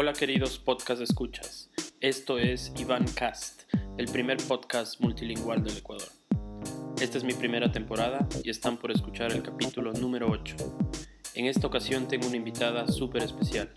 [0.00, 3.62] Hola queridos podcast escuchas, esto es Iván Cast,
[3.96, 6.06] el primer podcast multilingüal del Ecuador.
[7.00, 10.54] Esta es mi primera temporada y están por escuchar el capítulo número 8.
[11.34, 13.74] En esta ocasión tengo una invitada súper especial.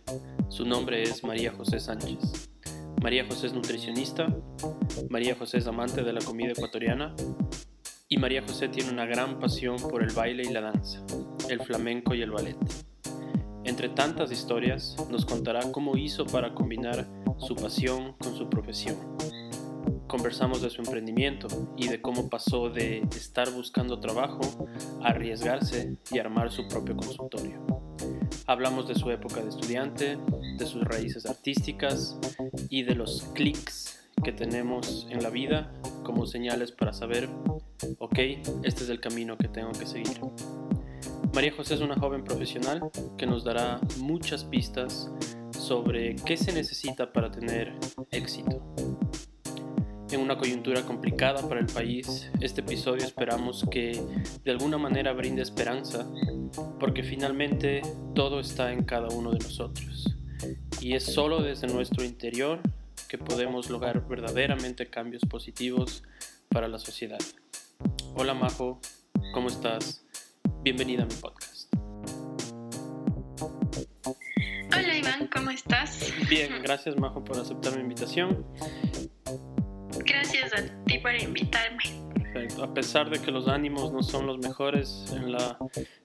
[0.49, 2.51] Su nombre es María José Sánchez.
[3.01, 4.27] María José es nutricionista,
[5.09, 7.15] María José es amante de la comida ecuatoriana
[8.07, 11.03] y María José tiene una gran pasión por el baile y la danza,
[11.49, 12.90] el flamenco y el ballet.
[13.81, 17.07] Entre tantas historias, nos contará cómo hizo para combinar
[17.39, 18.95] su pasión con su profesión.
[20.05, 24.39] Conversamos de su emprendimiento y de cómo pasó de estar buscando trabajo
[25.01, 27.65] a arriesgarse y armar su propio consultorio.
[28.45, 30.19] Hablamos de su época de estudiante,
[30.59, 32.19] de sus raíces artísticas
[32.69, 37.27] y de los clics que tenemos en la vida como señales para saber,
[37.97, 38.19] ok,
[38.61, 40.21] este es el camino que tengo que seguir.
[41.33, 45.09] María José es una joven profesional que nos dará muchas pistas
[45.57, 47.73] sobre qué se necesita para tener
[48.11, 48.75] éxito.
[50.11, 54.03] En una coyuntura complicada para el país, este episodio esperamos que
[54.43, 56.05] de alguna manera brinde esperanza,
[56.81, 57.81] porque finalmente
[58.13, 60.13] todo está en cada uno de nosotros.
[60.81, 62.59] Y es solo desde nuestro interior
[63.07, 66.03] que podemos lograr verdaderamente cambios positivos
[66.49, 67.19] para la sociedad.
[68.15, 68.81] Hola Majo,
[69.33, 70.00] ¿cómo estás?
[70.63, 71.73] Bienvenida a mi podcast.
[74.75, 76.13] Hola Iván, ¿cómo estás?
[76.29, 78.45] Bien, gracias Majo por aceptar mi invitación.
[80.05, 81.83] Gracias a ti por invitarme.
[82.13, 82.63] Perfecto.
[82.63, 85.57] A pesar de que los ánimos no son los mejores en la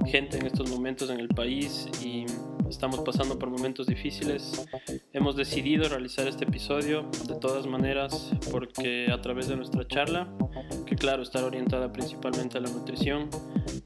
[0.07, 2.27] gente en estos momentos en el país y
[2.69, 4.67] estamos pasando por momentos difíciles,
[5.13, 10.29] hemos decidido realizar este episodio de todas maneras porque a través de nuestra charla,
[10.87, 13.29] que claro está orientada principalmente a la nutrición,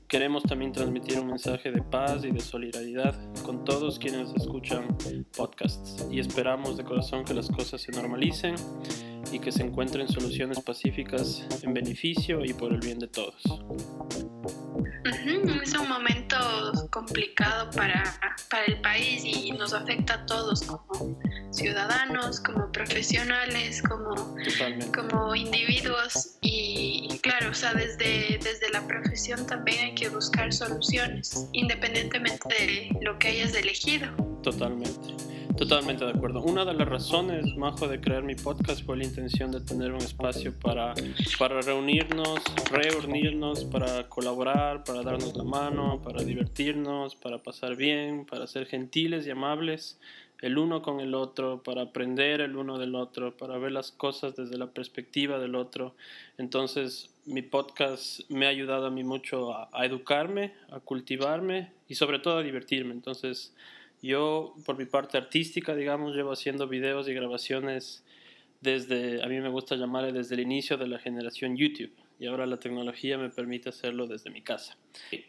[0.09, 4.97] queremos también transmitir un mensaje de paz y de solidaridad con todos quienes escuchan
[5.37, 8.55] podcasts y esperamos de corazón que las cosas se normalicen
[9.33, 13.43] y que se encuentren soluciones pacíficas en beneficio y por el bien de todos.
[15.63, 16.37] Es un momento
[16.91, 18.03] complicado para,
[18.51, 21.19] para el país y nos afecta a todos como
[21.51, 24.37] ciudadanos, como profesionales, como,
[24.95, 31.49] como individuos y, claro, o sea, desde, desde la profesión también hay que buscar soluciones,
[31.53, 34.09] independientemente de lo que hayas elegido.
[34.43, 35.15] Totalmente.
[35.57, 36.43] Totalmente de acuerdo.
[36.43, 39.99] Una de las razones, Majo, de crear mi podcast fue la intención de tener un
[39.99, 40.95] espacio para,
[41.39, 42.41] para reunirnos,
[42.71, 49.27] reunirnos, para colaborar, para darnos la mano, para divertirnos, para pasar bien, para ser gentiles
[49.27, 49.99] y amables
[50.41, 54.35] el uno con el otro, para aprender el uno del otro, para ver las cosas
[54.37, 55.95] desde la perspectiva del otro.
[56.39, 61.95] Entonces, mi podcast me ha ayudado a mí mucho a, a educarme, a cultivarme y
[61.95, 62.95] sobre todo a divertirme.
[62.95, 63.55] Entonces,
[64.03, 68.05] yo, por mi parte artística, digamos, llevo haciendo videos y grabaciones
[68.61, 71.93] desde, a mí me gusta llamarle desde el inicio de la generación YouTube.
[72.19, 74.77] Y ahora la tecnología me permite hacerlo desde mi casa.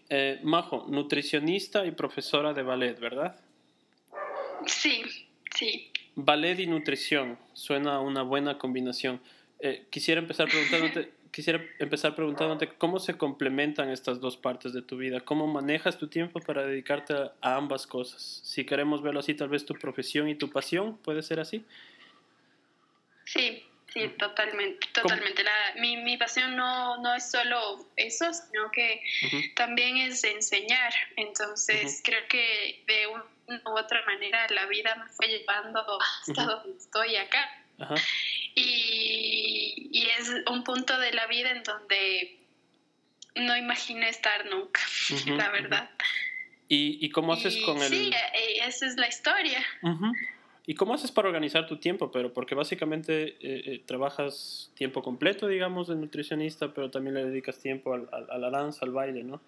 [0.10, 3.40] Eh, Majo, nutricionista y profesora de ballet, ¿verdad?
[4.66, 5.02] Sí,
[5.56, 5.90] sí.
[6.16, 9.22] Ballet y nutrición, suena una buena combinación.
[9.60, 14.98] Eh, quisiera empezar preguntándote, quisiera empezar preguntándote cómo se complementan estas dos partes de tu
[14.98, 18.42] vida, cómo manejas tu tiempo para dedicarte a, ambas cosas.
[18.44, 21.66] Si queremos verlo así, tal vez tu profesión y tu pasión, ¿puede ser así?
[23.26, 25.44] Sí, sí, totalmente, totalmente.
[25.80, 29.02] mi, mi, pasión no, no, es solo eso, sino que
[29.56, 30.94] también es enseñar.
[31.16, 35.84] Entonces, creo que de una u otra manera la vida me fue llevando
[36.28, 37.61] hasta donde estoy acá.
[38.56, 42.40] Y, y, es un punto de la vida en donde
[43.36, 44.82] no imaginé estar nunca,
[45.26, 45.90] la verdad.
[46.68, 47.90] ¿Y, ¿Y, cómo haces con el...?
[47.90, 49.64] Sí, eh, esa es la historia.
[50.66, 52.12] ¿Y cómo haces para organizar tu tiempo?
[52.12, 57.60] Pero porque básicamente eh, eh, trabajas tiempo completo, digamos, de nutricionista, pero también le dedicas
[57.60, 59.42] tiempo al, a la danza, al baile, ¿no?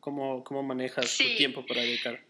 [0.00, 2.20] ¿Cómo, cómo manejas tu tiempo para dedicar?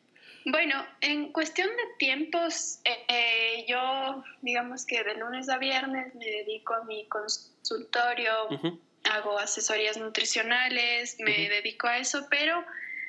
[0.47, 6.25] Bueno, en cuestión de tiempos, eh, eh, yo digamos que de lunes a viernes me
[6.25, 8.33] dedico a mi consultorio,
[9.05, 12.65] hago asesorías nutricionales, me dedico a eso, pero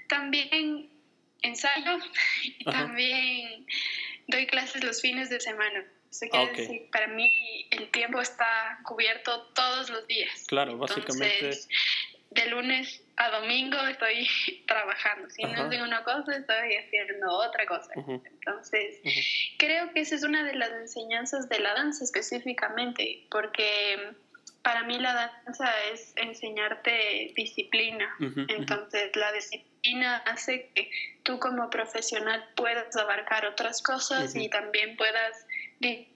[0.08, 0.90] también
[1.42, 1.98] ensayo
[2.44, 3.66] y también
[4.28, 5.86] doy clases los fines de semana.
[6.10, 10.44] Eso quiere decir, para mí el tiempo está cubierto todos los días.
[10.48, 11.58] Claro, básicamente
[12.32, 14.28] de lunes a domingo estoy
[14.68, 15.30] trabajando.
[15.30, 17.92] Si no digo una cosa, estoy haciendo otra cosa.
[17.96, 19.00] Entonces,
[19.58, 24.16] creo que esa es una de las enseñanzas de la danza específicamente, porque
[24.64, 25.14] para mí la
[25.46, 28.10] danza es enseñarte disciplina.
[28.48, 30.90] Entonces, la disciplina hace que
[31.24, 35.46] tú como profesional puedas abarcar otras cosas y también puedas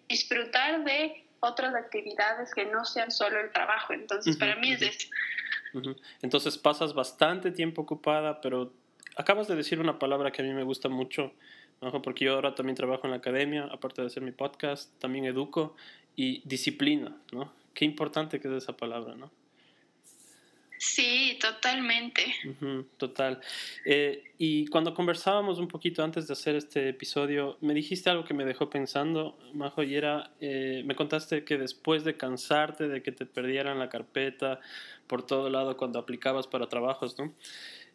[0.07, 3.93] disfrutar de otras actividades que no sean solo el trabajo.
[3.93, 5.07] Entonces, para mí es eso.
[6.21, 8.71] Entonces pasas bastante tiempo ocupada, pero
[9.15, 11.31] acabas de decir una palabra que a mí me gusta mucho,
[12.03, 15.75] porque yo ahora también trabajo en la academia, aparte de hacer mi podcast, también educo
[16.15, 17.51] y disciplina, ¿no?
[17.73, 19.29] Qué importante que es esa palabra, ¿no?
[20.85, 22.21] Sí, totalmente.
[22.97, 23.41] total.
[23.85, 28.35] Eh, y cuando conversábamos un poquito antes de hacer este episodio, me dijiste algo que
[28.35, 33.11] me dejó pensando, Majo, y era, eh, me contaste que después de cansarte de que
[33.11, 34.59] te perdieran la carpeta
[35.07, 37.33] por todo lado cuando aplicabas para trabajos, ¿no?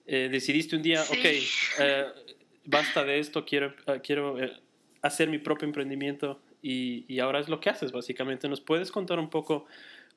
[0.07, 1.87] Eh, decidiste un día, ok,
[2.65, 3.73] basta de esto, quiero,
[4.03, 4.37] quiero
[5.01, 8.49] hacer mi propio emprendimiento y, y ahora es lo que haces, básicamente.
[8.49, 9.67] ¿Nos puedes contar un poco?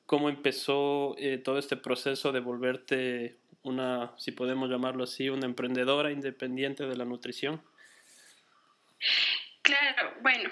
[0.06, 6.10] Cómo empezó eh, todo este proceso de volverte una, si podemos llamarlo así, una emprendedora
[6.10, 7.62] independiente de la nutrición.
[9.62, 10.50] Claro, bueno,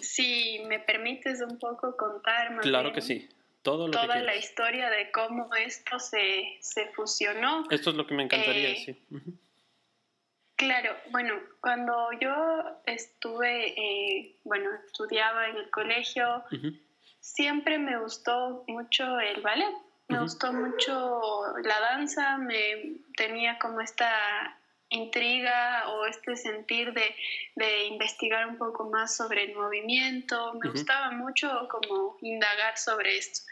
[0.00, 3.28] si me permites un poco contar más Claro que sí.
[3.62, 7.64] Todo toda la historia de cómo esto se, se, fusionó.
[7.70, 9.02] Esto es lo que me encantaría, eh, sí.
[10.56, 12.34] Claro, bueno, cuando yo
[12.86, 16.42] estuve, eh, bueno, estudiaba en el colegio,
[17.34, 19.74] siempre me gustó mucho el ballet,
[20.08, 21.20] me gustó mucho
[21.62, 24.58] la danza, me tenía como esta
[24.90, 27.14] intriga o este sentir de,
[27.56, 33.42] de investigar un poco más sobre el movimiento, me gustaba mucho como indagar sobre esto.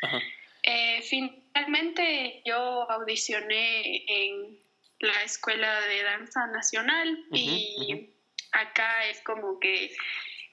[0.63, 4.59] Eh, finalmente yo audicioné en
[5.01, 8.09] la Escuela de Danza Nacional y
[8.53, 9.95] acá es como que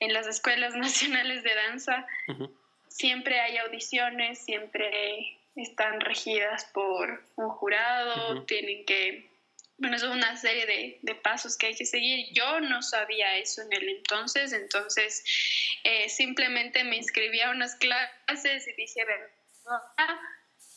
[0.02, 2.06] en las escuelas nacionales de danza
[2.94, 9.30] siempre hay audiciones, siempre están regidas por un jurado, tienen que,
[9.78, 12.28] bueno, es una serie de, de, pasos que hay que seguir.
[12.34, 15.24] Yo no sabía eso en el entonces, entonces
[15.84, 19.32] eh, simplemente me inscribí a unas clases y dije, ver,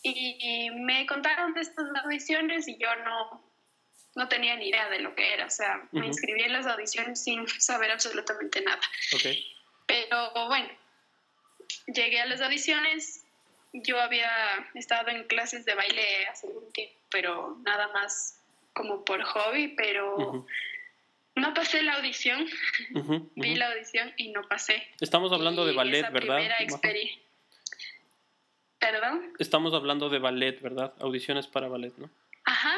[0.02, 3.52] y, y, me contaron de estas audiciones y yo no,
[4.14, 7.22] no tenía ni idea de lo que era, o sea, me inscribí en las audiciones
[7.22, 8.80] sin saber absolutamente nada.
[9.86, 10.68] Pero bueno,
[11.86, 13.24] llegué a las audiciones.
[13.72, 14.30] Yo había
[14.74, 18.42] estado en clases de baile hace un tiempo, pero nada más
[18.72, 20.46] como por hobby, pero
[21.34, 22.46] no pasé la audición.
[23.34, 24.82] Vi la audición y no pasé.
[25.00, 26.40] Estamos hablando de ballet, ¿verdad?
[28.78, 29.32] ¿Perdón?
[29.38, 30.92] Estamos hablando de ballet, ¿verdad?
[31.00, 32.10] Audiciones para ballet, ¿no?
[32.44, 32.76] Ajá.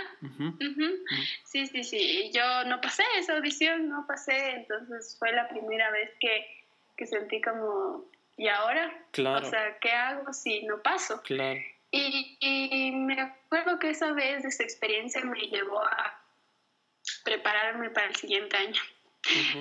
[1.44, 2.30] Sí, sí, sí.
[2.32, 4.50] Yo no pasé esa audición, no pasé.
[4.52, 6.64] Entonces fue la primera vez que,
[6.96, 8.06] que sentí como
[8.38, 8.90] ¿y ahora?
[9.10, 9.46] Claro.
[9.46, 11.20] O sea, ¿qué hago si no paso?
[11.22, 11.60] Claro.
[11.90, 16.22] Y, me acuerdo que esa vez, esa experiencia me llevó a
[17.24, 18.80] prepararme para el siguiente año.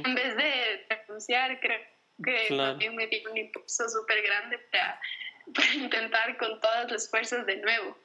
[0.05, 1.79] En vez de renunciar, creo
[2.23, 5.01] que también me dio un impulso súper grande para,
[5.55, 7.97] para, intentar con todas las fuerzas de nuevo.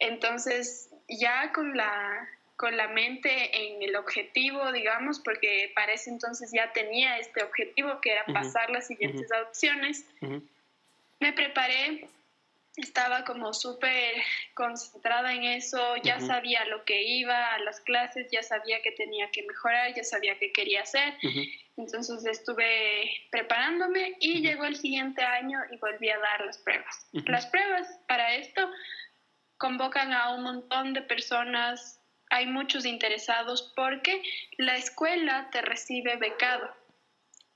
[0.00, 6.50] Entonces, ya con la con la mente en el objetivo, digamos, porque para ese entonces
[6.52, 10.06] ya tenía este objetivo que era pasar las siguientes opciones.
[11.20, 12.08] Me preparé,
[12.76, 14.14] estaba como súper
[14.54, 19.30] concentrada en eso, ya sabía lo que iba a las clases, ya sabía que tenía
[19.30, 21.14] que mejorar, ya sabía qué quería hacer.
[21.76, 27.06] Entonces estuve preparándome y llegó el siguiente año y volví a dar las pruebas.
[27.12, 28.70] Las pruebas para esto
[29.58, 31.95] convocan a un montón de personas
[32.30, 34.22] hay muchos interesados porque
[34.58, 36.68] la escuela te recibe becado.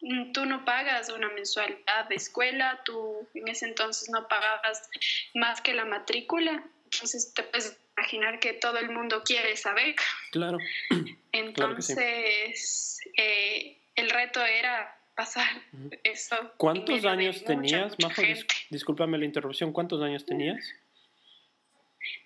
[0.02, 4.88] Mm, tú no pagas una mensualidad de escuela, tú en ese entonces no pagabas
[5.34, 10.04] más que la matrícula, entonces te puedes imaginar que todo el mundo quiere esa beca.
[10.32, 10.58] Claro.
[11.32, 15.46] Entonces, eh, el reto era pasar
[16.02, 16.36] eso.
[16.56, 18.22] ¿Cuántos años tenías, Majo?
[18.70, 20.72] Discúlpame la interrupción, ¿cuántos años tenías?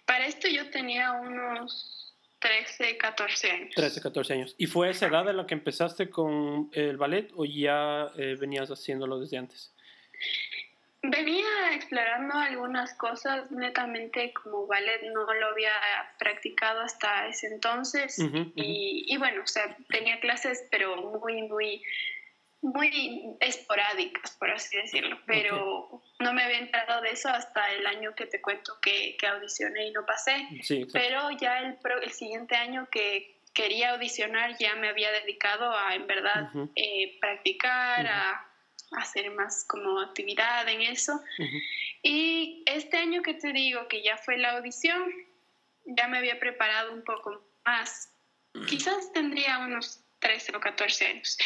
[0.07, 2.04] Para esto yo tenía unos
[2.45, 3.75] 13, 14 años.
[3.75, 4.55] 13, 14 años.
[4.59, 8.69] ¿Y fue esa edad en la que empezaste con el ballet o ya eh, venías
[8.69, 9.75] haciéndolo desde antes?
[11.03, 15.73] Venía explorando algunas cosas, netamente como ballet no lo había
[16.19, 21.83] practicado hasta ese entonces Y, y, bueno, o sea, tenía clases pero muy, muy
[22.65, 28.15] muy esporádicas, por así decirlo, pero no me había enterado de eso hasta el año
[28.15, 30.49] que te cuento que, que audicioné y no pasé.
[30.93, 36.07] pero ya el, el siguiente año que quería audicionar ya me había dedicado a, en
[36.07, 38.51] verdad, eh, practicar, a,
[38.93, 41.21] hacer más como actividad en eso.
[42.03, 45.13] Y este año que te digo que ya fue la audición,
[45.85, 48.11] ya me había preparado un poco más.
[48.69, 51.37] Quizás tendría unos 13 o 14 años.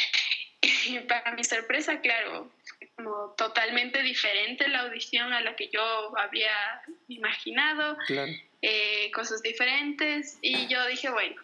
[0.60, 2.50] Y para mi sorpresa, claro,
[2.96, 6.52] como totalmente diferente la audición a la que yo había
[7.08, 7.96] imaginado,
[8.62, 11.40] eh, cosas diferentes, y yo dije, bueno,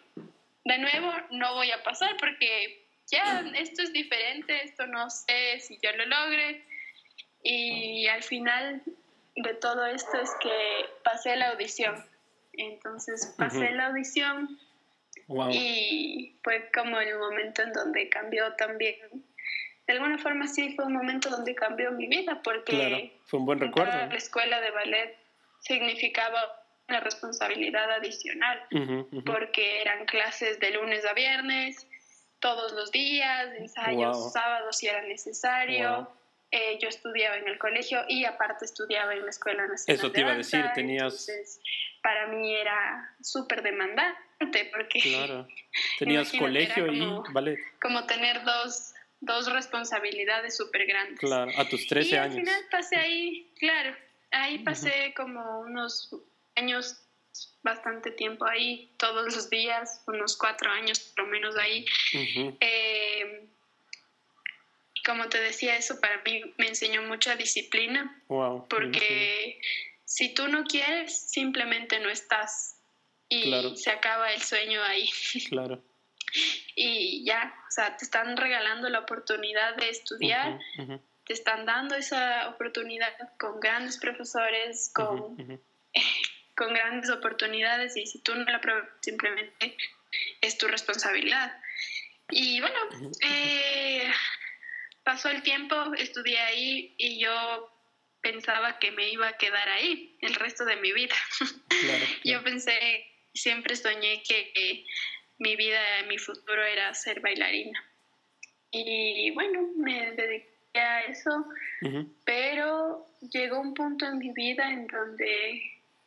[0.65, 5.79] de nuevo no voy a pasar porque ya esto es diferente, esto no sé si
[5.81, 6.65] yo lo logre,
[7.43, 8.81] y al final
[9.35, 12.03] de todo esto es que pasé la audición.
[12.53, 14.59] Entonces pasé la audición
[15.51, 18.97] y fue como el momento en donde cambió también.
[19.87, 23.59] De alguna forma sí fue un momento donde cambió mi vida porque fue un buen
[23.59, 23.91] recuerdo.
[23.91, 25.17] La escuela de ballet
[25.59, 26.39] significaba
[26.87, 28.61] una responsabilidad adicional
[29.25, 31.87] porque eran clases de lunes a viernes,
[32.39, 36.11] todos los días, ensayos sábados si era necesario.
[36.51, 39.99] Eh, yo estudiaba en el colegio y aparte estudiaba en la Escuela Nacional.
[39.99, 41.27] Eso te iba a decir, tenías...
[42.05, 44.99] para mí era súper demandante porque...
[44.99, 45.47] Claro,
[45.97, 47.57] tenías colegio y ballet.
[47.81, 51.19] Como tener dos, dos responsabilidades súper grandes.
[51.19, 52.35] Claro, a tus 13 y años.
[52.35, 53.95] al final pasé ahí, claro,
[54.29, 56.15] ahí pasé como unos
[56.55, 57.01] años
[57.63, 61.85] bastante tiempo ahí, todos los días, unos cuatro años por lo menos ahí
[65.05, 68.19] como te decía, eso para mí me enseñó mucha disciplina.
[68.27, 69.59] porque
[70.15, 72.79] si tú no quieres, simplemente no estás.
[73.27, 75.09] Y se acaba el sueño ahí.
[75.49, 75.83] Claro.
[76.75, 80.57] y ya, o sea, te están regalando la oportunidad de estudiar,
[81.25, 85.35] te están dando esa oportunidad con grandes profesores, con,
[86.55, 89.75] con grandes oportunidades, y si tú no la pruebas, simplemente
[90.39, 91.59] es tu responsabilidad.
[92.29, 92.79] Y bueno,
[93.21, 94.09] eh,
[95.03, 97.74] pasó el tiempo, estudié ahí y yo
[98.25, 101.13] pensaba que me iba a quedar ahí el resto de mi vida.
[102.23, 103.05] yo pensé,
[103.35, 104.83] siempre soñé que
[105.37, 107.79] mi vida, mi futuro era ser bailarina.
[108.71, 111.45] Y bueno, me dediqué a eso,
[112.23, 115.61] pero llegó un punto en mi vida en donde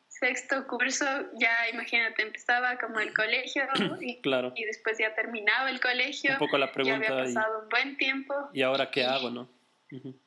[0.08, 3.62] sexto curso, ya imagínate, empezaba como el colegio
[4.00, 4.52] y, claro.
[4.56, 6.32] y después ya terminaba el colegio.
[6.32, 7.06] Un poco la pregunta.
[7.06, 8.34] Ya había pasado un buen tiempo.
[8.52, 9.48] ¿Y ahora qué hago, no?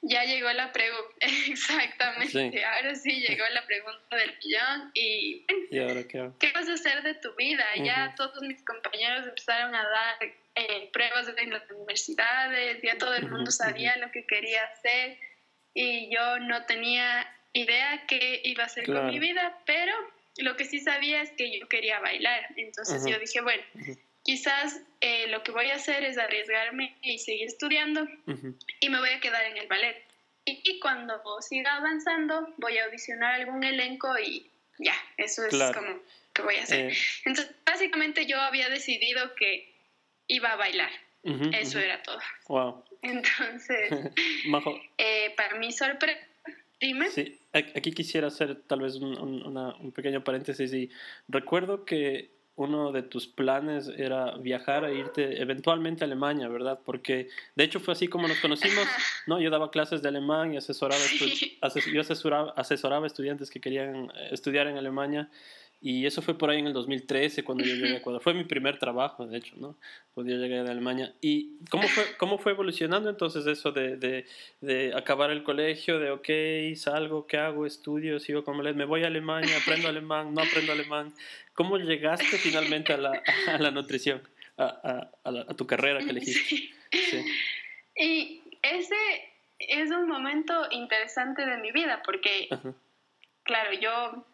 [0.01, 1.15] Ya llegó la pregunta,
[1.49, 6.37] exactamente, ahora sí llegó la pregunta del millón y, ¿Y ahora qué hago?
[6.39, 7.63] ¿Qué vas a hacer de tu vida?
[7.83, 10.17] Ya todos mis compañeros empezaron a dar
[10.55, 15.17] eh, pruebas en las universidades, ya todo el mundo sabía lo que quería hacer
[15.73, 19.93] y yo no tenía idea qué iba a hacer con mi vida, pero
[20.37, 22.47] lo que sí sabía es que yo quería bailar.
[22.55, 23.63] Entonces yo dije, bueno,
[24.23, 28.07] quizás eh, lo que voy a hacer es arriesgarme y seguir estudiando
[28.79, 30.03] y me voy a quedar en el ballet.
[30.43, 34.49] Y, cuando siga avanzando, voy a audicionar algún elenco y
[34.79, 35.99] ya, eso es como
[36.33, 36.91] que voy a hacer.
[36.91, 36.97] Eh.
[37.25, 39.71] Entonces, básicamente yo había decidido que
[40.27, 40.91] iba a bailar.
[41.23, 42.19] eso era todo.
[42.47, 42.83] Wow.
[43.03, 43.91] Entonces,
[44.97, 46.19] eh, para mi sorpresa,
[47.11, 50.89] Sí, aquí quisiera hacer tal vez un, un, pequeño paréntesis y
[51.27, 56.79] recuerdo que uno de tus planes era viajar e irte eventualmente a Alemania, ¿verdad?
[56.83, 58.85] Porque de hecho fue así como nos conocimos,
[59.27, 59.39] ¿no?
[59.39, 61.01] Yo daba clases de alemán y asesoraba,
[61.93, 65.29] yo asesoraba, asesoraba estudiantes que querían eh, estudiar en Alemania
[65.83, 68.21] y eso fue por ahí en el 2013 cuando yo llegué a Ecuador.
[68.21, 69.75] Fue mi primer trabajo, de hecho, ¿no?
[70.13, 71.15] Cuando yo llegué de Alemania.
[71.21, 74.27] ¿Y cómo fue, cómo fue evolucionando entonces eso de, de,
[74.61, 77.65] de acabar el colegio, de, ok, salgo, ¿qué hago?
[77.65, 81.15] Estudio, sigo como me voy a Alemania, aprendo alemán, no aprendo alemán.
[81.53, 84.21] ¿Cómo llegaste finalmente a la, a la nutrición,
[84.57, 86.69] a, a, a, tu carrera que elegiste?
[86.91, 87.25] Sí.
[87.95, 88.95] Y ese
[89.57, 92.49] es un momento interesante de mi vida porque,
[93.43, 94.25] claro, yo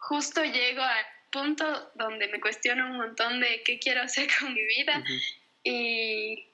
[0.00, 4.64] justo llego al punto donde me cuestiono un montón de qué quiero hacer con mi
[4.64, 5.02] vida
[5.62, 6.46] y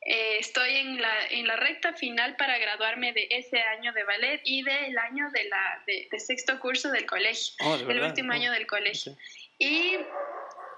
[0.00, 4.40] eh, estoy en la, en la recta final para graduarme de ese año de ballet
[4.44, 8.66] y del año de, la, de, sexto curso del colegio, oh, el último año del
[8.66, 9.16] colegio.
[9.58, 9.96] Y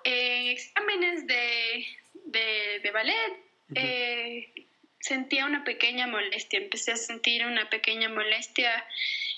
[0.05, 1.87] en exámenes de,
[2.25, 3.37] de, ballet
[3.75, 4.67] eh,
[5.01, 8.85] sentía una pequeña molestia, empecé a sentir una pequeña molestia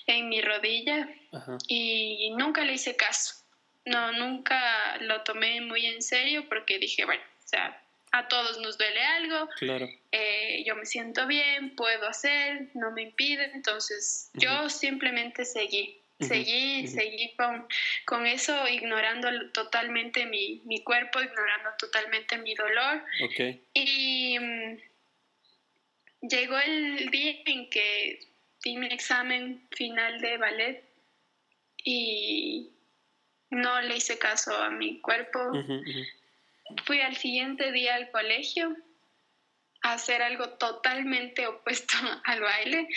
[0.07, 1.09] en mi rodilla
[1.69, 3.35] y nunca le hice caso.
[3.85, 8.76] No, nunca lo tomé muy en serio porque dije, bueno, o sea, a todos nos
[8.76, 9.88] duele algo, claro.
[10.12, 15.97] Eh, yo me siento bien, puedo hacer, no me impide, entonces yo simplemente seguí.
[16.21, 17.67] Seguí, seguí con,
[18.05, 23.02] con, eso, ignorando totalmente mi, mi, cuerpo, ignorando totalmente mi dolor.
[23.73, 24.76] Y mm,
[26.22, 28.20] llegó el día en que
[28.62, 30.84] di mi examen final de ballet
[31.84, 32.70] y
[33.50, 35.40] no le hice caso a mi cuerpo.
[36.84, 38.76] Fui al siguiente día al colegio
[39.82, 42.88] hacer algo totalmente opuesto al baile.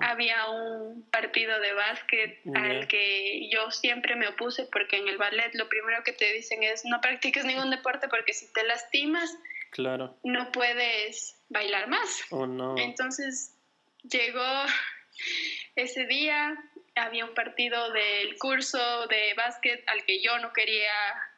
[0.00, 5.54] Había un partido de básquet al que yo siempre me opuse porque en el ballet
[5.54, 9.36] lo primero que te dicen es no practiques ningún deporte porque si te lastimas,
[9.74, 10.16] claro.
[10.22, 12.24] no puedes bailar más.
[12.30, 12.78] Oh, no.
[12.78, 13.54] Entonces
[14.02, 14.42] llegó
[15.76, 16.56] ese día,
[16.94, 20.92] había un partido del curso de básquet al que yo no quería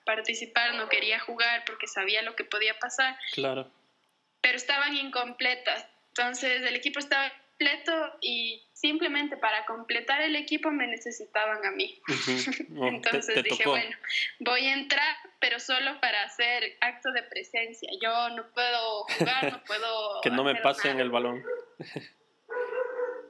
[0.04, 3.18] participar, no quería jugar porque sabía lo que podía pasar.
[3.32, 3.70] Claro
[4.46, 5.88] pero estaban incompletas.
[6.10, 12.00] Entonces el equipo estaba completo y simplemente para completar el equipo me necesitaban a mí.
[12.82, 13.96] Entonces dije, bueno,
[14.40, 17.90] voy a entrar, pero solo para hacer acto de presencia.
[18.00, 20.20] Yo no puedo jugar, no puedo...
[20.22, 21.42] que no me pasen el balón.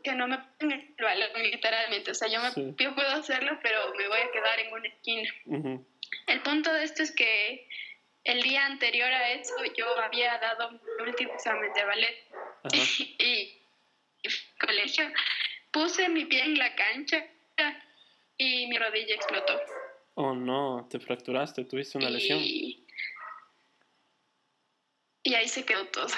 [0.02, 2.10] que no me pasen el balón, literalmente.
[2.10, 5.30] O sea, yo, me, yo puedo hacerlo, pero me voy a quedar en una esquina.
[6.26, 7.68] El punto de esto es que
[8.24, 12.16] el día anterior a eso yo había dado mi último examen de ballet
[13.20, 13.65] y,
[14.60, 15.10] colegio
[15.70, 17.26] puse mi pie en la cancha
[18.36, 19.60] y mi rodilla explotó.
[20.14, 22.40] Oh no, te fracturaste, tuviste una lesión.
[25.22, 26.08] Y ahí se quedó todo.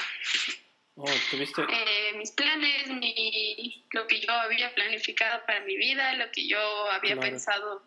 [0.97, 1.63] Oh, ¿tuviste?
[1.71, 6.91] Eh, mis planes, mi, lo que yo había planificado para mi vida, lo que yo
[6.91, 7.83] había pensado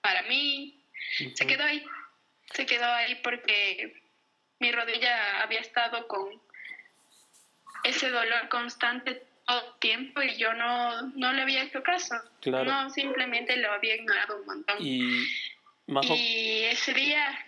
[0.00, 0.84] para mí,
[1.34, 1.84] se quedó ahí
[2.54, 4.02] se quedó ahí porque
[4.58, 6.40] mi rodilla había estado con
[7.84, 9.26] ese dolor constante
[9.78, 12.14] tiempo y yo no, no le había hecho caso.
[12.44, 14.76] No, simplemente lo había ignorado un montón.
[14.80, 17.38] Y, ese día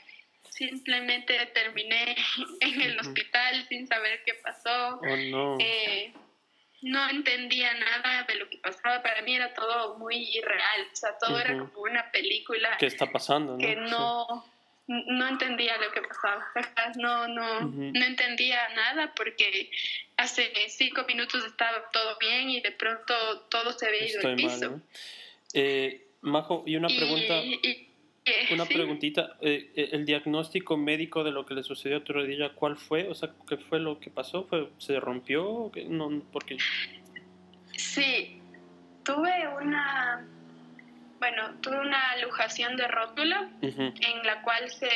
[0.49, 2.17] simplemente terminé
[2.61, 5.01] en el hospital sin saber qué pasó.
[5.01, 5.57] Oh, no.
[5.61, 6.13] Eh,
[6.83, 9.03] no entendía nada de lo que pasaba.
[9.03, 10.87] Para mí era todo muy irreal.
[10.93, 12.77] O sea, todo era como una película.
[12.79, 13.59] ¿Qué está pasando?
[13.59, 14.45] Que no no
[14.89, 16.45] entendía lo que pasaba.
[16.97, 19.71] No, no, no entendía nada porque
[20.17, 23.15] hace cinco minutos estaba todo bien y de pronto
[23.51, 24.81] todo se había ido al piso.
[25.53, 27.43] Eh, Majo, y una pregunta.
[27.43, 29.37] Eh, una preguntita.
[29.41, 33.09] Eh, ¿El diagnóstico médico de lo que le sucedió a tu rodilla, cuál fue?
[33.09, 34.45] O sea, ¿qué fue lo que pasó?
[34.45, 35.71] ¿Fue, ¿Se rompió?
[35.89, 36.57] No, porque...
[37.77, 38.41] Sí,
[39.05, 40.27] tuve una
[41.19, 44.91] bueno, tuve una lujación de rótulo en la cual se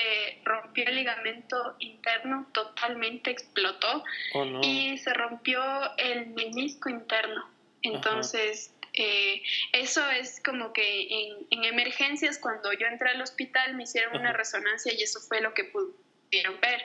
[0.44, 4.04] rompió el ligamento interno, totalmente explotó
[4.34, 5.62] oh, y se rompió
[5.96, 7.48] el menisco interno.
[7.82, 11.08] Entonces, eh, eso es como que
[11.50, 15.54] en, emergencias, cuando yo entré al hospital, me hicieron una resonancia y eso fue lo
[15.54, 16.84] que pudieron ver.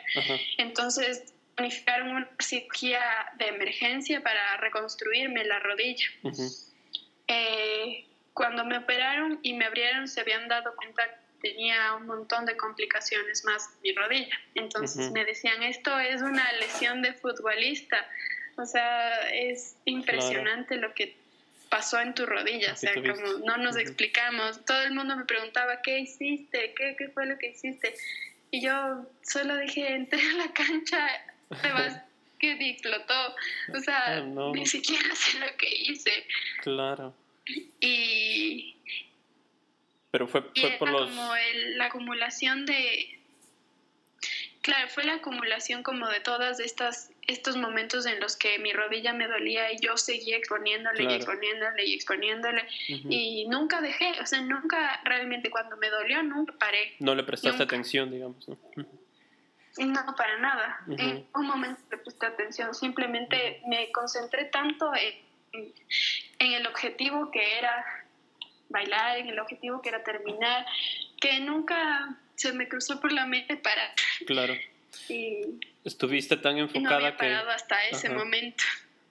[0.57, 3.01] Entonces, planificaron una cirugía
[3.37, 6.07] de emergencia para reconstruirme la rodilla.
[7.27, 8.06] Eh,
[8.37, 11.03] cuando me operaron y me abrieron se habían dado cuenta
[11.41, 14.37] que tenía un montón de complicaciones más mi rodilla.
[14.53, 17.97] Entonces me decían, esto es una lesión de futbolista.
[18.55, 21.17] O sea, es impresionante lo que
[21.69, 22.73] pasó en tu rodilla.
[22.73, 24.63] O sea, como no nos explicamos.
[24.65, 26.75] Todo el mundo me preguntaba, ¿qué hiciste?
[26.75, 27.95] ¿Qué, ¿Qué fue lo que hiciste?
[28.51, 31.07] Y yo solo dije, entré a la cancha,
[31.61, 32.01] te vas
[32.39, 33.35] que explotó.
[33.73, 36.11] O sea, ni siquiera sé lo que hice.
[36.61, 37.15] Claro.
[37.79, 38.75] Y.
[40.11, 41.09] Pero fue, fue por los.
[41.09, 41.33] como
[41.75, 43.19] la acumulación de.
[44.61, 49.13] Claro, fue la acumulación como de todas estas estos momentos en los que mi rodilla
[49.13, 54.41] me dolía y yo seguía exponiéndole y exponiéndole y exponiéndole y nunca dejé, o sea,
[54.41, 56.95] nunca realmente cuando me dolió nunca paré.
[56.99, 58.57] No le prestaste atención, digamos, ¿no?
[59.77, 60.79] No, para nada.
[60.97, 65.73] En un momento le presté atención, simplemente me concentré tanto en
[66.39, 67.85] en el objetivo que era
[68.69, 70.65] bailar, en el objetivo que era terminar,
[71.19, 73.93] que nunca se me cruzó por la mente para...
[74.25, 74.53] Claro.
[75.09, 78.63] Y Estuviste tan enfocada no había parado hasta ese momento.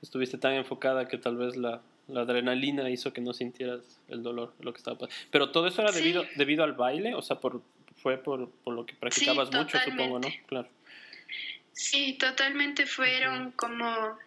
[0.03, 4.53] Estuviste tan enfocada que tal vez la, la, adrenalina hizo que no sintieras el dolor,
[4.61, 5.17] lo que estaba pasando.
[5.31, 7.62] Pero todo eso era debido, debido al baile, o sea, por,
[8.03, 10.29] fue por, por lo que practicabas mucho, supongo, ¿no?
[10.47, 10.69] Claro.
[11.73, 14.19] Sí, totalmente fueron como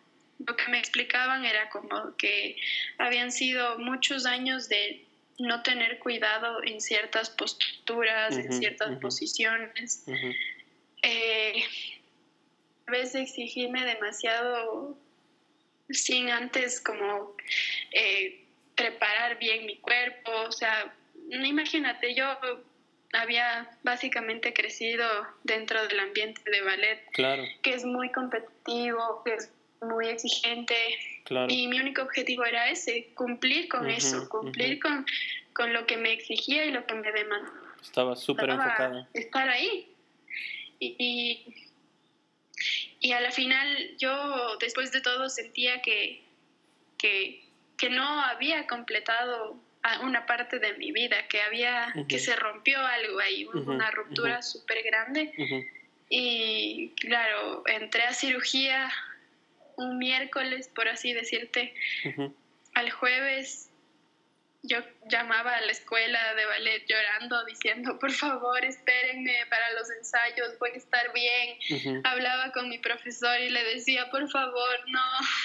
[0.45, 2.55] lo que me explicaban era como que
[2.97, 5.05] habían sido muchos años de
[5.37, 10.03] no tener cuidado en ciertas posturas, en ciertas posiciones.
[11.01, 11.63] Eh,
[12.87, 14.97] a veces exigirme demasiado
[15.89, 17.35] sin antes como
[17.91, 18.43] eh,
[18.75, 20.93] preparar bien mi cuerpo, o sea,
[21.29, 22.25] imagínate, yo
[23.13, 25.07] había básicamente crecido
[25.43, 27.43] dentro del ambiente de ballet, claro.
[27.61, 30.75] que es muy competitivo, que es muy exigente.
[31.47, 35.05] Y mi único objetivo era ese, cumplir con eso, cumplir con,
[35.53, 37.75] con lo que me exigía y lo que me demandaba.
[37.81, 39.07] Estaba súper enfocada.
[39.13, 39.87] Estar ahí.
[40.79, 41.45] Y,
[42.99, 46.23] y a la final yo después de todo sentía que,
[46.97, 47.43] que,
[47.77, 49.57] que no había completado
[50.03, 54.83] una parte de mi vida, que había, que se rompió algo ahí, una ruptura súper
[54.83, 55.31] grande.
[56.09, 58.91] Y claro, entré a cirugía
[59.79, 61.73] un miércoles, por así decirte,
[62.73, 63.69] al jueves
[64.63, 70.59] yo llamaba a la escuela de ballet llorando, diciendo, por favor, espérenme para los ensayos,
[70.59, 72.03] voy a estar bien.
[72.03, 75.01] Hablaba con mi profesor y le decía, por favor, no,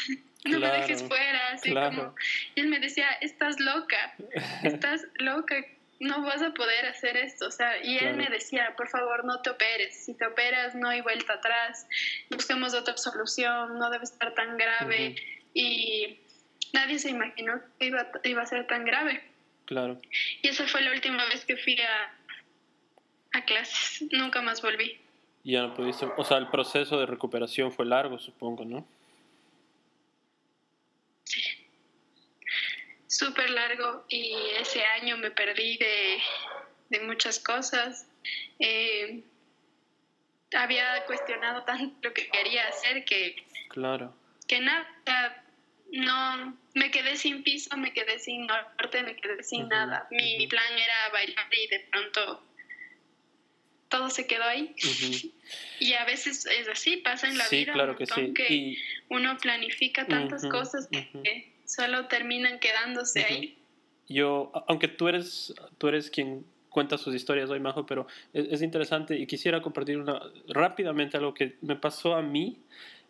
[0.46, 1.50] no me dejes fuera.
[1.52, 2.14] Así como,
[2.54, 4.14] y él me decía, estás loca,
[4.64, 5.64] estás loca,
[6.00, 7.46] no vas a poder hacer esto.
[7.46, 10.04] O sea, y él me decía, por favor, no te operes.
[10.04, 11.86] Si te operas, no hay vuelta atrás.
[12.30, 15.16] Busquemos otra solución, no debe estar tan grave.
[15.52, 16.18] Y
[16.72, 19.22] nadie se imaginó que iba, iba a ser tan grave.
[19.66, 20.00] Claro.
[20.42, 24.08] Y esa fue la última vez que fui a, a clases.
[24.12, 24.98] Nunca más volví.
[25.44, 26.06] Ya no pudiste.
[26.16, 28.86] O sea, el proceso de recuperación fue largo, supongo, ¿no?
[31.24, 31.42] Sí.
[33.06, 34.04] Súper largo.
[34.08, 36.18] Y ese año me perdí de,
[36.90, 38.06] de muchas cosas.
[38.58, 39.22] Eh,
[40.54, 43.36] había cuestionado tanto lo que quería hacer que.
[43.68, 44.14] Claro.
[44.46, 44.86] Que nada
[45.94, 50.08] no, me quedé sin piso, me quedé sin norte, me quedé sin nada.
[50.10, 52.42] Mi, plan era bailar y de pronto
[53.88, 54.74] todo se quedó ahí.
[55.80, 57.72] y a veces es así, pasa en la vida.
[57.72, 58.34] Claro que sí.
[58.34, 58.76] que
[59.08, 63.58] uno planifica tantas cosas que solo terminan quedándose ahí.
[64.08, 68.62] Yo, aunque tú eres, tú eres quien cuenta sus historias hoy, Majo, pero es, es
[68.62, 72.58] interesante y quisiera compartir una, rápidamente algo que me pasó a mí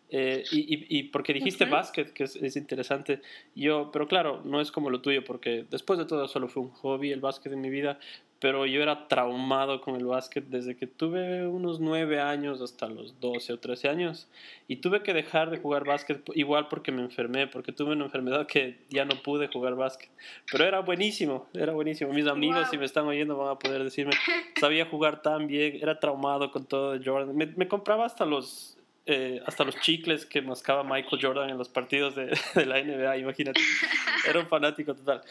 [0.09, 3.21] eh, y, y, porque dijiste básquet, que es, es, interesante,
[3.55, 6.69] yo, pero claro, no es como lo tuyo, porque después de todo solo fue un
[6.69, 7.99] hobby el básquet en mi vida,
[8.45, 13.19] pero yo era traumado con el básquet desde que tuve unos 9 años hasta los
[13.19, 14.27] 12 o 13 años.
[14.67, 18.45] Y tuve que dejar de jugar básquet igual porque me enfermé, porque tuve una enfermedad
[18.45, 20.11] que ya no pude jugar básquet.
[20.51, 22.13] Pero era buenísimo, era buenísimo.
[22.13, 24.13] Mis amigos, si me están oyendo, van a poder decirme,
[24.59, 27.35] sabía jugar tan bien, era traumado con todo de Jordan.
[27.35, 28.77] Me, me compraba hasta los
[29.07, 33.17] eh, hasta los chicles que mascaba Michael Jordan en los partidos de, de, la NBA,
[33.17, 33.59] imagínate.
[34.29, 35.23] Era un fanático total.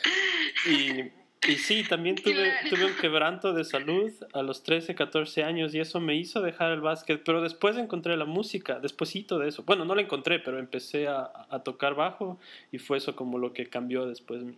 [0.69, 5.75] Y, y sí, también tuve, tuve un quebranto de salud a los 13, 14 años
[5.75, 9.63] y eso me hizo dejar el básquet, pero después encontré la música, despuésito de eso.
[9.65, 12.39] Bueno, no la encontré, pero empecé a, a tocar bajo
[12.73, 14.57] y fue eso como lo que cambió después mi,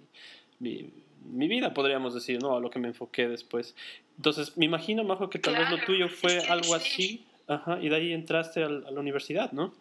[0.58, 0.90] mi,
[1.24, 2.56] mi vida, podríamos decir, ¿no?
[2.56, 3.74] A lo que me enfoqué después.
[4.16, 7.96] Entonces, me imagino, Majo, que tal vez lo tuyo fue algo así Ajá, y de
[7.96, 9.72] ahí entraste a la universidad, ¿no?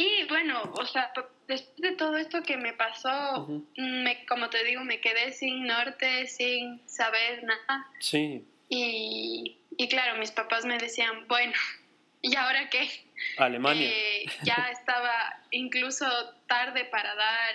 [0.00, 1.12] Y bueno, o sea,
[1.48, 6.28] después de todo esto que me pasó, me, como te digo, me quedé sin norte,
[6.28, 7.84] sin saber nada.
[7.98, 8.46] Sí.
[8.68, 11.52] Y, y claro, mis papás me decían, bueno,
[12.22, 12.88] ¿y ahora qué?
[13.38, 13.90] Alemania.
[13.90, 16.06] Eh, ya estaba incluso
[16.46, 17.54] tarde para dar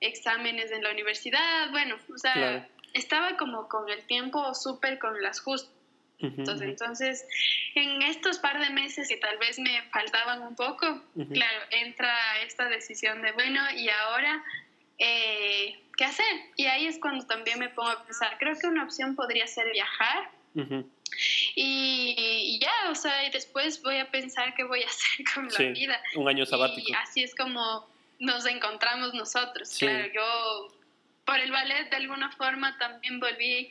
[0.00, 5.40] exámenes en la universidad, bueno, o sea, estaba como con el tiempo súper con las
[5.40, 5.77] justas
[6.20, 7.26] entonces, entonces,
[7.74, 11.02] en estos par de meses que tal vez me faltaban un poco,
[11.32, 14.42] claro, entra esta decisión de, bueno, ¿y ahora
[14.98, 16.26] eh, qué hacer?
[16.56, 19.70] Y ahí es cuando también me pongo a pensar, creo que una opción podría ser
[19.72, 20.30] viajar.
[21.54, 25.72] y, ya, o sea, y después voy a pensar qué voy a hacer con la
[25.72, 26.00] vida.
[26.16, 26.90] Un año sabático.
[26.90, 29.76] Y así es como nos encontramos nosotros.
[29.78, 30.74] Claro, yo
[31.24, 33.70] por el ballet de alguna forma también volví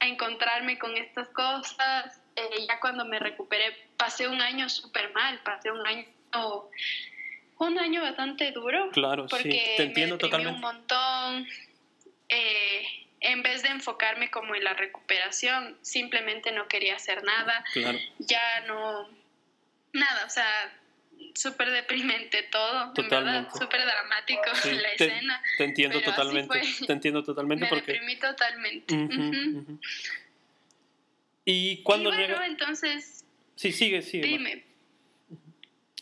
[0.00, 2.20] a encontrarme con estas cosas.
[2.36, 6.04] Eh, ya cuando me recuperé, pasé un año súper mal, pasé un año,
[7.58, 8.90] un año bastante duro.
[8.90, 10.54] Claro, porque sí, te entiendo me totalmente.
[10.54, 11.46] un montón.
[12.28, 12.86] Eh,
[13.20, 17.62] en vez de enfocarme como en la recuperación, simplemente no quería hacer nada.
[17.72, 17.98] Claro.
[18.18, 19.08] Ya no,
[19.92, 20.79] nada, o sea,
[21.34, 23.50] súper deprimente todo, totalmente.
[23.52, 24.42] súper dramático
[24.82, 25.42] la escena.
[25.58, 27.92] Te entiendo totalmente, te entiendo totalmente me porque...
[27.92, 28.94] deprimí totalmente.
[31.44, 32.46] ¿Y cuando bueno, llega...?
[32.46, 33.24] entonces...
[33.56, 34.26] Sí, sigue, sigue.
[34.26, 34.64] Dime.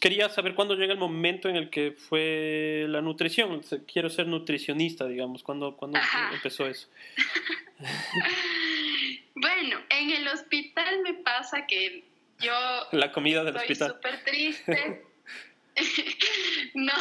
[0.00, 3.62] Quería saber cuándo llega el momento en el que fue la nutrición.
[3.92, 5.42] Quiero ser nutricionista, digamos.
[5.42, 5.98] ¿Cuándo, cuándo
[6.32, 6.88] empezó eso?
[9.34, 12.04] bueno, en el hospital me pasa que
[12.38, 12.54] yo...
[12.92, 13.90] La comida del hospital.
[13.90, 15.04] Estoy súper triste.
[16.74, 16.92] no,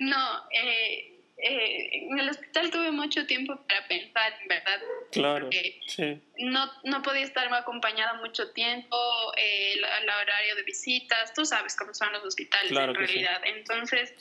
[0.00, 0.48] no.
[0.50, 4.80] Eh, eh, en el hospital tuve mucho tiempo para pensar, en verdad.
[5.12, 5.50] Claro.
[5.86, 6.18] Sí.
[6.38, 8.96] No, no podía estar acompañada mucho tiempo,
[9.36, 13.42] eh, el, horario de visitas, tú sabes cómo son los hospitales en realidad.
[13.44, 14.14] Entonces,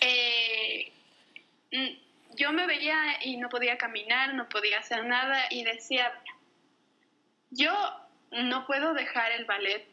[0.00, 0.90] eh,
[2.36, 6.10] yo me veía y no podía caminar, no podía hacer nada y decía,
[7.50, 7.72] yo
[8.30, 9.86] no puedo dejar el ballet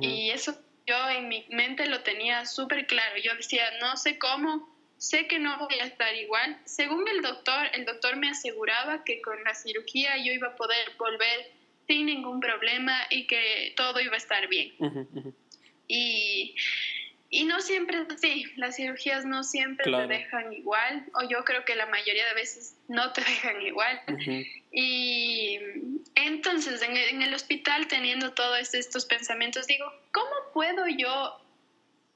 [0.00, 3.16] Y eso yo en mi mente lo tenía súper claro.
[3.22, 4.68] Yo decía, no sé cómo,
[4.98, 6.58] sé que no voy a estar igual.
[6.64, 10.92] Según el doctor, el doctor me aseguraba que con la cirugía yo iba a poder
[10.98, 11.52] volver
[11.86, 14.72] sin ningún problema y que todo iba a estar bien.
[15.88, 16.54] Y
[17.34, 21.64] y no siempre es así, las cirugías no siempre te dejan igual, o yo creo
[21.64, 23.98] que la mayoría de veces no te dejan igual.
[24.70, 25.58] Y
[26.14, 31.40] entonces en el, hospital teniendo todos estos pensamientos, digo, ¿cómo puedo yo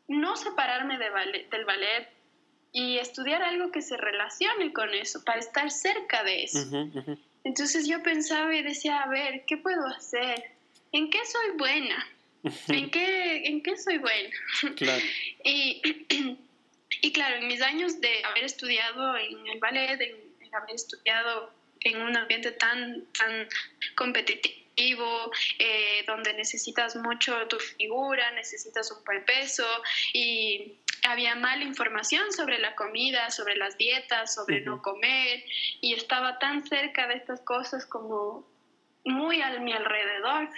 [0.07, 1.07] no separarme de
[1.51, 2.11] del ballet
[2.73, 6.59] y estudiar algo que se relacione con eso, para estar cerca de eso?
[7.43, 10.45] Entonces yo pensaba y decía, a ver, ¿qué puedo hacer?
[10.93, 12.07] ¿En qué soy buena?
[12.69, 14.31] ¿En qué, ¿En qué soy buena?
[14.77, 15.03] Claro.
[15.45, 15.83] y,
[17.03, 22.01] y claro, en mis años de haber estudiado en el ballet, en, haber estudiado en
[22.03, 23.49] un ambiente tan, tan
[23.95, 29.67] competitivo, eh, donde necesitas mucho tu figura, necesitas un buen peso
[30.13, 35.45] y había mala información sobre la comida, sobre las dietas, sobre no comer
[35.81, 38.47] y estaba tan cerca de estas cosas como
[39.05, 40.49] muy a mi alrededor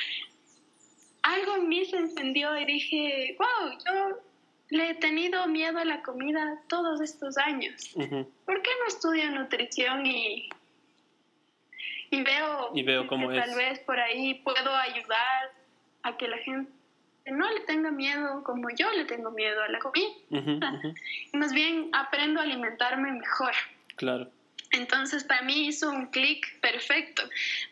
[1.23, 4.19] algo en mí se encendió y dije, wow, yo
[4.71, 7.95] le he tenido miedo a la comida todos estos años.
[7.95, 10.49] ¿Por qué no estudio nutrición y,
[12.11, 15.53] y veo, y veo cómo que tal vez por ahí puedo ayudar
[16.03, 16.71] a que la gente
[17.31, 20.09] no le tenga miedo como yo le tengo miedo a la comida?
[21.33, 23.53] más bien aprendo a alimentarme mejor.
[23.97, 24.31] Claro.
[24.79, 27.23] Entonces para mí hizo un clic perfecto,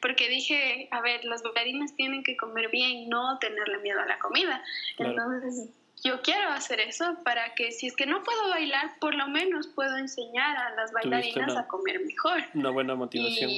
[0.02, 4.18] porque dije, a ver, las bailarinas tienen que comer bien, no tenerle miedo a la
[4.18, 4.62] comida.
[4.98, 5.70] Entonces
[6.02, 9.68] yo quiero hacer eso para que si es que no puedo bailar, por lo menos
[9.68, 12.42] puedo enseñar a las bailarinas a comer mejor.
[12.54, 13.50] Una buena motivación.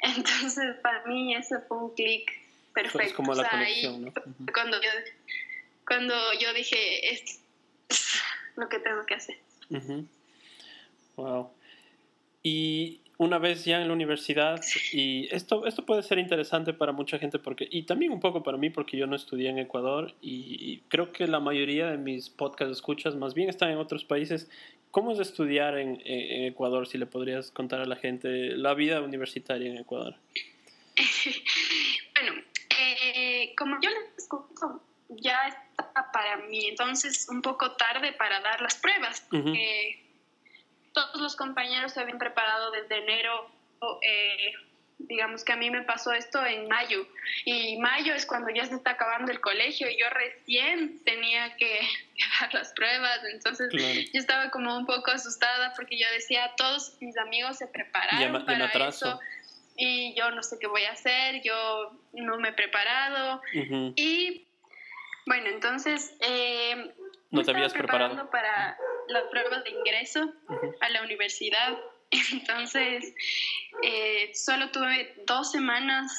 [0.00, 2.28] Entonces para mí eso fue un clic
[2.74, 3.06] perfecto.
[3.06, 4.12] Es como la conexión, ¿no?
[4.52, 4.90] cuando, yo,
[5.86, 7.40] cuando yo dije, esto
[7.88, 8.20] es
[8.56, 9.36] lo que tengo que hacer.
[11.16, 11.52] Wow.
[12.42, 14.60] Y una vez ya en la universidad,
[14.92, 18.58] y esto, esto puede ser interesante para mucha gente, porque, y también un poco para
[18.58, 22.72] mí, porque yo no estudié en Ecuador, y, creo que la mayoría de mis podcast
[22.72, 24.50] escuchas más bien están en otros países.
[24.90, 26.86] ¿Cómo es estudiar en, Ecuador?
[26.86, 30.16] Si le podrías contar a la gente la vida universitaria en Ecuador.
[32.14, 32.42] bueno,
[32.78, 38.60] eh, como yo les escucho, ya está para mí entonces un poco tarde para dar
[38.60, 39.26] las pruebas
[40.92, 43.50] todos los compañeros se habían preparado desde enero.
[44.02, 44.52] Eh,
[44.98, 47.06] digamos que a mí me pasó esto en mayo
[47.44, 51.80] y mayo es cuando ya se está acabando el colegio y yo recién tenía que,
[52.40, 57.16] dar las pruebas, entonces yo estaba como un poco asustada porque yo decía, todos mis
[57.18, 59.20] amigos se prepararon para eso
[59.76, 63.40] y yo no sé qué voy a hacer, yo no me he preparado.
[63.96, 64.46] Y
[65.26, 66.92] bueno, entonces eh,
[67.30, 68.30] no te habías preparado.
[68.30, 68.76] para
[69.12, 70.32] las pruebas de ingreso
[70.80, 71.78] a la universidad.
[72.32, 73.14] Entonces,
[73.82, 76.12] eh, solo tuve dos semanas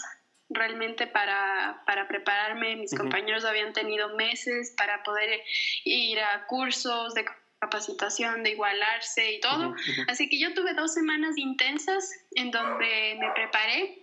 [0.50, 2.76] realmente para, para prepararme.
[2.76, 5.42] Mis compañeros habían tenido meses para poder
[5.84, 7.26] ir a cursos de
[7.60, 9.74] capacitación, de igualarse y todo.
[10.08, 14.02] Así que yo tuve dos semanas intensas en donde me preparé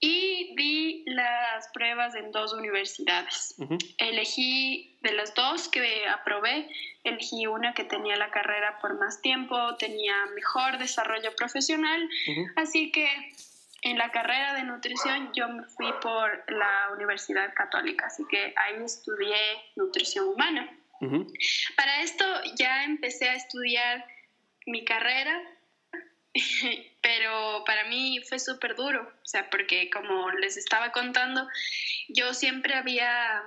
[0.00, 3.54] y di las pruebas en dos universidades.
[3.98, 6.68] Elegí de las dos que aprobé,
[7.04, 12.08] elegí una que tenía la carrera por más tiempo, tenía mejor desarrollo profesional,
[12.56, 13.08] así que
[13.82, 18.82] en la carrera de nutrición yo me fui por la Universidad Católica, así que ahí
[18.82, 19.36] estudié
[19.76, 20.68] nutrición humana.
[21.76, 22.24] Para esto
[22.56, 24.06] ya empecé a estudiar
[24.66, 25.38] mi carrera
[27.02, 31.46] pero para mí fue súper duro, o sea, porque como les estaba contando,
[32.08, 33.42] yo siempre había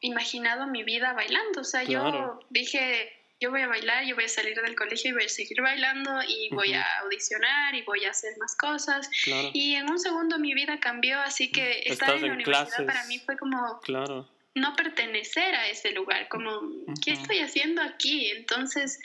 [0.00, 4.28] imaginado mi vida bailando, o sea, yo dije, yo voy a bailar, yo voy a
[4.28, 8.10] salir del colegio y voy a seguir bailando y voy a audicionar y voy a
[8.10, 9.08] hacer más cosas.
[9.52, 13.18] Y en un segundo mi vida cambió, así que estar en la universidad para mí
[13.18, 13.80] fue como...
[13.80, 14.28] Claro.
[14.54, 16.62] no pertenecer a ese lugar, como,
[17.04, 18.30] ¿qué estoy haciendo aquí?
[18.30, 18.98] Entonces,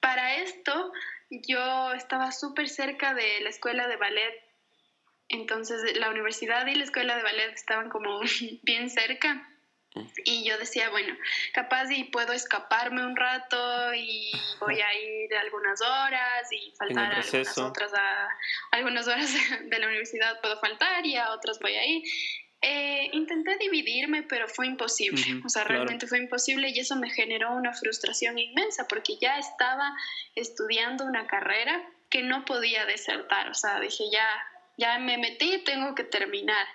[0.00, 0.92] para esto
[1.30, 4.34] yo estaba súper cerca de la escuela de ballet,
[5.28, 8.20] entonces la universidad y la escuela de ballet estaban como
[8.62, 9.46] bien cerca.
[10.24, 11.16] Y yo decía, bueno,
[11.52, 17.58] capaz y puedo escaparme un rato y voy a ir algunas horas y faltar algunas
[17.58, 18.28] otras, a,
[18.70, 22.04] algunas horas de la universidad puedo faltar y a otras voy a ir.
[22.62, 25.22] Eh, intenté dividirme, pero fue imposible.
[25.44, 29.96] o sea, realmente fue imposible y eso me generó una frustración inmensa porque ya estaba
[30.34, 33.48] estudiando una carrera que no podía desertar.
[33.48, 34.26] O sea, dije, ya,
[34.76, 36.66] ya me metí, tengo que terminar.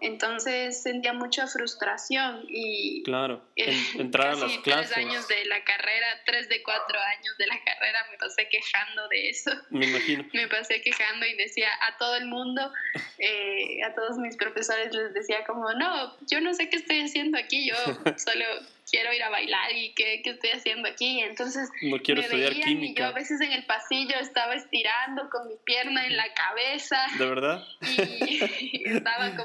[0.00, 3.02] Entonces sentía mucha frustración y...
[3.04, 4.92] Claro, entrar a las clases.
[4.92, 9.08] Tres años de la carrera, tres de cuatro años de la carrera, me pasé quejando
[9.08, 9.50] de eso.
[9.70, 10.24] Me imagino.
[10.32, 12.72] me pasé quejando y decía a todo el mundo,
[13.18, 17.38] eh, a todos mis profesores les decía como, no, yo no sé qué estoy haciendo
[17.38, 17.76] aquí, yo
[18.16, 18.44] solo
[18.90, 21.20] quiero ir a bailar y qué, qué estoy haciendo aquí.
[21.20, 22.92] Entonces no quiero me estudiar veían química.
[22.92, 27.06] y yo a veces en el pasillo estaba estirando con mi pierna en la cabeza.
[27.18, 27.64] ¿De verdad?
[27.80, 29.41] Y estaba como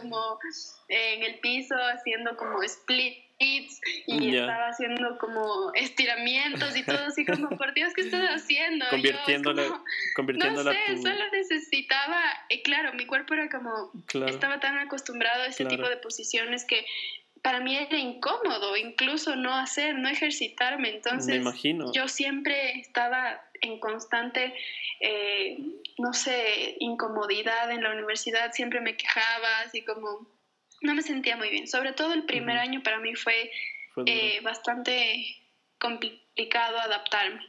[0.89, 7.49] en el piso haciendo como splits y estaba haciendo como estiramientos y todo así como,
[7.49, 8.85] por Dios, ¿qué estás haciendo?
[8.89, 13.91] Convirtiéndola No sé, solo necesitaba, y claro, mi cuerpo era como,
[14.25, 16.85] estaba tan acostumbrado a ese tipo de posiciones que
[17.43, 20.89] para mí era incómodo incluso no hacer, no ejercitarme.
[20.89, 21.91] Entonces, imagino.
[21.93, 24.53] yo siempre estaba en constante,
[24.99, 25.57] eh,
[25.97, 30.27] no sé, incomodidad en la universidad, siempre me quejaba, así como
[30.81, 31.67] no me sentía muy bien.
[31.67, 33.51] Sobre todo el primer año para mí fue,
[34.05, 35.25] eh, bastante
[35.79, 37.41] complicado adaptarme.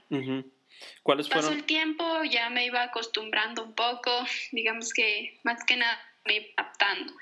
[1.03, 4.11] ¿Cuáles Pasó el tiempo, ya me iba acostumbrando un poco,
[4.53, 7.13] digamos que más que nada me iba adaptando.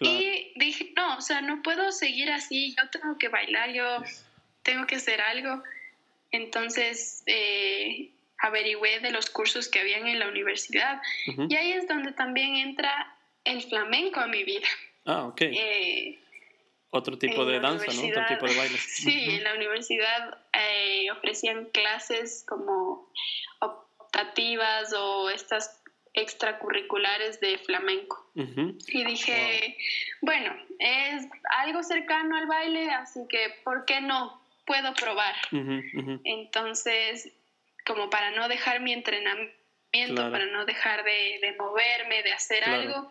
[0.00, 4.02] Y dije, no, o sea, no puedo seguir así, yo tengo que bailar, yo
[4.62, 5.62] tengo que hacer algo.
[6.30, 11.00] Entonces, eh, averigüé de los cursos que habían en la universidad.
[11.48, 14.66] Y ahí es donde también entra el flamenco a mi vida.
[15.04, 15.40] Ah, ok.
[15.42, 16.18] Eh,
[16.90, 18.08] otro tipo de danza, ¿no?
[18.08, 18.78] Otro tipo de baile.
[18.86, 23.10] Sí, en la universidad eh, ofrecían clases como
[23.60, 25.82] optativas o estas
[26.14, 28.30] extracurriculares de flamenco.
[28.34, 29.76] Y dije,
[30.20, 31.26] bueno, es
[31.58, 34.40] algo cercano al baile, así que, ¿por qué no?
[34.68, 35.34] Puedo probar.
[36.24, 37.32] Entonces,
[37.84, 43.10] como para no dejar mi entrenamiento, para no dejar de, moverme, de hacer algo,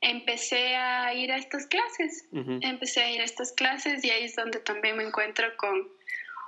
[0.00, 2.28] empecé a ir a estas clases.
[2.60, 5.88] Empecé a ir a estas clases y ahí es donde también me encuentro con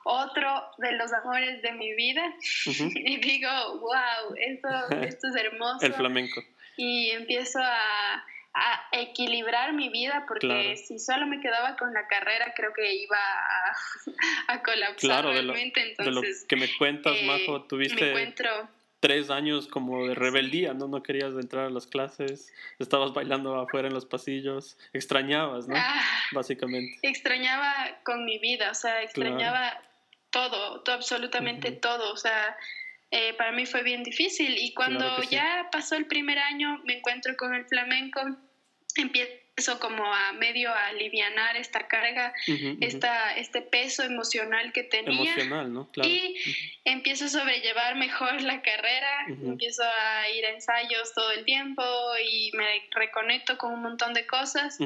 [0.05, 2.23] otro de los amores de mi vida
[2.67, 4.69] y digo, wow, esto,
[5.03, 5.87] esto es hermoso.
[5.87, 6.43] El flamenco.
[6.77, 12.53] Y empiezo a, a equilibrar mi vida porque si solo me quedaba con la carrera
[12.55, 13.73] creo que iba a,
[14.53, 15.95] a colapsar realmente.
[15.99, 18.11] Entonces, que me cuentas, eh, Majo, tuviste...
[18.11, 18.69] Encuentro
[19.03, 20.87] tres años como de rebeldía, ¿no?
[20.87, 25.75] No querías entrar a las clases, estabas bailando afuera en los pasillos, extrañabas, ¿no?
[25.77, 27.01] Ah, Básicamente.
[27.03, 29.83] Extrañaba con mi vida, o sea, extrañaba
[30.31, 32.13] todo, todo absolutamente todo.
[32.13, 32.57] O sea,
[33.13, 34.57] eh, para mí fue bien difícil.
[34.57, 38.23] Y cuando ya pasó el primer año, me encuentro con el flamenco,
[38.97, 42.33] empiezo como a medio a alivianar esta carga,
[42.81, 45.35] esta, este peso emocional que tenía.
[45.35, 45.91] Emocional, ¿no?
[45.93, 46.09] Claro.
[46.09, 46.37] Y
[46.87, 51.85] empiezo a sobrellevar mejor la carrera, empiezo a ir a ensayos todo el tiempo
[52.25, 54.79] y me reconecto con un montón de cosas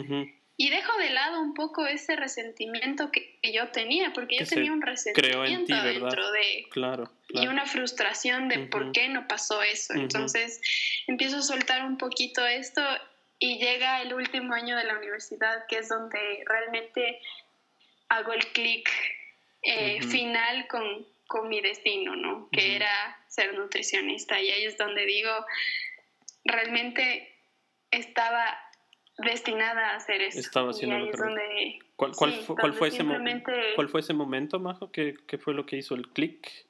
[0.59, 4.81] y dejo de lado un poco ese resentimiento que, yo tenía, porque yo tenía un
[4.81, 6.66] resentimiento dentro de...
[6.71, 9.92] Claro, Y una frustración de por qué no pasó eso.
[9.92, 10.62] Entonces
[11.07, 12.83] empiezo a soltar un poquito esto
[13.38, 17.21] y llega el último año de la universidad, que es donde realmente
[18.09, 18.88] hago el clic
[19.62, 22.49] eh, final con, con, mi destino, ¿no?
[22.51, 24.40] Que era ser nutricionista.
[24.40, 25.33] Y ahí es donde digo,
[26.45, 27.35] realmente
[27.90, 28.59] estaba
[29.18, 30.40] destinada a hacer eso.
[30.40, 31.12] Estaba haciendo lo
[31.96, 33.05] ¿Cuál, cuál, fue, cuál, fue ese
[33.74, 34.90] ¿Cuál fue ese momento, Majo?
[34.90, 36.66] ¿Qué, qué fue lo que hizo el clic?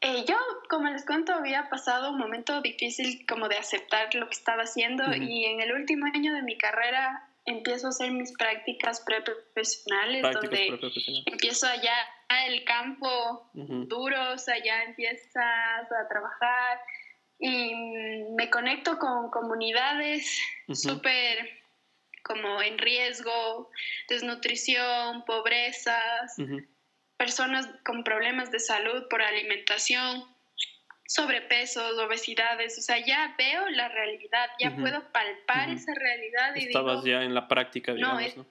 [0.00, 0.36] Eh, yo,
[0.68, 5.04] como les cuento, había pasado un momento difícil como de aceptar lo que estaba haciendo
[5.14, 10.78] y en el último año de mi carrera empiezo a hacer mis prácticas preprofesionales, donde
[11.26, 11.94] empiezo allá
[12.46, 16.80] el campo duro, o sea, ya empiezas a trabajar
[17.38, 17.74] y
[18.34, 20.40] me conecto con comunidades
[20.72, 21.50] súper
[22.22, 23.70] como en riesgo,
[24.08, 26.36] desnutrición, pobrezas,
[27.16, 30.24] personas con problemas de salud por alimentación,
[31.06, 37.04] sobrepesos, obesidades, o sea, ya veo la realidad, ya puedo palpar esa realidad y Estabas
[37.04, 38.46] ya en la práctica, digamos, ¿no?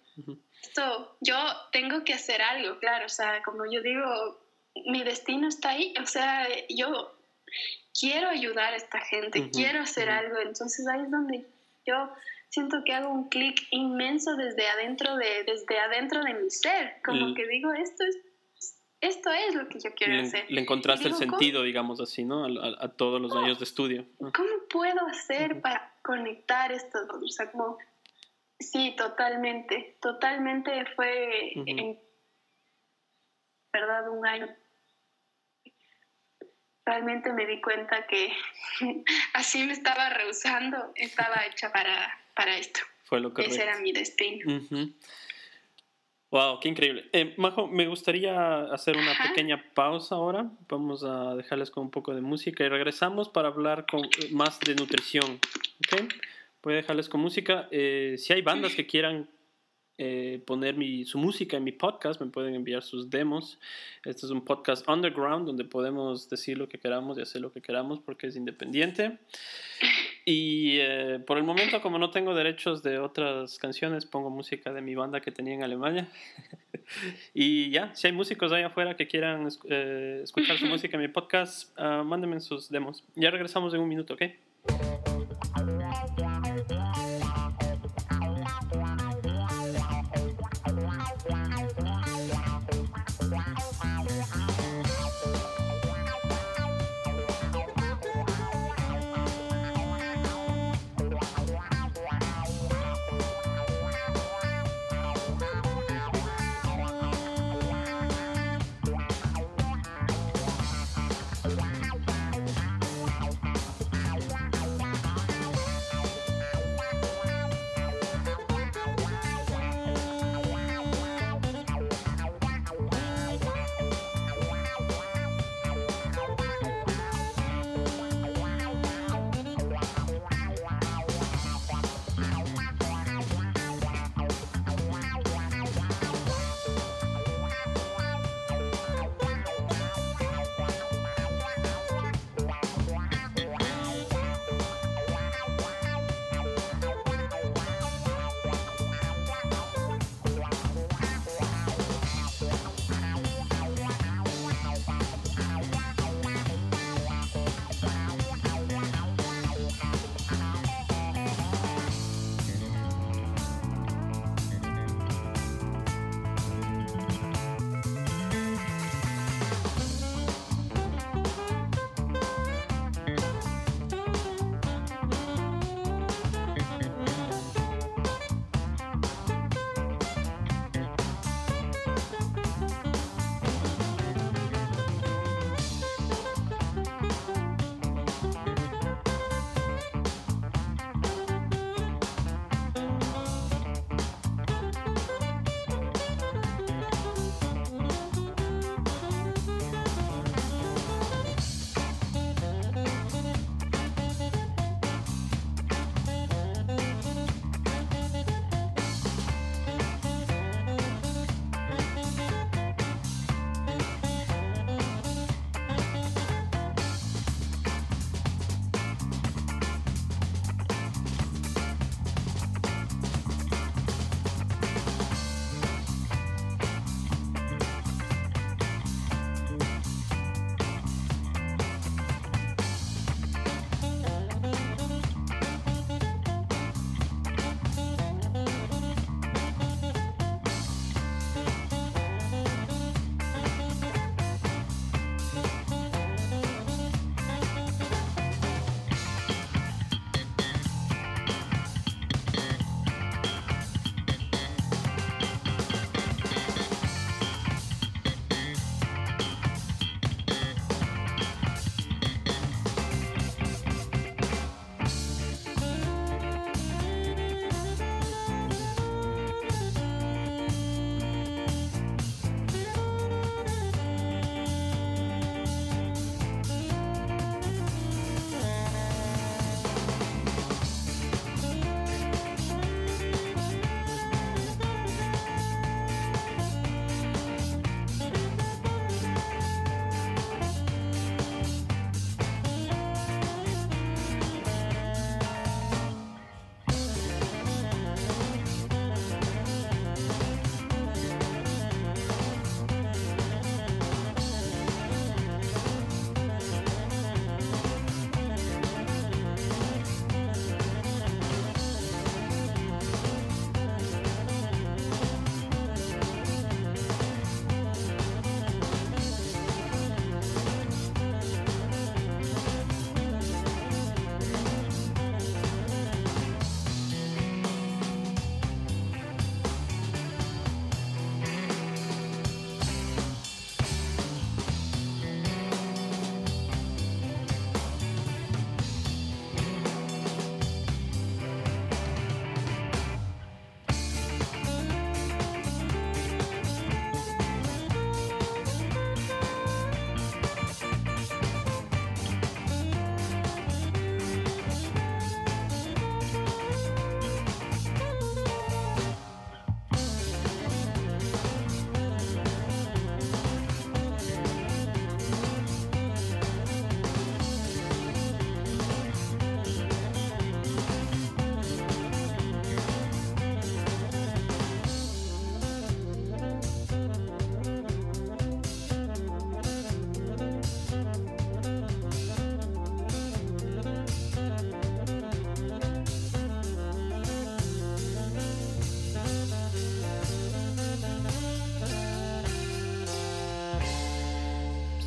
[0.62, 1.38] Esto, yo
[1.72, 4.40] tengo que hacer algo, claro, o sea, como yo digo,
[4.86, 7.15] mi destino está ahí, o sea, yo
[7.98, 10.38] quiero ayudar a esta gente, quiero hacer algo.
[10.40, 11.46] Entonces ahí es donde
[11.86, 12.12] yo
[12.50, 17.34] siento que hago un clic inmenso desde adentro de, desde adentro de mi ser, como
[17.34, 18.18] que digo, esto es,
[19.02, 20.46] esto es lo que yo quiero hacer.
[20.50, 22.46] Le encontraste el sentido, digamos así, ¿no?
[22.46, 24.06] A, todos los años de estudio.
[24.18, 27.24] ¿Cómo puedo hacer para conectar estos dos?
[27.24, 27.78] O sea, como,
[28.60, 32.00] sí, totalmente, totalmente fue, en
[33.74, 34.48] verdad, un año
[36.86, 38.32] realmente me di cuenta que
[39.34, 42.82] así me estaba rehusando, estaba hecha para, para esto.
[43.04, 44.62] Fue lo que Ese era mi destino.
[46.32, 47.06] Wow, qué increíble.
[47.14, 50.50] Eh, Majo, me gustaría hacer una pequeña pausa ahora.
[50.68, 54.60] Vamos a dejarles con un poco de música y regresamos para hablar con, eh, más
[54.60, 55.40] de nutrición.
[55.86, 56.08] ¿okay?
[56.64, 57.68] Voy a dejarles con música.
[57.72, 59.30] Eh, si hay bandas que quieran
[59.98, 63.60] eh, poner mi, su música en mi podcast, me pueden enviar sus demos.
[64.04, 67.62] Este es un podcast underground donde podemos decir lo que queramos y hacer lo que
[67.62, 69.18] queramos porque es independiente.
[70.26, 74.82] Y eh, por el momento, como no tengo derechos de otras canciones, pongo música de
[74.82, 76.10] mi banda que tenía en Alemania.
[77.34, 81.10] y ya, si hay músicos ahí afuera que quieran eh, escuchar su música en mi
[81.10, 83.04] podcast, uh, mándenme sus demos.
[83.16, 84.24] Ya regresamos en un minuto, ¿ok?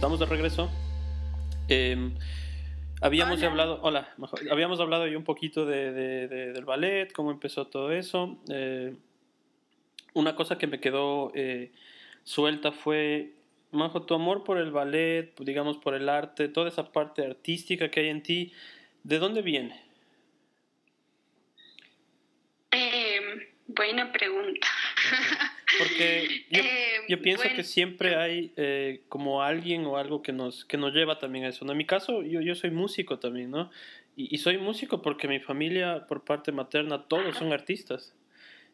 [0.09, 0.71] Estamos de regreso.
[1.69, 2.15] Em,
[3.03, 4.15] habíamos hablado, hola,
[4.51, 5.93] habíamos hablado ya un poquito de,
[6.29, 8.39] del ballet, cómo empezó todo eso.
[8.49, 8.97] Eh,
[10.15, 11.73] una cosa que me quedó eh,
[12.25, 13.35] suelta fue,
[13.71, 18.01] Majo, tu amor por el ballet, digamos por el arte, toda esa parte artística que
[18.01, 18.55] hay en ti,
[19.03, 19.79] ¿de dónde viene?
[22.71, 24.69] Em, buena pregunta.
[25.77, 26.63] Porque yo,
[27.09, 31.19] yo pienso que siempre hay eh, como alguien o algo que nos, que nos lleva
[31.19, 31.71] también a eso.
[31.71, 33.71] En mi caso, yo, yo soy músico también, ¿no?
[34.17, 38.15] Y, y, soy músico porque mi familia, por parte materna, todos son artistas.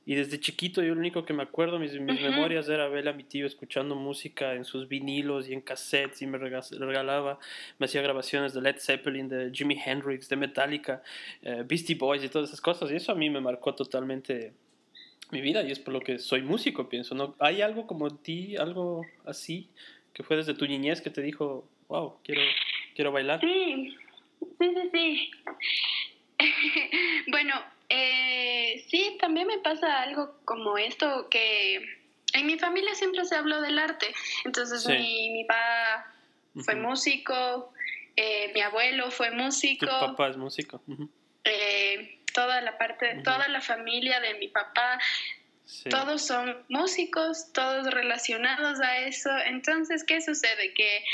[0.07, 3.15] Y desde chiquito yo lo único que me acuerdo, mis, mis memorias era ver a
[3.15, 7.39] mi tío escuchando música en sus vinilos y en cassettes y me regalaba,
[7.79, 11.03] me hacía grabaciones de Led Zeppelin, de Jimi Hendrix, de Metallica,
[11.41, 12.91] eh, Beastie Boys y todas esas cosas.
[12.91, 14.53] Y eso a mí me marcó totalmente
[15.31, 17.15] mi vida y es por lo que soy músico, pienso.
[17.15, 17.35] ¿no?
[17.39, 19.69] ¿Hay algo como ti, algo así,
[20.13, 22.43] que fue desde tu niñez que te dijo, wow, quiero,
[22.95, 23.41] quiero bailar?
[23.41, 23.97] Sí,
[24.59, 25.31] sí, sí, sí.
[27.31, 27.55] bueno,
[27.89, 31.81] eh, sí, también me pasa algo como esto que
[32.33, 34.13] en mi familia siempre se habló del arte.
[34.45, 36.13] Entonces mi, mi papá
[36.65, 37.73] fue músico,
[38.17, 39.87] eh, mi abuelo fue músico.
[39.87, 40.83] Tu papá es músico.
[41.45, 44.99] eh, toda la parte, toda la familia de mi papá,
[45.89, 49.31] todos son músicos, todos relacionados a eso.
[49.47, 50.75] Entonces, ¿qué sucede?
[50.75, 51.05] Que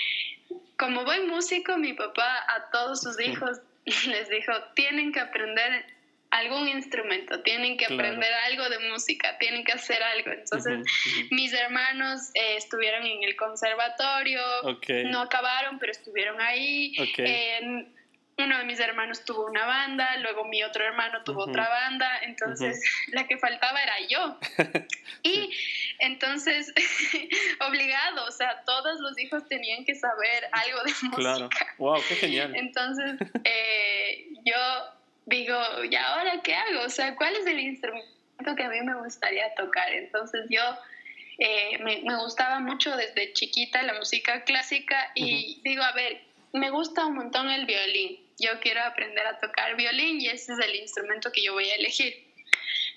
[0.76, 3.58] como buen músico, mi papá a todos sus hijos
[4.08, 5.86] les dijo, tienen que aprender
[6.30, 10.30] algún instrumento, tienen que aprender algo de música, tienen que hacer algo.
[10.30, 10.78] Entonces,
[11.30, 14.40] mis hermanos eh, estuvieron en el conservatorio,
[15.06, 16.94] no acabaron, pero estuvieron ahí
[18.40, 22.80] uno de mis hermanos tuvo una banda, luego mi otro hermano tuvo otra banda, entonces
[23.12, 24.38] la que faltaba era yo.
[25.22, 25.50] y
[25.98, 26.72] entonces,
[27.68, 31.74] obligado, o sea, todos los hijos tenían que saber algo de música.
[31.78, 32.54] Wow, qué genial.
[32.54, 34.56] Entonces, eh, yo
[35.26, 35.56] digo,
[35.90, 36.82] ¿y ahora qué hago?
[36.84, 39.92] O sea, ¿cuál es el instrumento que a mí me gustaría tocar?
[39.92, 40.62] Entonces yo...
[41.42, 46.20] Eh, me, gustaba mucho desde chiquita la música clásica y digo, a ver,
[46.52, 50.58] me gusta un montón el violín yo quiero aprender a tocar violín y ese es
[50.58, 52.14] el instrumento que yo voy a elegir.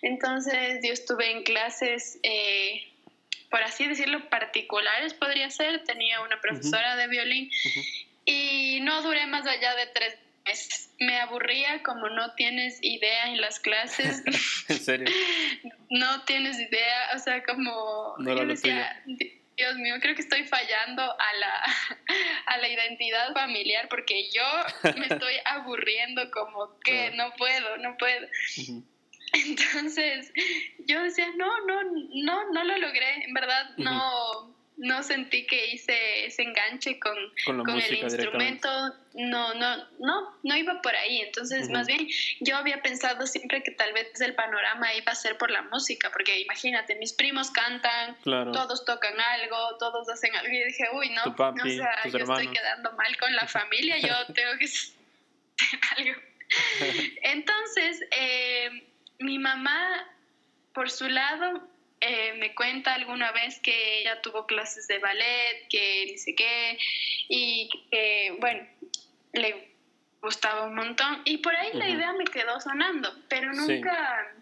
[0.01, 2.83] Entonces yo estuve en clases, eh,
[3.49, 5.83] por así decirlo, particulares podría ser.
[5.83, 7.49] Tenía una profesora de violín
[8.25, 10.89] y no duré más allá de tres meses.
[10.99, 14.23] Me aburría como no tienes idea en las clases.
[14.67, 15.07] ¿En serio?
[15.89, 18.15] no tienes idea, o sea, como...
[18.19, 19.03] No yo decía,
[19.55, 21.63] Dios mío, creo que estoy fallando a la,
[22.47, 24.43] a la identidad familiar porque yo
[24.97, 28.27] me estoy aburriendo como que no puedo, no puedo.
[29.33, 30.31] Entonces,
[30.87, 31.81] yo decía, no, no,
[32.23, 37.15] no, no lo logré, en verdad, no no sentí que hice ese enganche con,
[37.80, 38.69] el instrumento,
[39.13, 41.21] no, no, no, no iba por ahí.
[41.21, 42.07] Entonces, más bien,
[42.39, 46.09] yo había pensado siempre que tal vez el panorama iba a ser por la música,
[46.11, 51.24] porque imagínate, mis primos cantan, todos tocan algo, todos hacen algo, y dije, uy, no,
[51.24, 54.93] o sea, yo estoy quedando mal con la familia, yo tengo que hacer
[55.97, 56.21] algo.
[57.24, 58.88] Entonces, eh,
[59.19, 60.07] mi mamá,
[60.74, 61.67] por su lado,
[62.05, 66.77] eh, me cuenta alguna vez que ella tuvo clases de ballet, que dice qué,
[67.29, 68.67] y que, bueno,
[69.31, 69.69] le
[70.21, 71.21] gustaba un montón.
[71.23, 74.35] Y por ahí la idea me quedó sonando, pero nunca,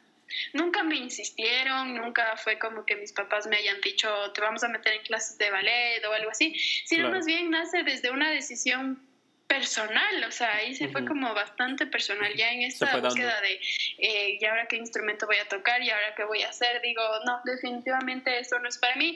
[0.54, 4.68] nunca me insistieron, nunca fue como que mis papás me hayan dicho, te vamos a
[4.68, 6.56] meter en clases de ballet o algo así,
[6.86, 9.08] sino más bien nace desde una decisión
[9.52, 13.60] personal, o sea, ahí se fue como bastante personal, ya en esta búsqueda de,
[13.98, 15.82] eh, ¿y ahora qué instrumento voy a tocar?
[15.82, 16.82] ¿Y ahora qué voy a hacer?
[16.82, 19.14] Digo, no, definitivamente eso no es para mí.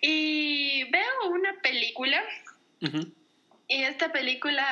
[0.00, 2.24] Y veo una película,
[3.68, 4.66] y esta película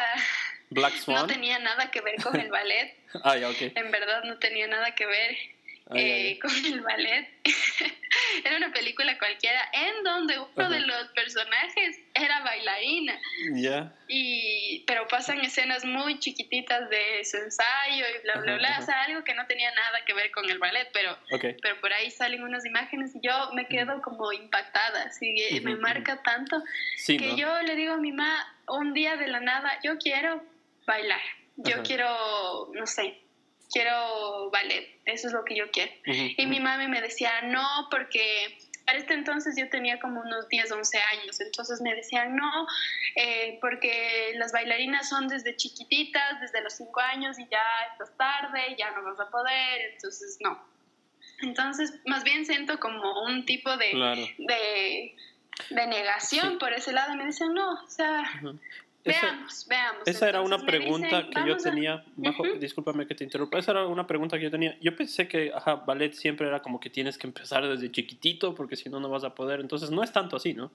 [1.06, 2.96] no tenía nada que ver con el ballet.
[3.24, 5.36] ah, En verdad no tenía nada que ver.
[5.94, 7.28] Eh, con el ballet.
[8.44, 13.18] era una película cualquiera en donde uno de los personajes era bailarina.
[13.54, 13.94] Ya.
[14.08, 19.02] Y pero pasan escenas muy chiquititas de su ensayo y bla bla bla, o sea,
[19.04, 21.16] algo que no tenía nada que ver con el ballet, pero
[21.62, 26.22] pero por ahí salen unas imágenes y yo me quedo como impactada, así me marca
[26.22, 26.62] tanto
[27.06, 30.42] que yo le digo a mi mamá un día de la nada, yo quiero
[30.86, 31.20] bailar.
[31.56, 33.20] Yo quiero, no sé,
[33.70, 35.92] quiero ballet, eso es lo que yo quiero.
[36.04, 40.72] y mi mami me decía, no, porque para este entonces yo tenía como unos 10,
[40.72, 42.66] 11 años, entonces me decían, no,
[43.16, 47.62] eh, porque las bailarinas son desde chiquititas, desde los 5 años y ya
[47.92, 50.58] estás tarde, ya no vas a poder, entonces no.
[51.40, 55.14] Entonces, más bien siento como un tipo de, de
[55.70, 57.14] de negación por ese lado.
[57.16, 58.22] Me dicen, no, o sea,
[59.08, 60.02] veamos, veamos.
[60.06, 62.04] Esa era una pregunta que yo tenía,
[62.58, 64.76] discúlpame que te interrumpa, esa era una pregunta que yo tenía.
[64.80, 68.76] Yo pensé que, ajá, ballet siempre era como que tienes que empezar desde chiquitito porque
[68.76, 69.60] si no, no vas a poder.
[69.60, 70.70] Entonces, no es tanto así, ¿no?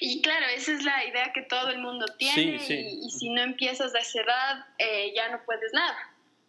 [0.00, 3.94] Y claro, esa es la idea que todo el mundo tiene Y, si no empiezas
[3.94, 5.96] a esa edad, eh, ya no puedes nada.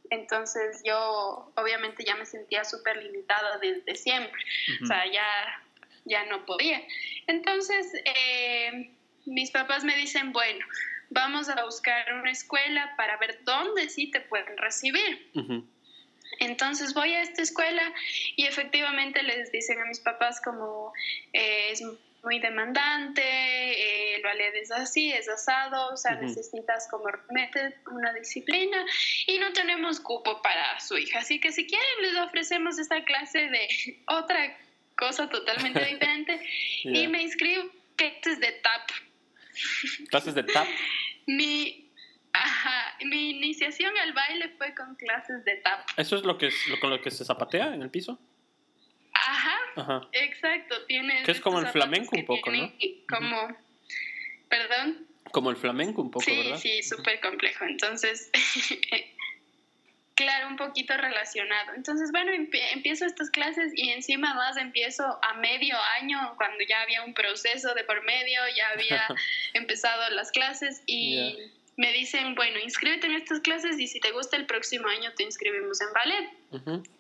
[0.10, 4.42] Entonces yo obviamente ya me sentía súper limitada desde siempre,
[4.82, 5.64] o sea, ya,
[6.06, 6.82] ya no podía.
[7.28, 8.92] Entonces eh,
[9.28, 10.66] mis papás me dicen, bueno,
[11.10, 15.32] vamos a buscar una escuela para ver dónde sí te pueden recibir.
[16.40, 17.94] Entonces voy a esta escuela
[18.36, 20.94] y efectivamente les dicen a mis papás como
[21.34, 21.84] eh, es
[22.24, 28.12] muy demandante, eh, el ballet es así, es asado, o sea, necesitas como meter una
[28.14, 28.86] disciplina
[29.28, 31.20] y no tenemos cupo para su hija.
[31.20, 33.68] Así que si quieren les ofrecemos esta clase de
[34.08, 34.58] otra
[34.98, 36.42] cosa totalmente diferente
[36.84, 39.07] y me inscribo clases de tap.
[40.10, 40.68] ¿Clases de tap?
[41.26, 41.92] mi,
[42.34, 45.88] ajá, mi iniciación al baile fue con clases de tap.
[45.98, 48.20] ¿Eso es lo que, es, lo, con lo que se zapatea en el piso?
[49.14, 50.76] Ajá, exacto.
[50.88, 52.72] Tiene que es como el flamenco un poco, ¿no?
[53.10, 53.56] Como,
[54.50, 55.08] perdón.
[55.32, 56.58] Como el flamenco un poco, sí, ¿verdad?
[56.58, 57.66] Sí, súper complejo.
[57.66, 58.32] Entonces,
[60.18, 61.74] claro, un poquito relacionado.
[61.76, 67.04] Entonces, bueno, empiezo estas clases y encima más empiezo a medio año, cuando ya había
[67.04, 69.08] un proceso de por medio, ya había
[69.54, 71.38] empezado las clases y
[71.78, 75.22] me dicen, bueno, inscríbete en estas clases y si te gusta el próximo año te
[75.22, 76.30] inscribimos en ballet.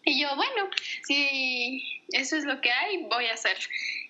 [0.05, 0.69] Y yo, bueno,
[1.03, 3.57] si eso es lo que hay, voy a hacer.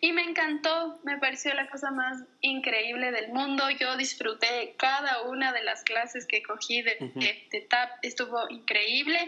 [0.01, 3.69] Y me encantó, me pareció la cosa más increíble del mundo.
[3.69, 9.19] Yo disfruté cada una de las clases que cogí de, TAP, estuvo increíble.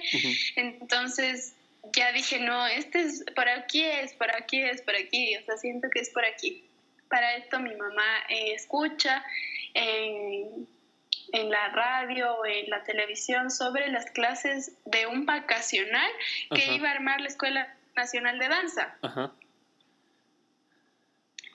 [0.57, 1.55] Entonces
[1.93, 5.37] ya dije, no, este es, por aquí es, por aquí es, por aquí.
[5.37, 6.65] O sea, siento que es por aquí.
[7.07, 9.23] Para esto mi mamá eh, escucha.
[9.73, 10.67] en
[11.33, 16.09] en la radio o en la televisión sobre las clases de un vacacional
[16.53, 18.97] que iba a armar la Escuela Nacional de Danza.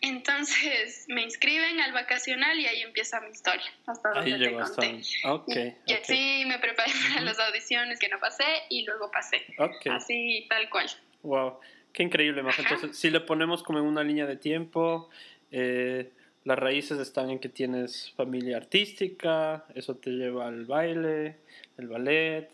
[0.01, 3.73] Entonces me inscriben al vacacional y ahí empieza mi historia.
[3.87, 5.77] Hasta donde te conté.
[5.87, 9.43] y, así me preparé para las audiciones que no pasé y luego pasé.
[9.91, 10.91] Así, tal cual.
[11.23, 11.59] Wow,
[11.95, 15.09] qué increíble, Entonces, si le ponemos como en una línea de tiempo,
[15.51, 16.13] eh,
[16.45, 21.39] las raíces están en que tienes familia artística, eso te lleva al baile,
[21.79, 22.51] el ballet,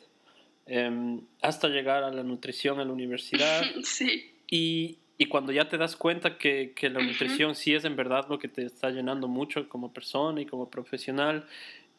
[0.67, 3.63] em, hasta llegar a la nutrición en la universidad.
[3.85, 4.33] Sí.
[4.49, 8.27] Y, y, cuando ya te das cuenta que, que la nutrición sí es en verdad
[8.29, 11.47] lo que te está llenando mucho como persona y como profesional,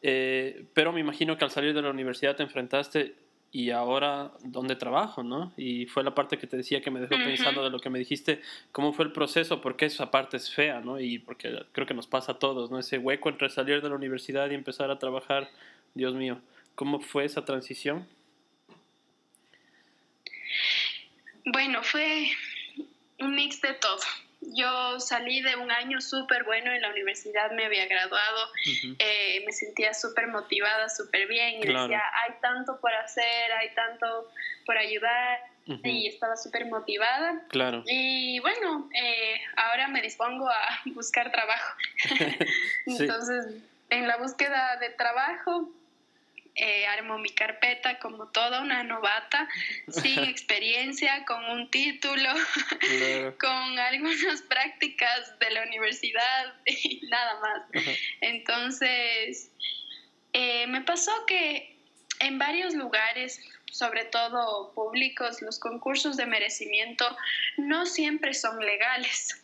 [0.02, 3.14] eh, pero me imagino que al salir de la universidad te enfrentaste
[3.54, 5.52] y ahora dónde trabajo, ¿no?
[5.58, 7.98] Y fue la parte que te decía que me dejó pensando de lo que me
[7.98, 8.40] dijiste,
[8.72, 10.98] cómo fue el proceso, porque esa parte es fea, ¿no?
[10.98, 12.78] Y porque creo que nos pasa a todos, ¿no?
[12.78, 15.50] Ese hueco entre salir de la universidad y empezar a trabajar,
[15.92, 16.40] Dios mío,
[16.74, 18.08] ¿cómo fue esa transición?
[21.44, 22.30] Bueno, fue
[23.18, 24.00] un mix de todo
[24.54, 28.48] yo salí de un año súper bueno en la universidad, me había graduado,
[28.98, 34.28] eh, me sentía súper motivada, súper bien y decía, hay tanto por hacer, hay tanto
[34.66, 37.44] por ayudar y estaba súper motivada.
[37.48, 37.84] Claro.
[37.86, 41.76] Y bueno, eh, ahora me dispongo a buscar trabajo.
[42.86, 45.70] Entonces, en la búsqueda de trabajo,
[46.54, 49.48] eh, armo mi carpeta como toda una novata,
[49.88, 52.28] sin experiencia, con un título,
[53.40, 57.62] con algunas prácticas de la universidad y nada más.
[58.20, 59.50] Entonces,
[60.32, 61.76] eh, me pasó que
[62.20, 63.40] en varios lugares,
[63.70, 67.16] sobre todo públicos, los concursos de merecimiento
[67.56, 69.42] no siempre son legales.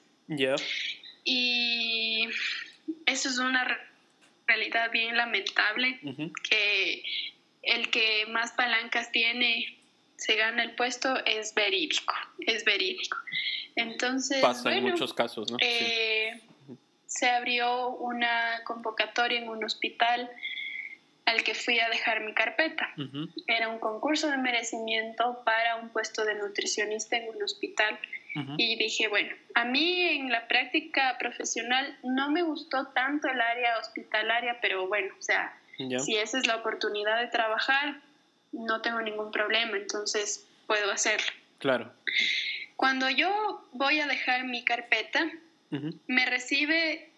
[1.25, 2.29] Y
[3.07, 3.65] eso es una
[4.49, 6.01] realidad bien lamentable
[6.49, 7.05] que
[7.63, 9.79] el que más palancas tiene
[10.17, 13.17] se gana el puesto es verídico, es verídico.
[13.77, 15.59] Entonces, pasa en muchos casos, ¿no?
[15.61, 16.41] Eh,
[17.07, 20.29] se abrió una convocatoria en un hospital
[21.27, 22.93] al que fui a dejar mi carpeta.
[23.47, 27.99] Era un concurso de merecimiento para un puesto de nutricionista en un hospital
[28.35, 33.79] y dije, bueno, a mí en la práctica profesional no me gustó tanto el área
[33.79, 38.01] hospitalaria, pero bueno, o sea, si esa es la oportunidad de trabajar,
[38.53, 41.27] no tengo ningún problema, entonces puedo hacerlo.
[41.59, 41.93] Claro.
[42.77, 45.29] Cuando yo voy a dejar mi carpeta,
[46.07, 47.11] me recibe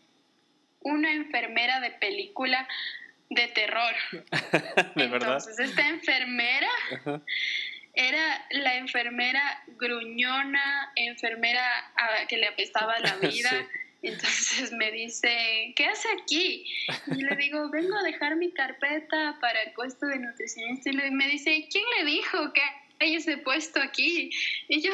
[0.80, 2.66] una enfermera de película
[3.28, 3.94] de terror.
[4.96, 6.68] ¿De Entonces, esta enfermera
[7.95, 11.64] era la enfermera gruñona, enfermera
[11.97, 13.68] a que le apestaba la vida.
[14.03, 16.64] Entonces me dice, ¿qué hace aquí?
[17.09, 20.91] Y le digo, vengo a dejar mi carpeta para el puesto de nutricionista.
[20.91, 22.62] Y me dice, ¿quién le dijo que
[22.99, 24.30] hay ese puesto aquí?
[24.68, 24.93] Y yo,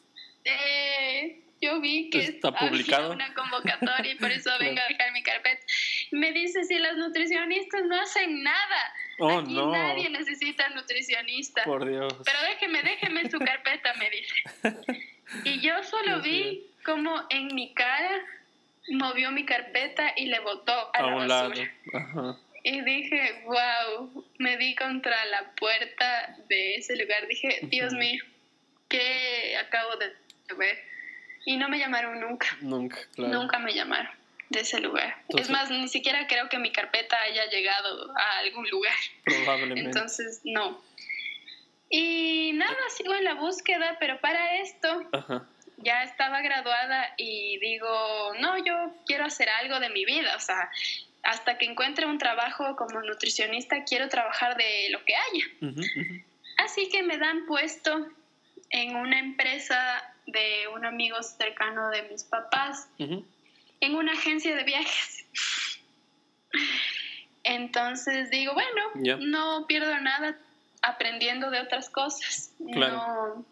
[0.44, 5.22] eh, yo vi que está publicado una convocatoria y por eso vengo a dejar mi
[5.22, 5.64] carpeta.
[6.10, 9.72] Me dice, si los nutricionistas no hacen nada, oh, aquí no.
[9.72, 11.64] nadie necesita nutricionista.
[11.64, 12.14] Por Dios.
[12.24, 15.02] Pero déjeme, déjeme su carpeta, me dice.
[15.44, 18.24] Y yo solo vi como en mi cara
[18.90, 21.48] movió mi carpeta y le botó a, la un basura.
[21.48, 21.62] lado.
[21.92, 22.38] Ajá.
[22.62, 27.26] Y dije, wow, me di contra la puerta de ese lugar.
[27.28, 28.22] Dije, Dios mío,
[28.88, 30.12] ¿qué acabo de
[30.56, 30.76] ver?
[31.46, 32.48] Y no me llamaron nunca.
[32.60, 33.32] Nunca, claro.
[33.32, 34.12] Nunca me llamaron
[34.50, 35.16] de ese lugar.
[35.22, 38.96] Entonces- es más, ni siquiera creo que mi carpeta haya llegado a algún lugar.
[39.24, 39.80] Probablemente.
[39.82, 40.82] Entonces, no.
[41.88, 45.46] Y nada, sigo en la búsqueda, pero para esto Ajá.
[45.76, 50.68] ya estaba graduada y digo, no, yo quiero hacer algo de mi vida, o sea,
[51.22, 55.44] hasta que encuentre un trabajo como nutricionista, quiero trabajar de lo que haya.
[56.58, 58.08] Así que me dan puesto
[58.70, 65.26] en una empresa de un amigo cercano de mis papás, en una agencia de viajes.
[67.44, 70.36] Entonces digo, bueno, no pierdo nada
[70.82, 72.52] aprendiendo de otras cosas.
[72.72, 72.94] Claro.
[72.96, 73.44] No,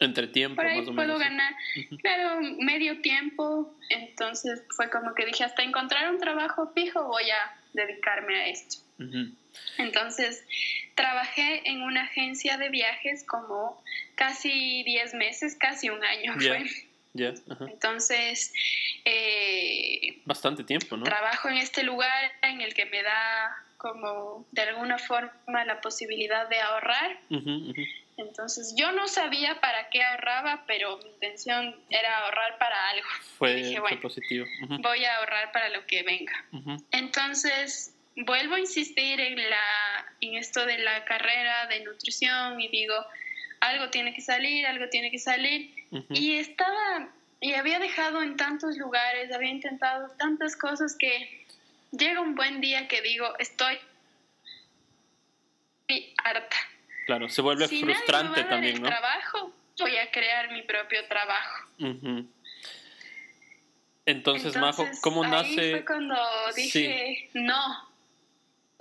[0.00, 1.20] Entre tiempo, por ahí más o puedo menos.
[1.20, 1.54] ganar,
[2.00, 3.74] claro, medio tiempo.
[3.90, 8.78] Entonces fue como que dije, hasta encontrar un trabajo fijo voy a dedicarme a esto.
[9.78, 10.44] Entonces
[10.94, 13.82] trabajé en una agencia de viajes como
[14.14, 16.64] casi 10 meses, casi un año fue.
[17.50, 17.66] Ajá.
[17.68, 18.52] Entonces
[19.04, 21.04] eh, Bastante tiempo, ¿no?
[21.04, 26.48] trabajo en este lugar en el que me da como de alguna forma la posibilidad
[26.48, 27.18] de ahorrar.
[28.16, 33.06] Entonces yo no sabía para qué ahorraba, pero mi intención era ahorrar para algo.
[33.38, 34.00] Fue, dije, fue bueno.
[34.00, 34.46] positivo.
[34.80, 36.44] Voy a ahorrar para lo que venga.
[36.92, 42.94] Entonces vuelvo a insistir en, la, en esto de la carrera de nutrición y digo,
[43.60, 45.74] algo tiene que salir, algo tiene que salir.
[46.10, 47.08] Y estaba,
[47.40, 51.46] y había dejado en tantos lugares, había intentado tantas cosas que
[51.90, 53.78] llega un buen día que digo, estoy
[56.24, 56.56] harta.
[57.06, 58.88] Claro, se vuelve si nadie me va frustrante a dar también, el ¿no?
[58.88, 61.68] trabajo, voy a crear mi propio trabajo.
[64.06, 65.70] Entonces, Majo, ¿cómo ahí nace?
[65.72, 66.16] fue cuando
[66.56, 67.91] dije, no,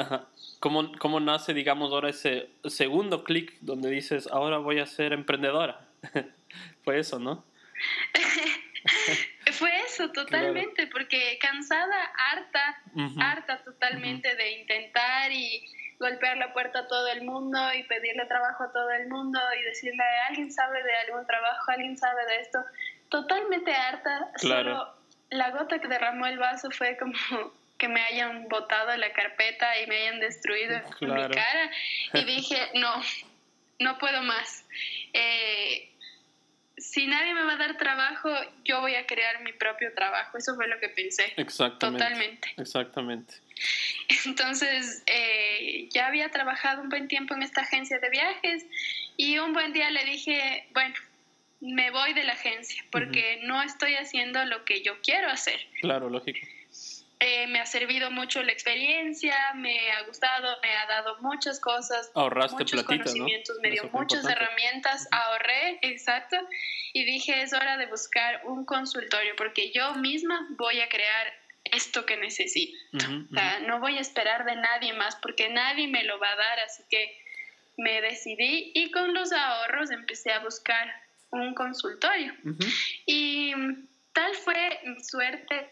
[0.02, 0.28] Ajá.
[0.60, 5.88] ¿Cómo, ¿Cómo nace, digamos, ahora ese segundo clic donde dices, ahora voy a ser emprendedora?
[6.84, 7.46] Fue eso, ¿no?
[9.54, 13.20] Fue eso totalmente, porque cansada, harta, Ujú.
[13.22, 15.64] harta totalmente de intentar y
[16.00, 19.64] golpear la puerta a todo el mundo y pedirle trabajo a todo el mundo y
[19.64, 21.72] decirle, ¿alguien sabe de algún trabajo?
[21.72, 22.60] ¿Alguien sabe de esto?
[23.10, 24.32] Totalmente harta.
[24.40, 24.72] Claro.
[24.72, 27.14] Solo la gota que derramó el vaso fue como
[27.82, 31.30] que me hayan botado la carpeta y me hayan destruido Claro.
[31.30, 31.72] mi cara.
[32.14, 33.02] Y dije, no,
[33.80, 34.64] no puedo más.
[35.14, 35.90] Eh,
[36.78, 38.30] si nadie me va a dar trabajo,
[38.64, 40.38] yo voy a crear mi propio trabajo.
[40.38, 41.34] Eso fue lo que pensé.
[41.38, 42.04] Exactamente.
[42.04, 42.54] Totalmente.
[42.58, 43.34] Exactamente.
[44.26, 48.64] Entonces, eh, ya había trabajado un buen tiempo en esta agencia de viajes
[49.18, 50.94] y un buen día le dije, bueno,
[51.62, 55.60] me voy de la agencia porque no estoy haciendo lo que yo quiero hacer.
[55.82, 56.40] Claro, lógico.
[57.24, 62.10] Eh, me ha servido mucho la experiencia, me ha gustado, me ha dado muchas cosas,
[62.16, 64.32] Ahorraste muchos conocimientos, me dio muchas importante.
[64.44, 66.36] herramientas, ahorré, exacto,
[66.94, 71.32] y dije es hora de buscar un consultorio porque yo misma voy a crear
[71.66, 72.76] esto que necesito.
[72.94, 76.32] Ujú, O sea, no voy a esperar de nadie más porque nadie me lo va
[76.32, 77.22] a dar, así que
[77.78, 80.92] me decidí y con los ahorros empecé a buscar
[81.30, 82.34] un consultorio.
[83.06, 83.54] Y
[84.12, 85.70] tal fue mi suerte,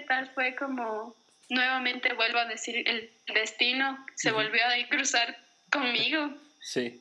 [0.00, 1.14] tal fue como,
[1.48, 5.36] nuevamente vuelvo a decir, el destino se volvió a cruzar
[5.70, 7.00] conmigo Sí.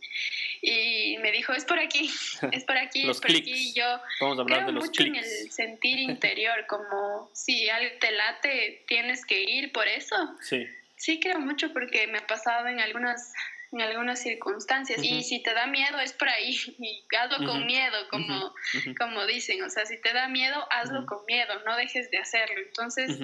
[0.62, 2.10] y me dijo, es por aquí,
[2.52, 3.42] es por aquí, Los es por aquí.
[3.44, 3.60] clics.
[3.60, 5.28] Y yo Vamos a hablar creo de los mucho en clics.
[5.42, 10.16] el sentir interior, como si algo te late, tienes que ir por eso.
[10.42, 10.66] Sí.
[10.98, 13.34] Sí creo mucho porque me ha pasado en algunas
[13.72, 15.04] en algunas circunstancias.
[15.04, 15.24] Y Ujú.
[15.24, 16.56] si te da miedo es por ahí.
[16.80, 17.66] Y hazlo con Ujú.
[17.66, 19.64] miedo como Ujú, ujú, como dicen.
[19.64, 21.54] O sea si te da miedo hazlo con miedo.
[21.66, 22.56] No dejes de hacerlo.
[22.60, 23.20] Entonces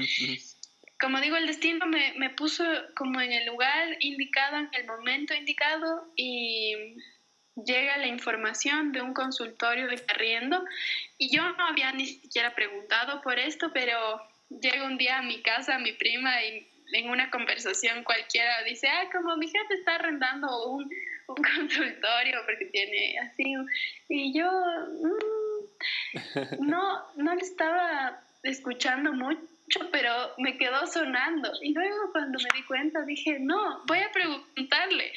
[1.00, 2.64] como digo el destino me, me puso
[2.96, 6.96] como en el lugar indicado en el momento indicado y
[7.56, 10.64] llega la información de un consultorio de arriendo
[11.18, 15.42] y yo no había ni siquiera preguntado por esto pero llega un día a mi
[15.42, 20.72] casa mi prima y en una conversación cualquiera dice, ah, como mi jefe está arrendando
[20.72, 20.90] un,
[21.28, 23.56] un consultorio porque tiene así.
[24.10, 29.42] Y yo mm, no, no le estaba escuchando mucho
[29.92, 31.52] pero me quedó sonando.
[31.62, 35.12] Y luego cuando me di cuenta dije, no, voy a preguntarle.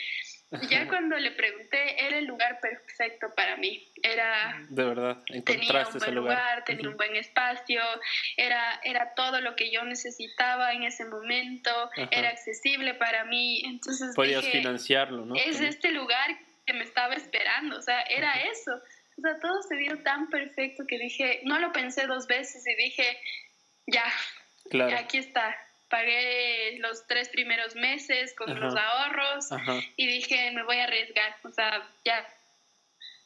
[0.68, 3.88] Ya cuando le pregunté, era el lugar perfecto para mí.
[4.02, 4.60] Era.
[4.68, 7.80] De verdad, tenía un buen lugar, tenía un buen espacio,
[8.36, 11.70] era, era todo lo que yo necesitaba en ese momento,
[12.10, 13.62] era accesible para mí.
[13.64, 14.14] Entonces.
[14.16, 15.34] Podías financiarlo, ¿no?
[15.36, 16.36] Es este lugar
[16.66, 18.72] que me estaba esperando, o sea, era eso.
[19.18, 22.74] O sea, todo se vio tan perfecto que dije, no lo pensé dos veces y
[22.74, 23.18] dije,
[23.86, 24.04] ya,
[24.70, 24.96] claro.
[24.96, 25.56] aquí está
[25.90, 29.48] pagué los tres primeros meses con los ahorros
[29.96, 32.26] y dije, me voy a arriesgar, o sea, ya.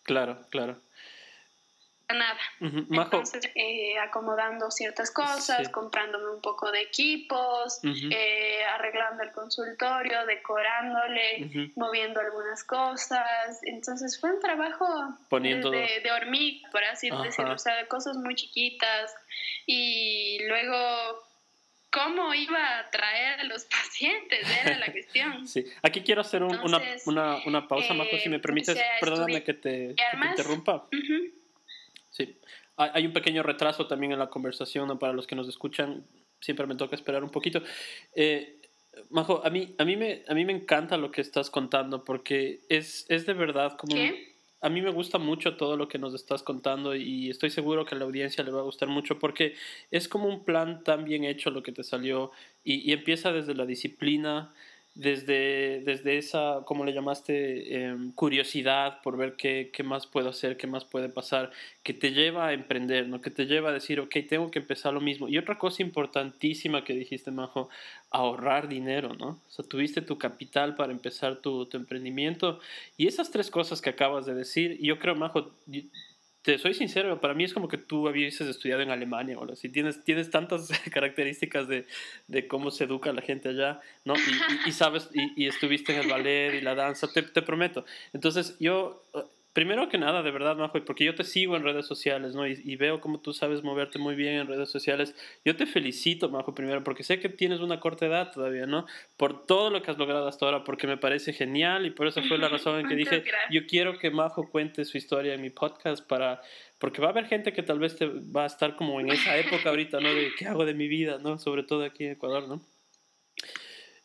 [0.03, 0.81] Claro, claro.
[2.09, 2.39] Nada.
[2.61, 11.73] Entonces, eh, acomodando ciertas cosas, comprándome un poco de equipos, eh, arreglando el consultorio, decorándole,
[11.77, 13.59] moviendo algunas cosas.
[13.63, 14.87] Entonces fue un trabajo
[15.29, 15.71] Poniendo...
[15.71, 19.15] de, de hormiga, por así decirlo, o sea, de cosas muy chiquitas.
[19.67, 21.25] Y luego
[21.95, 25.47] cómo iba a traer a los pacientes, era la cuestión.
[25.47, 26.63] sí, aquí quiero hacer una,
[27.07, 29.95] una, una, pausa, Majo, si me eh, permites, perdóname que te,
[30.31, 30.89] interrumpa.
[32.11, 32.37] Sí,
[32.77, 36.05] hay un pequeño retraso también en la conversación, para los que nos escuchan,
[36.41, 37.63] siempre me toca esperar un poquito.
[38.15, 38.61] Eh,
[39.11, 42.61] Majo, a mí, a, mí me, a mí me encanta lo que estás contando porque
[42.69, 43.95] es, es de verdad como...
[43.95, 44.34] ¿Qué?
[44.65, 47.95] A mí me gusta mucho todo lo que nos estás contando y estoy seguro que
[47.95, 49.57] a la audiencia le va a gustar mucho porque
[49.91, 52.31] es como un plan tan bien hecho lo que te salió
[52.65, 54.55] y, y empieza desde la disciplina,
[54.95, 60.57] desde, desde esa, como le llamaste, em, curiosidad por ver qué, qué, más puedo hacer,
[60.57, 61.51] qué más puede pasar,
[61.83, 63.21] que te lleva a emprender, ¿no?
[63.21, 65.29] que te lleva a decir, ok, tengo que empezar lo mismo.
[65.29, 67.69] Y otra cosa importantísima que dijiste, Majo,
[68.11, 69.41] ahorrar dinero, ¿no?
[69.49, 72.61] O sea, tuviste tu capital para empezar tu, tu emprendimiento.
[72.97, 75.51] Y esas tres cosas que acabas de decir, yo creo, Majo,
[76.45, 79.71] te soy sincero, para mí es como que tú hubieses estudiado en Alemania, o si
[79.71, 81.87] tienes, tienes tantas características de,
[82.29, 84.13] de, cómo se educa la gente allá, ¿no?
[84.67, 87.87] Y, sabes, y, y, estuviste en el ballet y la danza, te, te prometo.
[88.13, 89.03] Entonces, yo
[89.55, 92.45] Primero que nada, de verdad, Majo, porque yo te sigo en redes sociales, ¿no?
[92.45, 95.15] Y, veo cómo tú sabes moverte muy bien en redes sociales.
[95.45, 98.85] Yo te felicito, Majo, primero, porque sé que tienes una corta edad todavía, ¿no?
[99.17, 102.21] Por todo lo que has logrado hasta ahora, porque me parece genial y por eso
[102.25, 105.51] fue la razón en que dije, yo quiero que Majo cuente su historia en mi
[105.51, 106.43] podcast para...
[106.81, 109.39] Porque va a haber gente que tal vez te va a estar como en esa
[109.39, 110.13] época ahorita, ¿no?
[110.13, 111.39] De qué hago de mi vida, ¿no?
[111.39, 112.61] Sobre todo aquí en Ecuador, ¿no?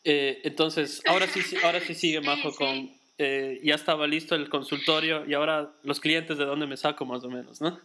[0.04, 5.26] Eh, entonces, ahora sí, ahora sí sigue Majo con, eh, ya estaba listo el consultorio
[5.28, 7.78] y ahora los clientes de dónde me saco más o menos, ¿no?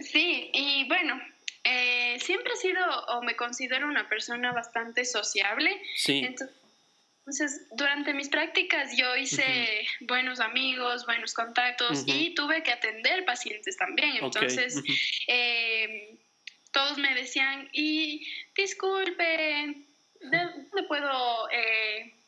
[0.00, 1.18] Sí, y bueno,
[1.64, 5.80] eh, siempre he sido o me considero una persona bastante sociable.
[5.96, 6.26] Sí.
[6.26, 13.78] Entonces, durante mis prácticas yo hice buenos amigos, buenos contactos y tuve que atender pacientes
[13.78, 14.18] también.
[14.20, 14.82] Entonces,
[15.26, 16.18] eh,
[16.70, 19.86] todos me decían, y disculpe,
[20.20, 21.48] ¿dónde puedo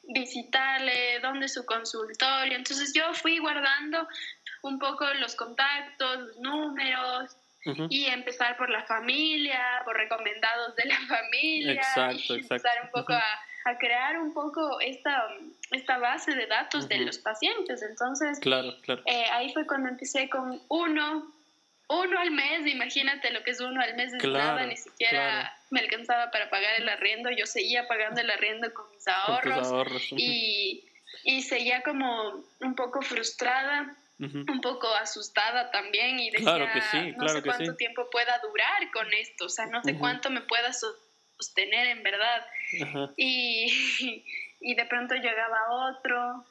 [0.09, 2.57] visitarle, dónde su consultorio.
[2.57, 4.07] Entonces yo fui guardando
[4.63, 7.37] un poco los contactos, los números,
[7.89, 13.13] y empezar por la familia, por recomendados de la familia, exacto, y empezar un poco
[13.13, 15.27] a, crear un poco esta,
[15.73, 17.83] esta base de datos de los pacientes.
[17.83, 19.03] Entonces, claro, claro.
[19.07, 21.33] Eh, ahí fue cuando empecé con uno,
[21.89, 25.81] uno al mes, imagínate lo que es uno al mes de nada, ni siquiera me
[25.81, 30.85] alcanzaba para pagar el arriendo, yo seguía pagando el arriendo con mis ahorros, y,
[31.25, 37.77] y, seguía como un poco frustrada, un poco asustada también y decía, no sé cuánto
[37.77, 42.47] tiempo pueda durar con esto, o sea, no sé cuánto me pueda sostener en verdad.
[43.17, 44.25] Y,
[44.61, 46.45] y de pronto llegaba otro,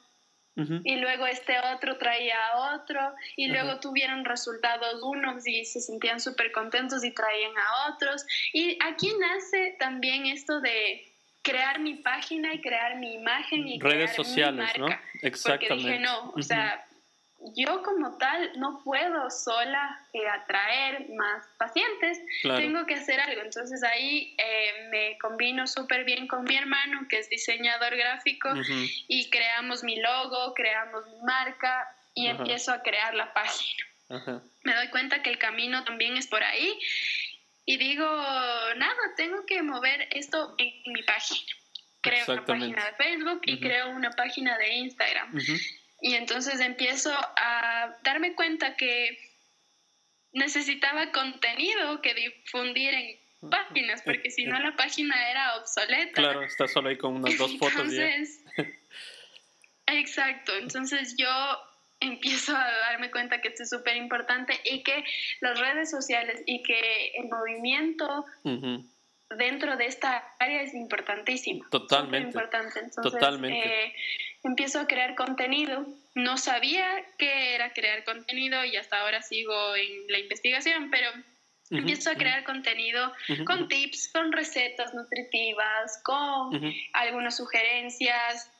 [0.56, 6.18] y luego este otro traía a otro y luego tuvieron resultados unos y se sentían
[6.18, 8.24] súper contentos y traían a otros.
[8.54, 11.06] Y aquí nace también esto de
[11.42, 14.88] crear mi página y crear mi imagen y redes sociales, ¿no?
[15.22, 15.68] Exactamente.
[15.68, 16.85] Porque dije, no, o sea,
[17.54, 23.42] yo como tal no puedo sola eh, atraer más pacientes, tengo que hacer algo.
[23.42, 28.48] Entonces ahí eh, me combino súper bien con mi hermano, que es diseñador gráfico,
[29.08, 33.84] y creamos mi logo, creamos mi marca y empiezo a crear la página.
[34.64, 36.78] Me doy cuenta que el camino también es por ahí
[37.64, 38.04] y digo,
[38.76, 41.52] nada, tengo que mover esto en mi página.
[42.00, 45.36] Creo una página de Facebook y creo una página de Instagram.
[46.06, 49.18] Y entonces empiezo a darme cuenta que
[50.32, 56.12] necesitaba contenido que difundir en páginas, porque si no la página era obsoleta.
[56.12, 57.92] Claro, está solo ahí con unas dos fotos.
[59.88, 61.28] Exacto, entonces yo
[61.98, 65.02] empiezo a darme cuenta que esto es súper importante y que
[65.40, 68.24] las redes sociales y que el movimiento
[69.30, 71.64] dentro de esta área es importantísimo.
[71.70, 72.28] Totalmente.
[72.28, 72.78] importante.
[72.78, 73.86] Entonces, Totalmente.
[73.86, 73.94] Eh,
[74.44, 75.86] empiezo a crear contenido.
[76.14, 76.86] No sabía
[77.18, 81.10] qué era crear contenido y hasta ahora sigo en la investigación, pero
[81.70, 83.12] empiezo a crear contenido
[83.44, 88.50] con tips, con recetas nutritivas, con algunas sugerencias.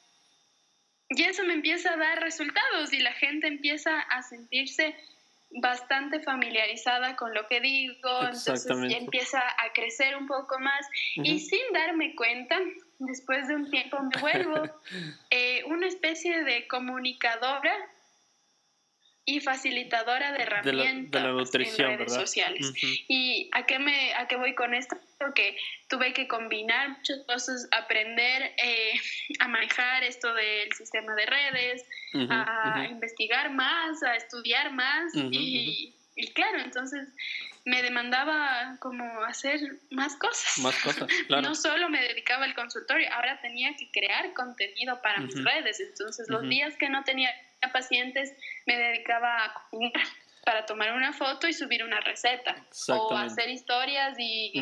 [1.08, 4.96] Y eso me empieza a dar resultados y la gente empieza a sentirse
[5.56, 10.86] bastante familiarizada con lo que digo, entonces ya empieza a crecer un poco más.
[11.16, 12.58] Y sin darme cuenta,
[12.98, 14.62] después de un tiempo me vuelvo
[15.30, 17.74] eh, una especie de comunicadora
[19.28, 22.72] y facilitadora de herramientas en redes sociales.
[23.08, 24.96] ¿Y a qué, me, a qué voy con esto?
[25.18, 25.58] Porque
[25.88, 28.92] tuve que combinar muchas cosas, aprender eh,
[29.40, 31.84] a manejar esto del sistema de redes,
[32.30, 37.08] a investigar más, a estudiar más y, y, claro, entonces
[37.64, 39.60] me demandaba como hacer
[39.90, 40.58] más cosas.
[40.58, 41.48] Más cosas, claro.
[41.48, 46.28] no solo me dedicaba al consultorio, ahora tenía que crear contenido para mis redes, entonces
[46.30, 47.28] los días que no tenía
[47.72, 48.32] pacientes
[48.66, 49.54] me dedicaba a
[50.46, 52.54] para tomar una foto y subir una receta.
[52.88, 54.52] O hacer historias y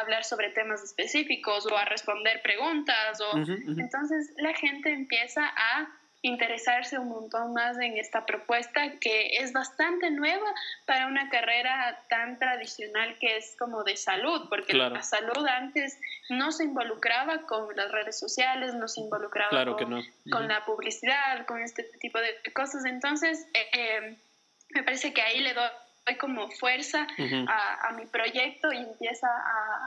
[0.00, 5.86] hablar sobre temas específicos o a responder preguntas o entonces la gente empieza a
[6.22, 10.52] interesarse un montón más en esta propuesta que es bastante nueva
[10.84, 15.98] para una carrera tan tradicional que es como de salud, porque la salud antes
[16.28, 21.84] no se involucraba con las redes sociales, no se involucraba con, la publicidad, con este
[22.00, 22.84] tipo de cosas.
[22.84, 24.16] Entonces, eh, eh,
[24.70, 25.70] me parece que ahí le doy
[26.18, 27.06] como fuerza
[27.48, 29.28] a, mi proyecto y empieza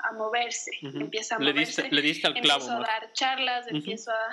[0.03, 1.89] a, moverse, empieza a moverse.
[1.89, 2.61] Le diste, al clavo.
[2.61, 4.29] Empiezo a dar charlas, empiezo a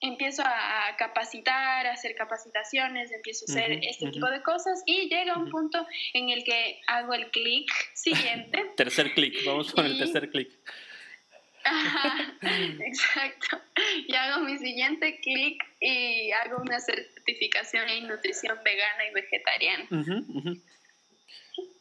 [0.00, 5.36] empiezo a capacitar, a hacer capacitaciones, empiezo a hacer este tipo de cosas y llega
[5.36, 8.64] un punto en el que hago el clic siguiente.
[8.76, 10.50] tercer clic, vamos con el tercer clic.
[12.80, 13.60] exacto.
[14.06, 19.86] Y hago mi siguiente clic y hago una certificación en nutrición vegana y vegetariana.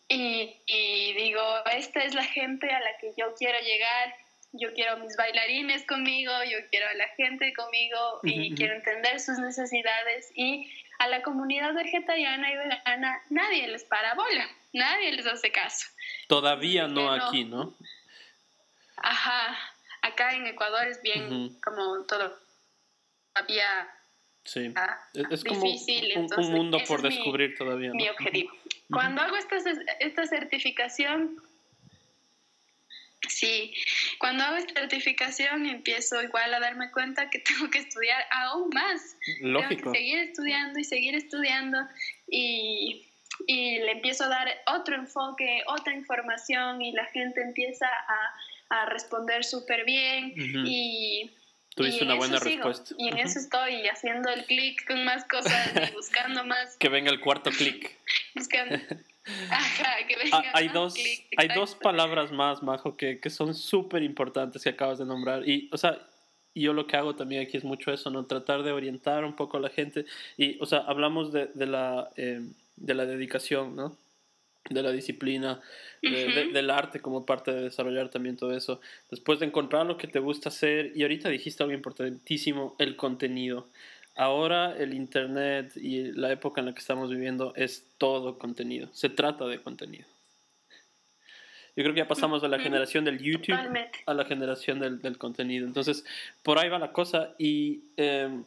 [0.09, 1.41] Y, y digo,
[1.73, 4.15] esta es la gente a la que yo quiero llegar
[4.53, 9.19] yo quiero a mis bailarines conmigo, yo quiero a la gente conmigo y quiero entender
[9.19, 15.27] sus necesidades y a la comunidad vegetariana y vegana nadie les para bola, nadie les
[15.27, 15.87] hace caso.
[16.27, 17.75] Todavía no, aquí, ¿no?
[18.97, 19.57] Ajá,
[20.01, 22.47] acá en Ecuador es bien como todo
[23.33, 23.89] todavía
[24.43, 24.73] sí.
[25.13, 26.13] es, difícil.
[26.13, 27.91] Como un, mundo por descubrir todavía.
[27.93, 28.51] Mi objetivo.
[28.89, 29.57] Cuando hago esta,
[29.99, 31.41] esta certificación,
[33.27, 33.73] Sí,
[34.19, 39.17] cuando hago certificación empiezo igual a darme cuenta que tengo que estudiar aún más.
[39.41, 39.69] Lógico.
[39.69, 41.79] Tengo que seguir estudiando y seguir estudiando
[42.29, 43.07] y,
[43.45, 48.85] y le empiezo a dar otro enfoque, otra información y la gente empieza a, a
[48.87, 51.31] responder súper bien y...
[51.75, 52.95] Tuviste una buena respuesta.
[52.97, 56.75] Y en eso estoy, haciendo el clic con más cosas y buscando más.
[56.77, 57.95] que venga el cuarto clic.
[58.35, 58.79] buscando.
[60.07, 60.95] Que ah, hay dos,
[61.37, 65.47] hay dos palabras más, Majo, que, que son súper importantes que acabas de nombrar.
[65.47, 65.99] Y, o sea,
[66.55, 68.25] yo lo que hago también aquí es mucho eso, ¿no?
[68.25, 70.05] Tratar de orientar un poco a la gente.
[70.37, 72.41] Y, o sea, hablamos de, de la, eh,
[72.75, 73.95] de la dedicación, ¿no?
[74.69, 75.61] De la disciplina,
[76.01, 78.81] del arte como parte de desarrollar también todo eso.
[79.09, 83.67] Después de encontrar lo que te gusta hacer, y ahorita dijiste algo importantísimo, el contenido.
[84.17, 89.09] Ahora el Internet y la época en la que estamos viviendo es todo contenido, se
[89.09, 90.05] trata de contenido.
[91.75, 93.55] Yo creo que ya pasamos de la generación del YouTube
[94.07, 95.67] a la generación del, contenido.
[95.67, 96.03] Entonces,
[96.41, 97.35] por ahí va la cosa.
[97.37, 98.43] Y em,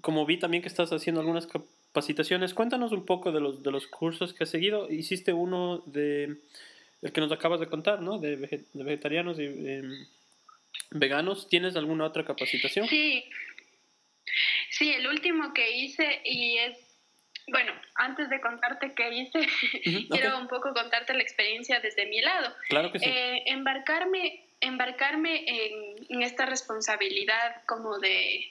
[0.00, 3.86] como vi también que estás haciendo algunas capacitaciones, cuéntanos un poco de los, de los
[3.86, 4.90] cursos que has seguido.
[4.90, 6.38] Hiciste uno de
[7.02, 8.18] el que nos acabas de contar, ¿no?
[8.18, 8.36] De,
[8.72, 10.06] vegetarianos y em,
[10.90, 11.48] veganos.
[11.48, 12.88] ¿Tienes alguna otra capacitación?
[12.88, 13.24] Sí,
[14.82, 16.76] Sí, el último que hice y es,
[17.46, 19.46] bueno, antes de contarte qué hice,
[20.10, 22.52] quiero un poco contarte la experiencia desde mi lado.
[22.68, 23.04] Claro que sí.
[23.08, 25.44] Eh, embarcarme embarcarme
[26.08, 28.44] en, esta responsabilidad como de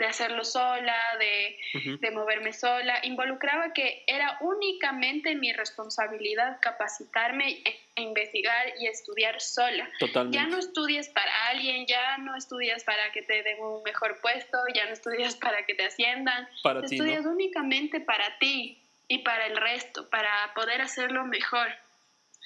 [0.00, 7.80] de hacerlo sola, de, de, moverme sola, involucraba que era únicamente mi responsabilidad capacitarme, e,
[7.96, 9.86] e investigar y estudiar sola.
[9.98, 10.38] Totalmente.
[10.38, 14.56] Ya no estudias para alguien, ya no estudias para que te den un mejor puesto,
[14.74, 19.46] ya no estudias para que te asciendan, para ti, estudias únicamente para ti y para
[19.48, 21.68] el resto, para poder hacerlo mejor.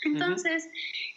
[0.02, 0.68] Entonces,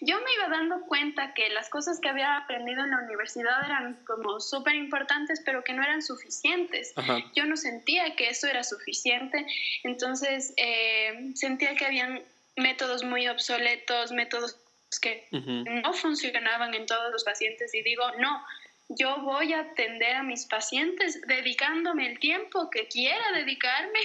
[0.02, 3.96] yo me iba dando cuenta que las cosas que había aprendido en la universidad eran
[4.06, 6.94] como súper importantes, pero que no eran suficientes.
[7.36, 9.46] Yo no sentía que eso era suficiente,
[9.84, 12.22] entonces eh, sentía que habían
[12.56, 14.58] métodos muy obsoletos, métodos
[15.02, 18.44] que no funcionaban en todos los pacientes y digo, no,
[18.90, 24.00] yo voy a atender a mis pacientes dedicándome el tiempo que quiera dedicarme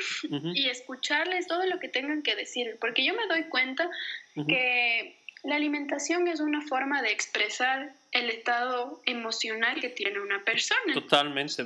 [0.55, 3.89] y escucharles todo lo que tengan que decir, porque yo me doy cuenta
[4.49, 10.93] que la alimentación es una forma de expresar el estado emocional que tiene una persona.
[10.93, 11.65] Totalmente,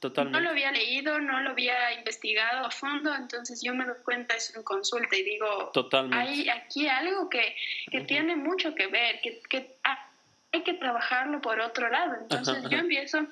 [0.00, 0.38] totalmente.
[0.38, 4.34] No lo había leído, no lo había investigado a fondo, entonces yo me doy cuenta
[4.34, 6.16] eso en consulta y digo, totalmente.
[6.16, 7.54] hay aquí algo que,
[7.90, 9.76] que tiene mucho que ver, que, que
[10.52, 12.16] hay que trabajarlo por otro lado.
[12.20, 13.26] Entonces yo empiezo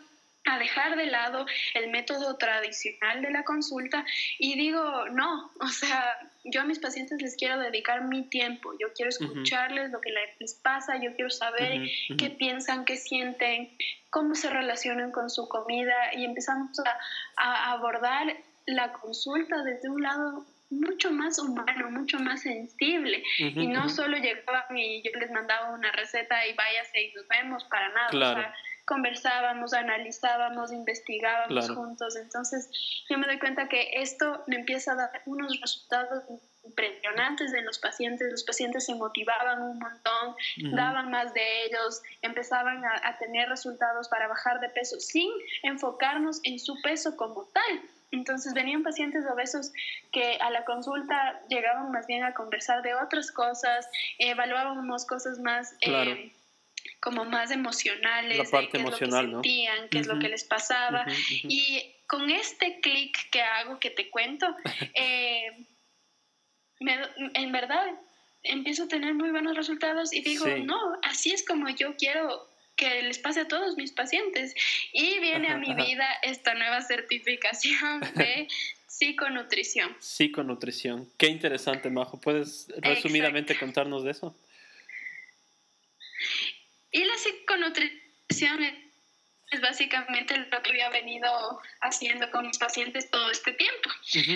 [0.45, 4.05] a dejar de lado el método tradicional de la consulta
[4.39, 8.89] y digo, no, o sea, yo a mis pacientes les quiero dedicar mi tiempo, yo
[8.95, 10.11] quiero escucharles lo que
[10.41, 11.83] les pasa, yo quiero saber
[12.17, 13.77] qué piensan, qué sienten,
[14.11, 16.99] cómo se relacionan con su comida y empezamos a,
[17.37, 18.35] a abordar
[18.67, 23.23] la consulta desde un lado mucho más humano, mucho más sensible.
[23.39, 27.65] y no solo llegaban y yo les mandaba una receta y váyase y nos vemos
[27.65, 28.09] para nada.
[28.09, 28.55] O sea,
[28.85, 32.17] conversábamos, analizábamos, investigábamos juntos.
[32.17, 32.69] Entonces
[33.09, 36.25] yo me doy cuenta que esto me empieza a dar unos resultados
[36.65, 38.31] impresionantes de los pacientes.
[38.31, 40.37] Los pacientes se motivaban un montón,
[40.75, 45.31] daban más de ellos, empezaban a, a tener resultados para bajar de peso sin
[45.63, 49.73] enfocarnos en su peso como tal entonces venían pacientes obesos
[50.13, 53.89] que a la consulta llegaban más bien a conversar de otras cosas,
[54.19, 56.33] evaluábamos cosas más eh,
[57.01, 60.45] como más emocionales, La parte emocional, es lo que sentían, qué es lo que les
[60.45, 61.05] pasaba.
[61.45, 64.47] Y con este clic que hago, que te cuento,
[64.95, 65.67] eh,
[66.81, 67.87] en verdad
[68.43, 72.49] empiezo a tener muy buenos resultados y digo, no, así es como yo quiero
[72.79, 74.55] que les pase a todos mis pacientes.
[74.93, 78.49] Y viene a mi vida esta nueva certificación de
[78.87, 79.95] psiconutrición.
[80.01, 81.11] Psiconutrición.
[81.19, 82.19] Qué interesante, Majo.
[82.19, 84.35] ¿Puedes resumidamente contarnos de eso?
[86.91, 88.65] Y la psiconutrición
[89.51, 93.91] es básicamente lo que había venido haciendo con mis pacientes todo este tiempo,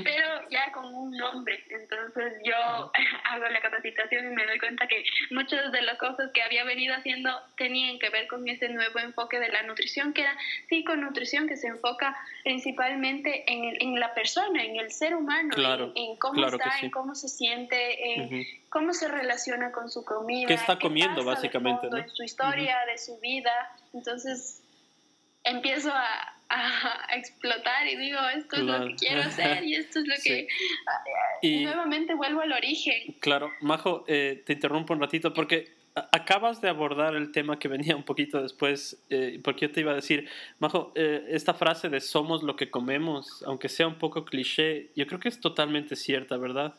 [0.05, 1.65] pero ya con un nombre.
[1.69, 2.55] Entonces yo
[3.25, 6.95] hago la capacitación y me doy cuenta que muchas de las cosas que había venido
[6.95, 10.37] haciendo tenían que ver con ese nuevo enfoque de la nutrición, que era
[10.69, 15.55] psiconutrición, que se enfoca principalmente en, en la persona, en el ser humano,
[15.95, 20.49] en, cómo está, en cómo se siente, en cómo se relaciona con su comida.
[20.49, 21.89] ¿Qué está comiendo, básicamente?
[21.89, 23.53] De su historia, de su vida.
[23.93, 24.63] Entonces
[25.45, 26.32] empiezo a,
[27.15, 30.49] explotar y digo, esto es lo que quiero hacer y esto es lo que...
[31.41, 33.15] Y, nuevamente vuelvo al origen.
[33.21, 37.97] Claro, Majo, eh, te interrumpo un ratito porque acabas de abordar el tema que venía
[37.97, 42.01] un poquito después, eh, porque yo te iba a decir, Majo, eh, esta frase de
[42.01, 46.37] somos lo que comemos, aunque sea un poco cliché, yo creo que es totalmente cierta,
[46.37, 46.75] ¿verdad?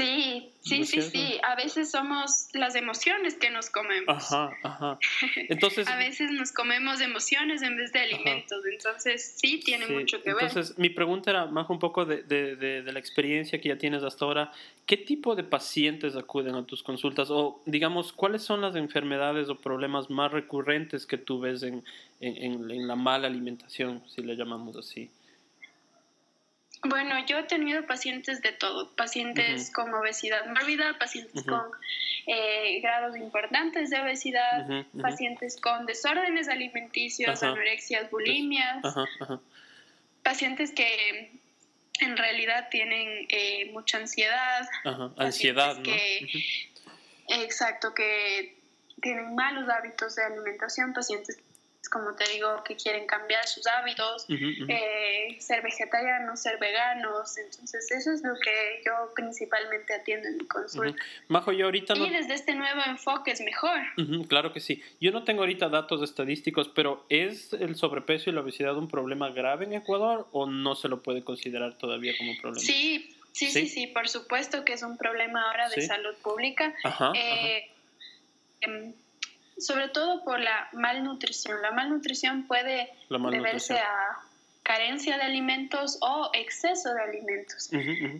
[0.00, 1.40] Sí, sí, sí, sí.
[1.42, 4.32] A veces somos las emociones que nos comemos.
[4.32, 4.98] Ajá, ajá.
[5.48, 8.64] Entonces, a veces nos comemos emociones en vez de alimentos.
[8.64, 10.44] Entonces, sí, tiene mucho que ver.
[10.44, 14.02] Entonces, mi pregunta era más un poco de, de, de, la experiencia que ya tienes
[14.02, 14.52] hasta ahora.
[14.86, 17.30] ¿Qué tipo de pacientes acuden a tus consultas?
[17.30, 21.84] O, digamos, ¿cuáles son las enfermedades o problemas más recurrentes que tú ves en,
[22.20, 25.10] en, en la mala alimentación, si le llamamos así?
[26.82, 31.60] Bueno, yo he tenido pacientes de todo, pacientes con obesidad mórbida, pacientes con
[32.26, 34.66] eh, grados importantes de obesidad,
[35.00, 38.82] pacientes con desórdenes alimenticios, anorexias, pues, bulimias,
[40.22, 41.30] pacientes que
[42.00, 44.66] en realidad tienen eh, mucha ansiedad,
[45.18, 45.92] ansiedad, ¿no?
[47.28, 48.56] exacto, que
[49.02, 51.38] tienen malos hábitos de alimentación, pacientes
[51.88, 57.38] como te digo, que quieren cambiar sus hábitos, eh, ser vegetarianos, ser veganos.
[57.38, 61.02] Entonces, eso es lo que yo principalmente atiendo en mi consulta.
[61.28, 62.06] Majo, yo ahorita no...
[62.06, 63.80] Y desde este nuevo enfoque es mejor.
[64.28, 64.82] claro que sí.
[65.00, 69.30] Yo no tengo ahorita datos estadísticos, pero ¿es el sobrepeso y la obesidad un problema
[69.30, 72.60] grave en Ecuador o no se lo puede considerar todavía como un problema?
[72.60, 76.74] Sí, sí, sí, sí, por supuesto que es un problema ahora de salud pública.
[76.84, 77.70] Ajá, eh,
[78.60, 78.92] em,
[79.60, 81.60] sobre todo por la malnutrición.
[81.62, 84.18] La malnutrición puede deberse a
[84.62, 87.70] carencia de alimentos o exceso de alimentos.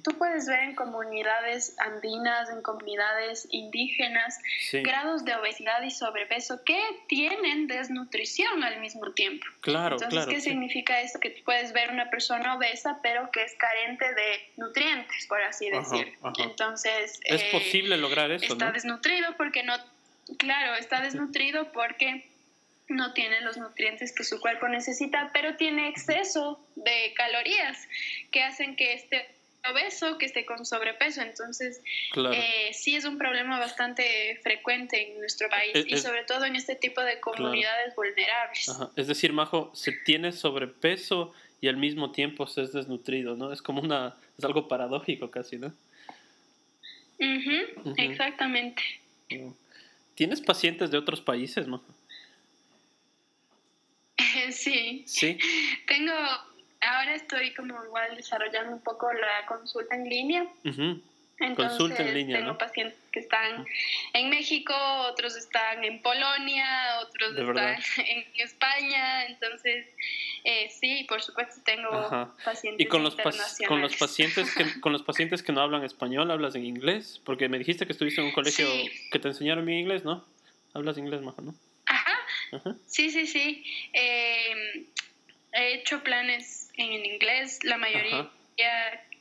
[0.02, 4.38] Tú puedes ver en comunidades andinas, en comunidades indígenas,
[4.82, 9.46] grados de obesidad y sobrepeso que tienen desnutrición al mismo tiempo.
[9.60, 11.20] Claro, Entonces, ¿qué significa esto?
[11.20, 15.70] Que tú puedes ver una persona obesa pero que es carente de nutrientes, por así
[15.70, 16.32] decirlo.
[16.38, 17.20] Entonces...
[17.24, 18.54] Es eh, posible lograr eso.
[18.54, 19.74] Está desnutrido porque no...
[20.38, 22.26] Claro, está desnutrido porque
[22.88, 27.88] no tiene los nutrientes que su cuerpo necesita, pero tiene exceso de calorías
[28.30, 29.28] que hacen que esté
[29.70, 31.22] obeso, que esté con sobrepeso.
[31.22, 31.82] Entonces,
[32.32, 36.74] eh, sí es un problema bastante frecuente en nuestro país y sobre todo en este
[36.74, 38.70] tipo de comunidades vulnerables.
[38.96, 43.52] Es decir, Majo, se tiene sobrepeso y al mismo tiempo se es desnutrido, ¿no?
[43.52, 45.72] Es como una, es algo paradójico casi, ¿no?
[47.98, 48.82] Exactamente.
[50.20, 51.86] ¿Tienes pacientes de otros países, Majo?
[54.50, 55.02] Sí.
[55.06, 55.38] Sí.
[55.86, 56.12] Tengo,
[56.82, 60.46] ahora estoy como igual desarrollando un poco la consulta en línea.
[61.40, 63.64] Entonces, consulta en línea, tengo pacientes que están
[64.12, 64.74] en México,
[65.10, 69.86] otros están en Polonia, otros están en España, entonces
[70.44, 71.90] eh, sí, por supuesto tengo
[72.44, 73.16] pacientes ¿Y con los,
[73.66, 77.20] con los pacientes que con los pacientes que no hablan español, hablas en inglés?
[77.24, 78.66] Porque me dijiste que estuviste en un colegio
[79.10, 80.24] que te enseñaron bien inglés, ¿no?
[80.74, 81.54] Hablas inglés, Majo, ¿no?
[82.86, 83.64] Sí, sí, sí.
[83.92, 84.86] Em,
[85.52, 88.30] he hecho planes en inglés, la mayoría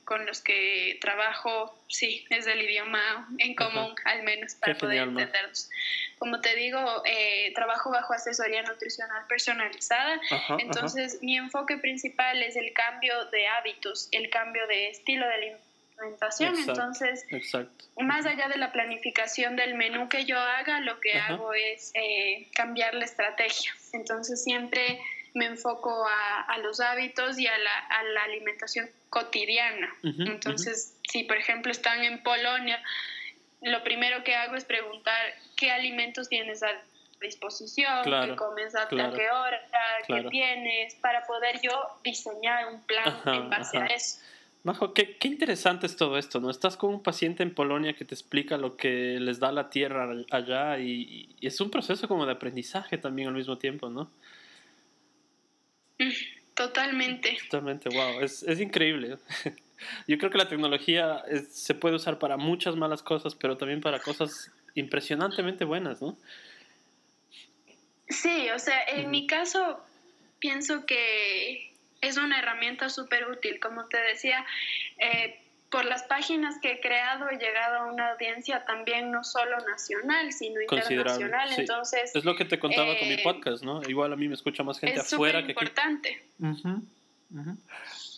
[0.09, 5.69] con los que trabajo, sí, es el idioma en común, al menos para poder entenderlos.
[6.17, 10.19] Como te digo, eh, trabajo bajo asesoría nutricional personalizada,
[10.57, 15.69] entonces mi enfoque principal es el cambio de hábitos, el cambio de estilo de alimentación
[16.57, 17.27] entonces,
[17.99, 22.47] más allá de la planificación del menú que yo haga, lo que hago es eh,
[22.55, 23.71] cambiar la estrategia.
[23.93, 24.99] Entonces, siempre
[25.33, 29.93] me enfoco a, los hábitos y a la, alimentación cotidiana.
[30.03, 32.81] Entonces, si por ejemplo están en Polonia,
[33.61, 36.69] lo primero que hago es preguntar qué alimentos tienes a
[37.21, 39.59] disposición, qué comes a, qué hora,
[40.07, 41.71] qué tienes, para poder yo
[42.03, 44.19] diseñar un plan en base a eso.
[44.63, 46.49] Majo, qué, qué, interesante es todo esto, ¿no?
[46.49, 50.09] Estás con un paciente en Polonia que te explica lo que les da la tierra
[50.31, 54.11] allá y, es un proceso como de aprendizaje también al mismo tiempo, ¿no?
[56.55, 57.37] Totalmente.
[57.49, 59.17] Totalmente, wow, es, es increíble.
[60.07, 63.99] Yo creo que la tecnología se puede usar para muchas malas cosas, pero también para
[63.99, 66.17] cosas impresionantemente buenas, ¿no?
[68.09, 69.79] Sí, o sea, en mi caso
[70.39, 71.71] pienso que
[72.01, 73.59] es una herramienta súper útil.
[73.59, 74.45] Como te decía,
[74.97, 75.39] eh,
[75.69, 80.33] por las páginas que he creado he llegado a una audiencia también no solo nacional,
[80.33, 81.49] sino internacional.
[81.57, 83.81] Entonces, es lo que te contaba con mi eh, podcast, ¿no?
[83.87, 86.23] Igual a mí me escucha más gente afuera que importante.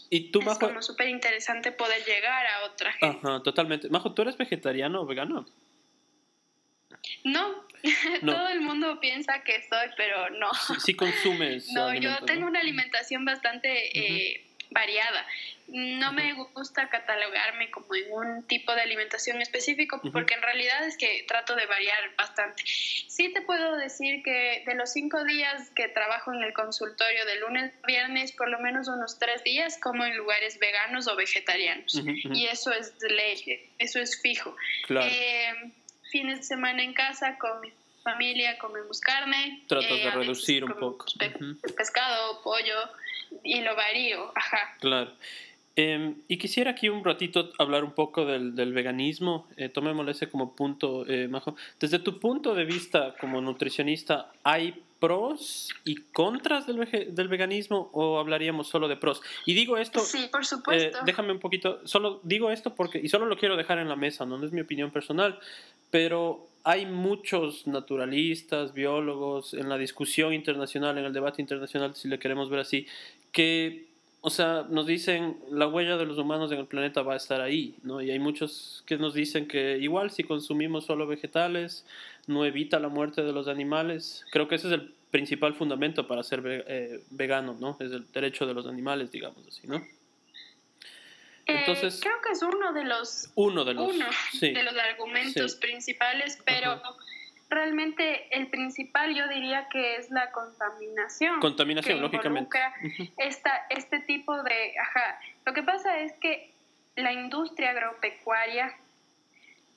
[0.09, 3.27] Y tú, es como súper interesante poder llegar a otra gente.
[3.27, 3.89] Ajá, totalmente.
[3.89, 5.45] Majo, ¿tú eres vegetariano o vegano?
[7.23, 7.65] No,
[8.25, 10.49] todo el mundo piensa que soy, pero no.
[10.79, 11.71] Sí, consumes.
[11.73, 15.25] no, yo tengo una alimentación bastante eh, variada.
[15.67, 20.97] No me gusta catalogarme como en un tipo de alimentación específico porque en realidad es
[20.97, 22.63] que trato de variar bastante.
[22.65, 27.39] Sí te puedo decir que de los cinco días que trabajo en el consultorio de
[27.39, 32.01] lunes a viernes, por lo menos unos tres días como en lugares veganos o vegetarianos.
[32.33, 34.55] Y eso es ley, eso es fijo.
[34.87, 35.07] Claro.
[35.09, 35.71] Eh,
[36.11, 37.61] fines de semana en casa con
[38.03, 39.63] familia comemos carne.
[39.67, 41.05] Tratas de eh, reducir un poco.
[41.77, 42.75] Pescado, pollo
[43.43, 44.75] y lo varío, ajá.
[44.79, 45.11] Claro.
[45.75, 49.47] Em, y quisiera aquí un ratito hablar un poco del, del veganismo.
[49.55, 51.55] Eh, tomémoslo ese como punto, eh, Majo.
[51.79, 56.77] Desde tu punto de vista como nutricionista, ¿hay pros y contras del,
[57.13, 59.21] del veganismo o hablaríamos solo de pros?
[59.45, 59.99] Y digo esto...
[59.99, 60.99] Sí, por supuesto.
[61.05, 64.25] déjame un poquito, solo digo esto porque, y solo lo quiero dejar en la mesa,
[64.25, 65.39] no es mi opinión personal,
[65.89, 72.19] pero hay muchos naturalistas, biólogos en la discusión internacional, en el debate internacional, si le
[72.19, 72.87] queremos ver así,
[73.31, 73.90] que,
[74.23, 77.41] o sea, nos dicen la huella de los humanos en el planeta va a estar
[77.41, 78.01] ahí, ¿no?
[78.01, 81.85] Y hay muchos que nos dicen que igual si consumimos solo vegetales,
[82.27, 84.23] no evita la muerte de los animales.
[84.31, 87.77] Creo que ese es el principal fundamento para ser eh, vegano, ¿no?
[87.79, 89.83] Es el derecho de los animales, digamos así, ¿no?
[91.47, 93.91] Entonces, creo que es uno de los, uno de los,
[94.39, 96.79] de los argumentos principales, pero
[97.51, 101.39] realmente el principal yo diría que es la contaminación.
[101.39, 102.57] Contaminación, lógicamente.
[103.17, 104.73] esta, este tipo de...
[104.79, 105.19] Ajá.
[105.45, 106.51] Lo que pasa es que
[106.95, 108.73] la industria agropecuaria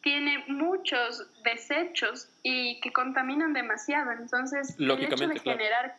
[0.02, 4.12] tiene muchos desechos y que contaminan demasiado.
[4.12, 5.96] Entonces, el hecho de generar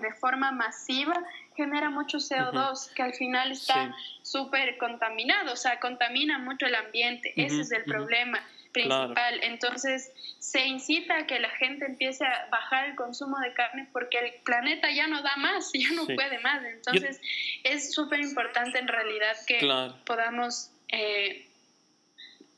[0.00, 1.14] de forma masiva
[1.56, 7.32] genera mucho CO2 que al final está súper contaminado, o sea, contamina mucho el ambiente.
[7.36, 8.38] Ese es el problema
[8.72, 9.40] principal.
[9.42, 14.18] Entonces, se incita a que la gente empiece a bajar el consumo de carne porque
[14.18, 16.64] el planeta ya no da más, ya no puede más.
[16.64, 17.20] Entonces,
[17.64, 19.60] es súper importante en realidad que
[20.04, 21.46] podamos eh,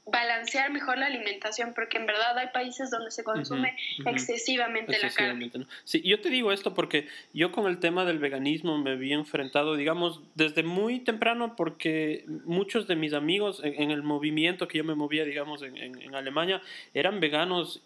[0.06, 5.50] balancear mejor la alimentación, porque en verdad hay países donde se consume excesivamente, la carne.
[5.84, 9.76] Sí, yo te digo esto porque yo con el tema del veganismo me vi enfrentado,
[9.76, 14.94] digamos, desde muy temprano, porque muchos de mis amigos en, el movimiento que yo me
[14.94, 16.60] movía, digamos, en, en Alemania,
[16.92, 17.82] eran veganos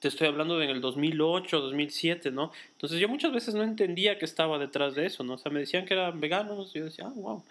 [0.00, 2.52] te estoy hablando de en el 2008, 2007, ¿no?
[2.72, 5.34] Entonces yo muchas veces no entendía que estaba detrás de eso, ¿no?
[5.34, 7.42] O sea, me decían que eran veganos, y yo decía, ah, wow,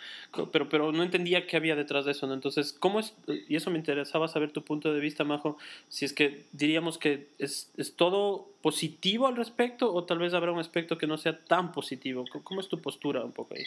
[0.51, 2.33] pero, pero no entendía qué había detrás de eso, ¿no?
[2.33, 3.13] Entonces, ¿cómo es?
[3.49, 5.57] Y eso me interesaba saber tu punto de vista, Majo,
[5.89, 10.51] si es que diríamos que es, es todo positivo al respecto o tal vez habrá
[10.51, 12.25] un aspecto que no sea tan positivo.
[12.43, 13.63] ¿Cómo es tu postura un poco ahí?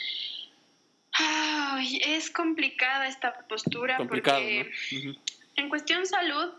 [1.13, 4.71] Ay, es complicada esta postura porque
[5.57, 6.51] en cuestión salud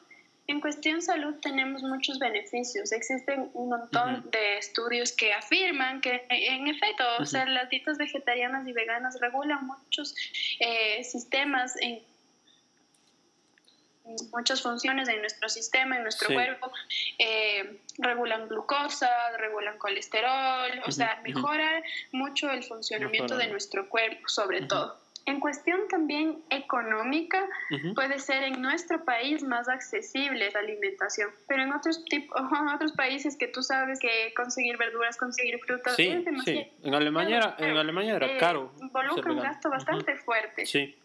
[0.52, 2.92] en cuestión salud tenemos muchos beneficios.
[2.92, 8.68] Existen un montón de estudios que afirman que en efecto, o sea, las dietas vegetarianas
[8.68, 10.16] y veganas regulan muchos
[10.60, 12.02] eh, sistemas en
[14.32, 16.72] muchas funciones de nuestro sistema, en nuestro cuerpo,
[17.18, 24.64] eh, regulan glucosa, regulan colesterol, o sea, mejora mucho el funcionamiento de nuestro cuerpo, sobre
[24.64, 25.00] todo.
[25.26, 27.48] En cuestión también económica,
[27.94, 32.94] puede ser en nuestro país más accesible la alimentación, pero en otros, tipo, en otros
[32.94, 36.62] países que tú sabes que conseguir verduras, conseguir frutas es demasiado.
[36.62, 36.72] Sí.
[36.84, 38.72] En Alemania, era, en Alemania era eh, caro.
[38.82, 40.66] Involucra un gasto bastante fuerte.
[40.66, 40.98] Sí.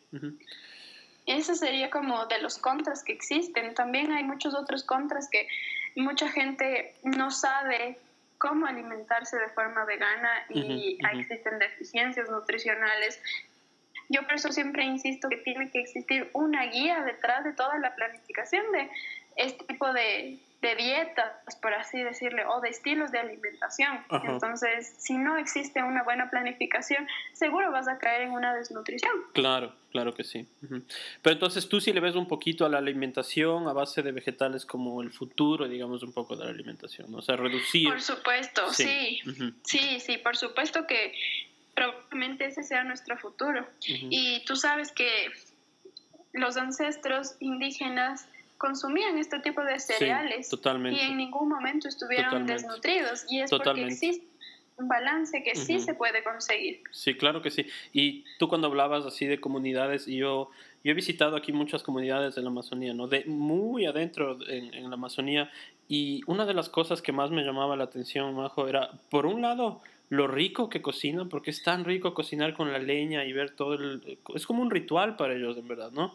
[1.26, 3.74] Ese sería como de los contras que existen.
[3.74, 5.46] También hay muchos otros contras que
[5.94, 7.98] mucha gente no sabe
[8.38, 13.20] cómo alimentarse de forma vegana y existen deficiencias nutricionales
[14.08, 17.94] yo por eso siempre insisto que tiene que existir una guía detrás de toda la
[17.94, 18.88] planificación de
[19.36, 20.38] este tipo de,
[20.76, 24.04] dietas, por así decirle, o de estilos de alimentación.
[24.24, 29.12] Entonces, si no existe una buena planificación, seguro vas a caer en una desnutrición.
[29.32, 30.48] Claro, claro que sí.
[31.22, 34.66] Pero entonces tú sí le ves un poquito a la alimentación a base de vegetales
[34.66, 37.88] como el futuro, digamos, un poco de la alimentación, o sea, reducir.
[37.88, 39.20] Por supuesto, sí.
[39.62, 41.14] Sí, sí, por supuesto que
[41.76, 43.64] probablemente ese sea nuestro futuro.
[43.86, 45.28] Y tú sabes que
[46.32, 48.26] los ancestros indígenas
[48.58, 54.26] consumían este tipo de cereales y en ningún momento estuvieron desnutridos y es porque existe
[54.78, 56.82] un balance que sí se puede conseguir.
[56.90, 57.66] Sí, claro que sí.
[57.92, 60.50] Y tú cuando hablabas así de comunidades, yo,
[60.84, 63.06] yo he visitado aquí muchas comunidades de la Amazonía, ¿no?
[63.06, 65.50] De muy adentro en, en la Amazonía
[65.88, 69.40] y una de las cosas que más me llamaba la atención, Majo, era, por un
[69.40, 73.50] lado, lo rico que cocinan, porque es tan rico cocinar con la leña y ver
[73.50, 74.18] todo el...
[74.34, 76.14] Es como un ritual para ellos, en verdad, ¿no?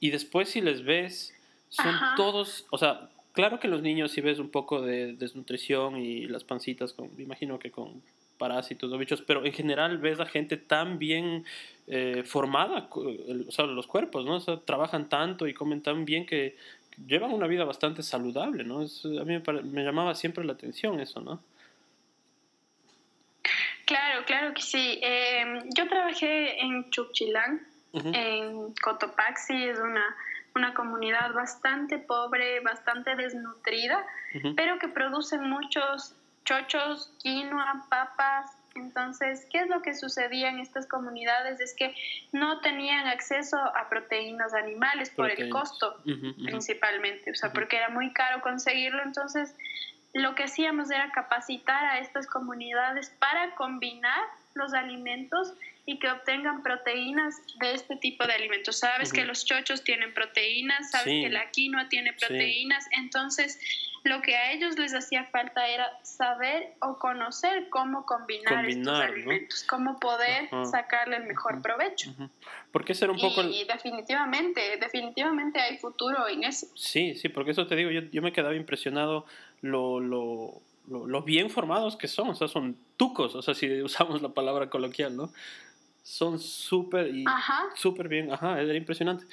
[0.00, 1.34] Y después si les ves,
[1.68, 6.26] son todos, o sea, claro que los niños si ves un poco de desnutrición y
[6.26, 8.02] las pancitas, con, me imagino que con
[8.38, 11.44] parásitos o bichos, pero en general ves a gente tan bien
[11.86, 14.36] eh, formada, o sea, los cuerpos, ¿no?
[14.36, 16.56] O sea, trabajan tanto y comen tan bien que
[17.06, 18.80] llevan una vida bastante saludable, ¿no?
[18.80, 21.40] a mí me, me llamaba siempre la atención eso, ¿no?
[23.90, 25.00] Claro, claro que sí.
[25.02, 27.60] Em, yo trabajé en Chuchilán,
[27.92, 30.16] en Cotopaxi, es una,
[30.54, 34.06] una comunidad bastante pobre, bastante desnutrida,
[34.54, 36.14] pero que produce muchos
[36.44, 38.52] chochos, quinoa, papas.
[38.76, 41.58] Entonces, ¿qué es lo que sucedía en estas comunidades?
[41.58, 41.92] Es que
[42.30, 46.00] no tenían acceso a proteínas animales por el costo,
[46.44, 49.02] principalmente, o sea, porque era muy caro conseguirlo.
[49.02, 49.52] Entonces,
[50.12, 54.20] lo que hacíamos era capacitar a estas comunidades para combinar
[54.54, 55.52] los alimentos
[55.86, 58.78] y que obtengan proteínas de este tipo de alimentos.
[58.78, 63.58] Sabes que los chochos tienen proteínas, sabes que la quinoa tiene proteínas, entonces
[64.04, 69.64] lo que a ellos les hacía falta era saber o conocer cómo combinar, estos alimentos,
[69.64, 72.14] cómo poder sacarle el mejor provecho.
[72.72, 73.42] Porque ser un poco...
[73.42, 76.66] Y, definitivamente, definitivamente hay futuro en eso.
[76.74, 79.26] Sí, sí, porque eso te digo, yo, yo me quedaba impresionado
[79.62, 84.22] lo, lo, lo, bien formados que son, o sea, son tucos, o sea, si usamos
[84.22, 85.32] la palabra coloquial, ¿no?
[86.02, 87.12] Son súper
[87.74, 89.26] súper bien, ajá, era impresionante.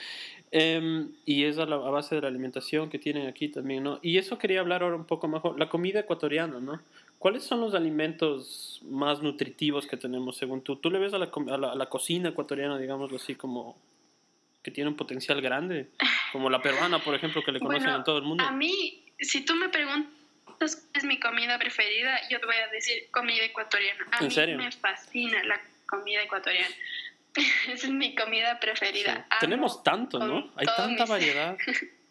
[0.51, 3.99] Em, y es a, la, base de la alimentación que tienen aquí también, ¿no?
[4.01, 6.81] Y eso quería hablar ahora un poco mejor, la comida ecuatoriana, ¿no?
[7.19, 10.75] ¿Cuáles son los alimentos más nutritivos que tenemos según tú?
[10.75, 13.77] ¿Tú le ves a la, a la, cocina ecuatoriana, digámoslo así, como
[14.61, 15.89] que tiene un potencial grande?
[16.31, 18.43] Como la peruana, por ejemplo, que le conocen en todo el mundo.
[18.43, 20.16] A mí, si tú me preguntas
[20.59, 24.05] es mi comida preferida, yo te voy a decir comida ecuatoriana.
[24.11, 24.57] A ¿En mí serio?
[24.57, 26.75] me fascina la comida ecuatoriana.
[27.67, 29.13] Esa es mi comida preferida.
[29.13, 29.19] Sí.
[29.29, 30.51] Amo Tenemos tanto, ¿no?
[30.55, 31.57] Hay tanta variedad.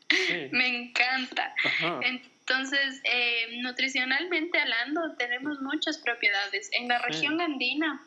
[0.08, 0.48] Sí.
[0.52, 1.52] Me encanta.
[1.64, 1.98] Ajá.
[2.04, 6.70] Entonces, eh, nutricionalmente hablando, tenemos muchas propiedades.
[6.74, 7.04] En la Sí.
[7.08, 8.00] región andina,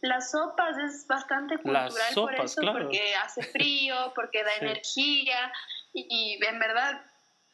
[0.00, 2.80] las sopas es bastante cultural por sopas, eso, claro.
[2.86, 5.52] porque hace frío, porque da energía
[5.94, 7.00] y, y en verdad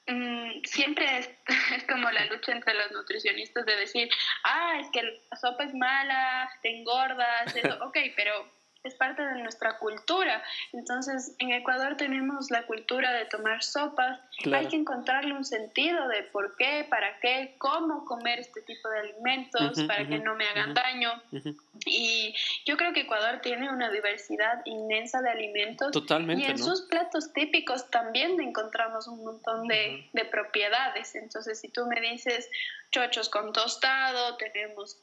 [0.06, 4.08] mm, siempre es, como la lucha entre los nutricionistas de decir,
[4.44, 9.42] ah, es que la sopa es mala, te engordas, eso, ok, pero es parte de
[9.42, 10.42] nuestra cultura.
[10.72, 14.20] Entonces, en Ecuador tenemos la cultura de tomar sopas.
[14.38, 14.64] Claro.
[14.64, 18.98] Hay que encontrarle un sentido de por qué, para qué, cómo comer este tipo de
[19.00, 21.10] alimentos para que no me hagan daño.
[21.86, 22.34] Y
[22.64, 25.88] yo creo que Ecuador tiene una diversidad inmensa de alimentos.
[25.88, 26.64] Y Totalmente, en ¿no?
[26.64, 31.14] sus platos típicos también encontramos un montón de, de propiedades.
[31.14, 32.50] Entonces, si tú me dices
[32.90, 35.00] chochos con tostado, tenemos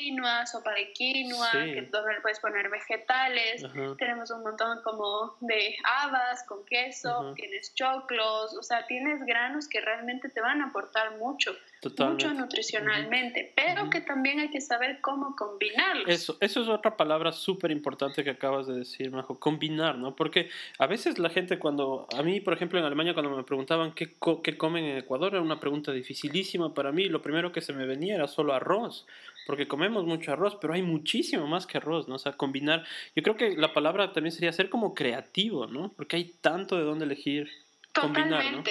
[0.00, 1.72] quinoa, sopa de quinoa, Sí.
[1.74, 3.64] que donde le puedes poner vegetales.
[3.64, 3.96] Ajá.
[3.98, 9.80] Tenemos un montón como de habas con queso, tienes choclos, o sea, tienes granos que
[9.80, 12.26] realmente te van a aportar mucho, Totalmente.
[12.28, 16.08] mucho nutricionalmente, pero que también hay que saber cómo combinarlos.
[16.08, 20.14] Eso, eso es otra palabra súper importante que acabas de decir, Majo, combinar, ¿no?
[20.14, 23.92] Porque a veces la gente cuando, a mí, por ejemplo, en Alemania, cuando me preguntaban
[23.92, 27.06] qué, co- qué comen en Ecuador, era una pregunta dificilísima para mí.
[27.06, 29.06] Lo primero que se me venía era solo arroz,
[29.50, 32.14] porque comemos mucho arroz, pero hay muchísimo más que arroz, ¿no?
[32.14, 32.84] O sea, combinar.
[33.16, 35.92] Yo creo que la palabra también sería ser como creativo, ¿no?
[35.96, 37.50] Porque hay tanto de dónde elegir.
[37.92, 38.62] Combinar, ¿no?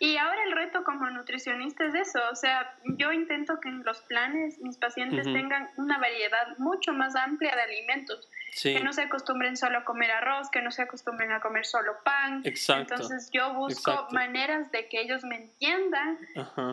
[0.00, 4.00] Y ahora el reto como nutricionista es eso, o sea, yo intento que en los
[4.02, 9.02] planes mis pacientes tengan una variedad mucho más amplia de alimentos, Sí, que no se
[9.02, 12.42] acostumbren solo a comer arroz, que no se acostumbren a comer solo pan.
[12.44, 12.94] exacto.
[12.94, 14.14] Entonces yo busco exacto.
[14.14, 16.18] maneras de que ellos me entiendan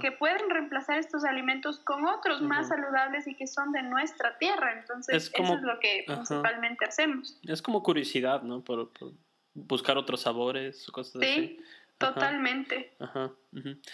[0.01, 4.73] que pueden reemplazar estos alimentos con otros más saludables y que son de nuestra tierra.
[4.79, 7.39] Entonces Es como- eso es lo que principalmente hacemos.
[7.47, 8.61] Es como curiosidad, ¿no?
[8.63, 9.11] Por, por
[9.53, 11.33] buscar otros sabores o cosas así.
[11.33, 11.74] Sí, Ajá.
[11.97, 12.91] Totalmente.
[12.99, 13.31] Ajá.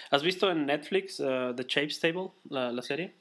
[0.10, 3.16] ¿Has visto en Netflix uh, The Chapes Table, la, la serie?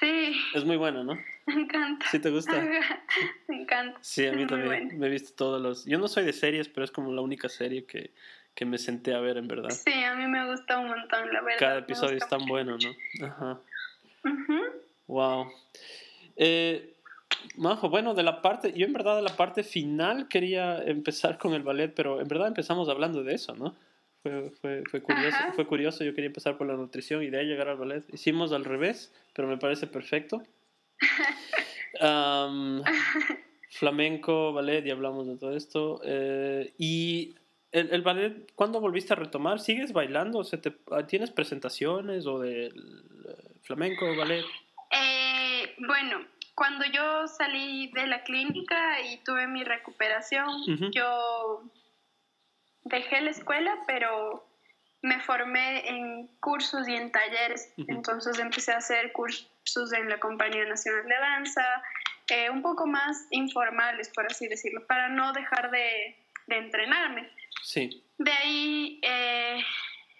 [0.00, 1.14] Sí, Es muy buena, ¿no?
[1.46, 2.06] me encanta.
[2.10, 2.52] ¿Sí te gusta?
[3.48, 3.98] me encanta.
[4.02, 4.98] Sí, a mí Es también.
[4.98, 5.84] Me he visto todos los...
[5.84, 8.12] Yo no soy de series, pero es como la única serie que,
[8.54, 9.70] que me senté a ver, en verdad.
[9.70, 11.58] Sí, a mí me gusta un montón, la verdad.
[11.58, 13.26] Cada episodio es tan bueno, ¿no?
[13.26, 13.60] Ajá.
[14.24, 14.60] Ujú.
[15.06, 15.52] Wow.
[16.36, 16.93] Eh,
[17.56, 21.54] Majo, bueno, de la parte, yo en verdad de la parte final quería empezar con
[21.54, 23.74] el ballet, pero en verdad empezamos hablando de eso, ¿no?
[24.22, 25.52] Fue, fue, fue curioso, Ajá.
[25.52, 28.04] fue curioso, yo quería empezar por la nutrición y de ahí llegar al ballet.
[28.12, 30.42] Hicimos al revés, pero me parece perfecto.
[32.00, 32.82] Am,
[33.70, 36.00] flamenco, ballet, y hablamos de todo esto.
[36.04, 37.34] Eh, y
[37.72, 39.60] el, el ballet, ¿cuándo volviste a retomar?
[39.60, 40.42] ¿Sigues bailando?
[40.44, 40.74] ¿Se te-
[41.06, 42.72] ¿Tienes presentaciones o de
[43.62, 44.44] flamenco, ballet?
[44.90, 46.24] Eh, bueno,
[46.54, 50.48] cuando yo salí de la clínica y tuve mi recuperación,
[50.92, 51.62] yo
[52.84, 54.46] dejé la escuela, pero
[55.02, 57.72] me formé en cursos y en talleres.
[57.88, 61.82] Entonces empecé a hacer cursos en la Compañía Nacional de Danza,
[62.28, 66.16] eh, un poco más informales, por así decirlo, para no dejar de,
[66.46, 67.28] de entrenarme.
[67.62, 68.02] Sí.
[68.18, 69.58] De ahí eh,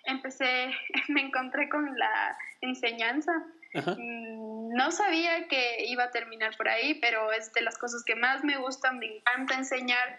[0.05, 0.71] empecé,
[1.09, 3.33] me encontré con la enseñanza.
[3.75, 3.95] Ajá.
[3.99, 4.35] Mm,
[4.75, 8.43] No sabía que iba a terminar por ahí, pero es de las cosas que más
[8.43, 10.19] me gustan, me encanta enseñar.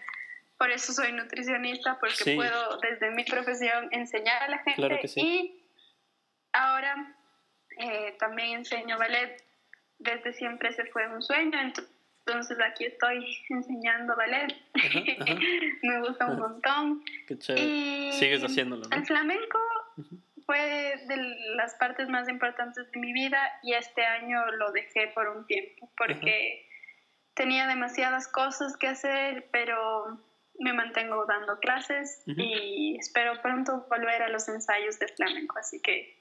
[0.56, 2.34] Por eso soy nutricionista, porque Sí.
[2.36, 4.76] puedo desde mi profesión enseñar a la gente.
[4.76, 5.20] Claro que sí.
[5.20, 5.62] Y
[6.54, 7.14] ahora
[7.78, 9.44] eh, también enseño ballet.
[9.98, 14.54] Desde siempre ese fue un sueño, entonces aquí estoy enseñando ballet.
[14.74, 15.34] Ajá, ajá.
[15.82, 17.04] me gusta un montón.
[17.28, 17.62] Qué chévere.
[17.66, 18.96] Y Sigues haciéndolo, ¿no?
[18.96, 19.58] El flamenco.
[20.46, 21.16] Fue de
[21.56, 25.90] las partes más importantes de mi vida y este año lo dejé por un tiempo
[25.98, 26.66] porque
[27.34, 30.18] tenía demasiadas cosas que hacer, pero
[30.58, 36.16] me mantengo dando clases y espero pronto volver a los ensayos de flamenco, así que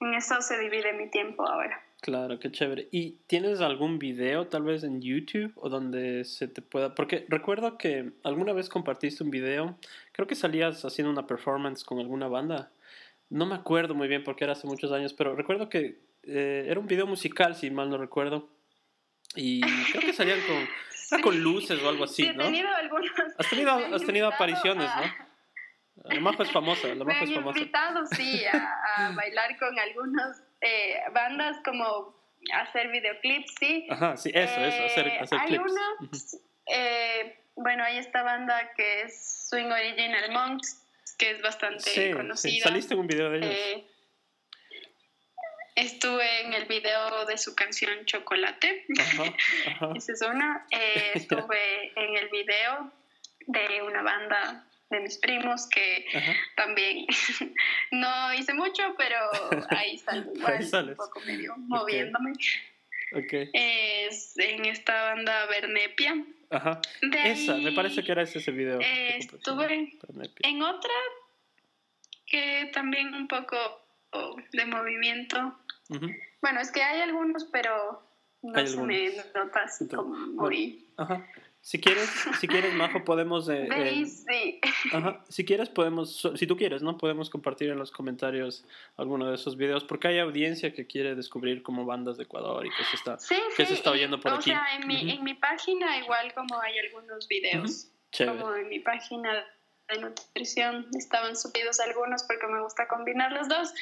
[0.00, 1.82] en eso se divide mi tiempo ahora.
[2.00, 2.88] Claro, qué chévere.
[2.90, 6.94] ¿Y tienes algún video tal vez en YouTube o donde se te pueda...
[6.94, 9.78] Porque recuerdo que alguna vez compartiste un video,
[10.12, 12.70] creo que salías haciendo una performance con alguna banda.
[13.28, 16.78] No me acuerdo muy bien porque era hace muchos años, pero recuerdo que eh, era
[16.78, 18.48] un video musical, si mal no recuerdo.
[19.34, 21.20] Y creo que salían con, Sí.
[21.20, 22.44] con luces o algo así, Sí, he ¿no?
[22.44, 23.10] tenido algunos...
[23.38, 25.26] Has tenido, me han has tenido apariciones, a- ¿no?
[26.04, 27.58] La Majo es famosa, la Me Majo han es famosa.
[27.58, 32.14] invitado, sí, a, a bailar con algunas eh, bandas, como
[32.54, 33.86] hacer videoclips, sí.
[33.90, 35.70] Ajá, sí, eso, eso, hacer, Eh, hacer hay clips.
[35.72, 36.16] una, Ujú.
[36.66, 40.85] eh, bueno, hay esta banda que es Swing Original Monks,
[41.16, 42.64] que es bastante Sí, sí, conocida.
[42.64, 43.50] saliste en un video de ellos.
[43.50, 43.86] Eh,
[45.76, 48.86] Estuve en el video de su canción Chocolate.
[49.94, 50.66] Esa es una.
[50.70, 52.90] Eh, estuve en el video
[53.40, 56.06] de una banda de mis primos que
[56.56, 57.06] también
[57.90, 59.16] no hice mucho, pero
[59.68, 62.32] ahí salgo igual, un poco medio moviéndome.
[63.12, 63.50] Okay.
[63.52, 66.24] Es en esta banda Bernepia.
[66.50, 66.80] Ajá.
[67.24, 68.80] Esa, me parece que era ese video.
[68.80, 69.98] Eh, estuve
[70.42, 70.92] en otra
[72.26, 73.56] que también un poco
[74.52, 75.58] de movimiento.
[76.40, 78.02] Bueno, es que hay algunos, pero
[78.42, 80.86] no se me nota así como muy...
[80.96, 81.26] Ajá.
[81.66, 83.48] Si quieres, si quieres, Majo, podemos...
[83.48, 84.60] Eh, eh, sí.
[84.92, 85.24] Ajá.
[85.28, 86.96] Si quieres, podemos, si tú quieres, ¿no?
[86.96, 88.64] Podemos compartir en los comentarios
[88.96, 92.70] alguno de esos videos, porque hay audiencia que quiere descubrir como bandas de Ecuador y
[92.70, 93.18] que se está,
[93.56, 94.52] que se está oyendo por aquí.
[94.52, 98.78] O sea, en mi, en mi página igual como hay algunos videos, como en mi
[98.78, 99.44] página
[99.88, 103.74] de nutrición estaban subidos algunos porque me gusta combinar los dos,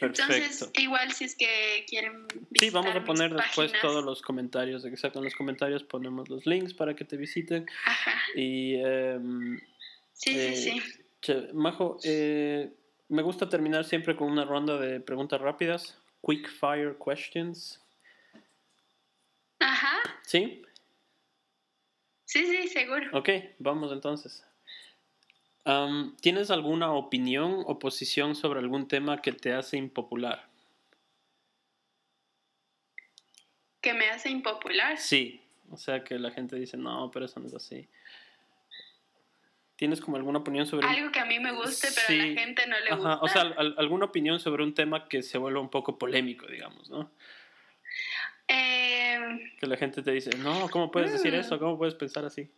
[0.00, 4.84] entonces, igual si es que quieren Sí, vamos a poner después todos los comentarios.
[4.84, 7.66] Exacto, en los comentarios ponemos los links para que te visiten.
[7.84, 8.14] Ajá.
[8.34, 8.76] Y.
[8.76, 9.58] Em,
[10.12, 10.82] sí, sí, eh,
[11.22, 11.48] sí.
[11.52, 12.70] Majo, eh,
[13.08, 15.98] me gusta terminar siempre con una ronda de preguntas rápidas.
[16.22, 17.80] Quick fire questions.
[19.58, 19.96] Ajá.
[20.22, 20.62] ¿Sí?
[22.24, 23.18] Sí, sí, seguro.
[23.18, 24.45] Ok, vamos entonces.
[26.20, 30.48] ¿Tienes alguna opinión o posición sobre algún tema que te hace impopular?
[33.80, 34.96] ¿Que me hace impopular?
[34.96, 35.40] Sí,
[35.70, 37.88] o sea que la gente dice, no, pero eso no es así.
[39.74, 40.86] ¿Tienes como alguna opinión sobre...
[40.86, 43.18] Algo que a mí me guste, pero a la gente no le gusta.
[43.20, 43.42] O sea,
[43.76, 47.10] alguna opinión sobre un tema que se vuelva un poco polémico, digamos, ¿no?
[48.46, 51.40] Em, que la gente te dice, no, ¿cómo puedes decir mm.
[51.40, 51.58] eso?
[51.58, 52.48] ¿Cómo puedes pensar así?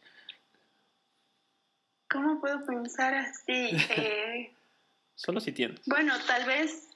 [2.11, 3.71] ¿Cómo puedo pensar así?
[3.91, 4.53] Eh,
[5.15, 5.81] Solo si tienes.
[5.87, 6.89] Bueno, tal vez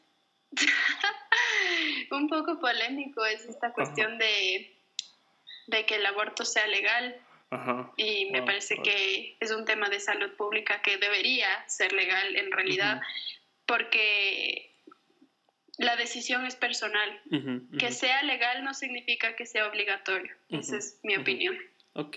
[2.11, 4.77] un poco polémico es esta cuestión de,
[5.67, 7.17] de que el aborto sea legal.
[7.99, 12.51] Y me parece que es un tema de salud pública que debería ser legal en
[12.51, 13.03] realidad,
[13.67, 14.73] porque
[15.77, 17.21] la decisión es personal.
[17.79, 20.35] Que sea legal no significa que sea obligatorio.
[20.49, 21.59] Esa es mi opinión.
[21.93, 22.17] Ok.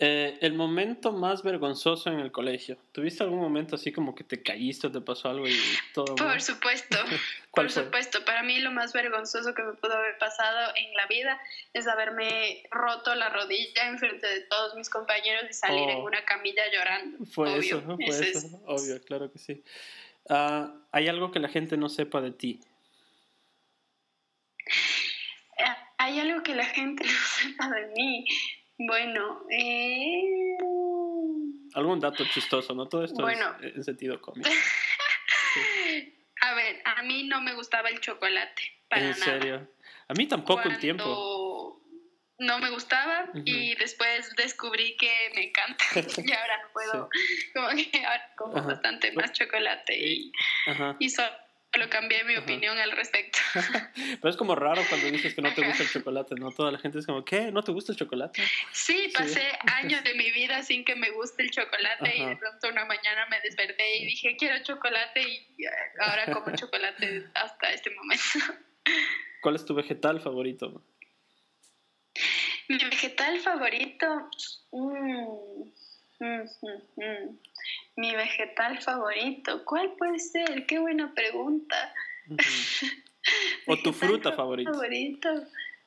[0.00, 2.78] Eh, el momento más vergonzoso en el colegio.
[2.92, 5.58] ¿Tuviste algún momento así como que te caíste o te pasó algo y
[5.92, 6.14] todo?
[6.14, 6.96] Por supuesto,
[7.52, 8.24] por supuesto.
[8.24, 11.40] Para mí lo más vergonzoso que me pudo haber pasado en la vida
[11.72, 16.04] es haberme roto la rodilla en frente de todos mis compañeros y salir en oh.
[16.04, 17.24] una camilla llorando.
[17.26, 17.96] Fue eso, ¿no?
[17.96, 19.64] Fue eso, obvio, claro que sí.
[20.28, 22.60] Ah, ¿Hay algo que la gente no sepa de ti?
[25.58, 28.24] Ah, hay algo que la gente no sepa de mí.
[28.78, 30.56] Bueno, eh...
[31.74, 32.88] Algún dato chistoso, ¿no?
[32.88, 34.48] Todo esto es en sentido cómico.
[36.40, 38.62] A ver, a mí no me gustaba el chocolate.
[38.88, 39.68] Para ¿En serio?
[40.06, 41.82] A mí tampoco un tiempo.
[42.38, 45.84] No me gustaba y después descubrí que me encanta
[46.24, 47.08] y ahora no puedo,
[47.52, 50.32] como que ahora como bastante más chocolate y,
[51.00, 51.10] y
[51.76, 53.38] lo cambié mi opinión al respecto.
[54.20, 56.50] Pero es como raro cuando dices que no te gusta el chocolate, ¿no?
[56.50, 57.52] Toda la gente es como, ¿qué?
[57.52, 58.42] ¿No te gusta el chocolate?
[58.72, 62.68] Sí, pasé años de mi vida sin que me guste el chocolate y de pronto
[62.68, 65.46] una mañana me desperté y dije, quiero chocolate y
[66.00, 68.22] ahora como chocolate hasta este momento.
[69.42, 70.82] ¿Cuál es tu vegetal favorito?
[72.68, 74.30] Mi vegetal favorito...
[74.72, 75.70] Mmm,
[77.98, 80.66] mi vegetal favorito, ¿cuál puede ser?
[80.66, 81.92] Qué buena pregunta.
[83.66, 84.70] ¿O tu fruta favorita?
[84.70, 85.28] favorito?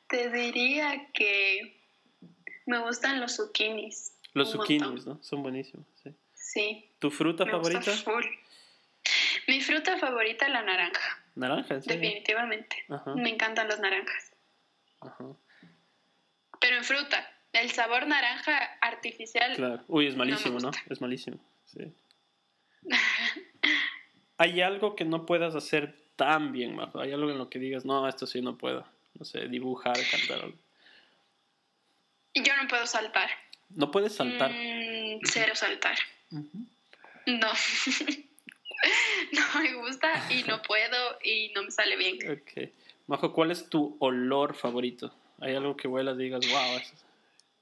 [0.10, 1.82] Te diría que
[2.66, 4.14] me gustan los zucchinis.
[4.34, 5.24] Los zucchinis, ¿no?
[5.24, 6.14] Son buenísimos, sí.
[6.34, 6.90] Sí.
[7.00, 7.92] ¿Tu fruta favorita?
[9.48, 11.24] Mi fruta favorita es la naranja.
[11.36, 11.76] ¿Naranja?
[11.76, 12.76] Definitivamente.
[13.16, 14.34] Me encantan los naranjas.
[16.60, 17.26] Pero en fruta.
[17.54, 19.56] El sabor naranja artificial.
[19.56, 19.84] Claro.
[19.88, 20.72] Uy, es malísimo, ¿no?
[20.90, 21.40] Es malísimo.
[21.74, 21.94] Sí.
[24.38, 27.00] ¿Hay algo que no puedas hacer tan bien, Majo?
[27.00, 28.86] ¿Hay algo en lo que digas, no, esto sí no puedo?
[29.18, 30.58] No sé, dibujar, cantar algo.
[32.34, 33.30] Yo no puedo saltar.
[33.70, 34.52] ¿No puedes saltar?
[34.52, 35.98] Mm, cero saltar.
[36.30, 36.48] No.
[39.32, 42.18] no me gusta y no puedo y no me sale bien.
[42.32, 42.70] Ok.
[43.08, 45.14] Majo, ¿cuál es tu olor favorito?
[45.40, 46.96] ¿Hay algo que huelas y digas, wow, eso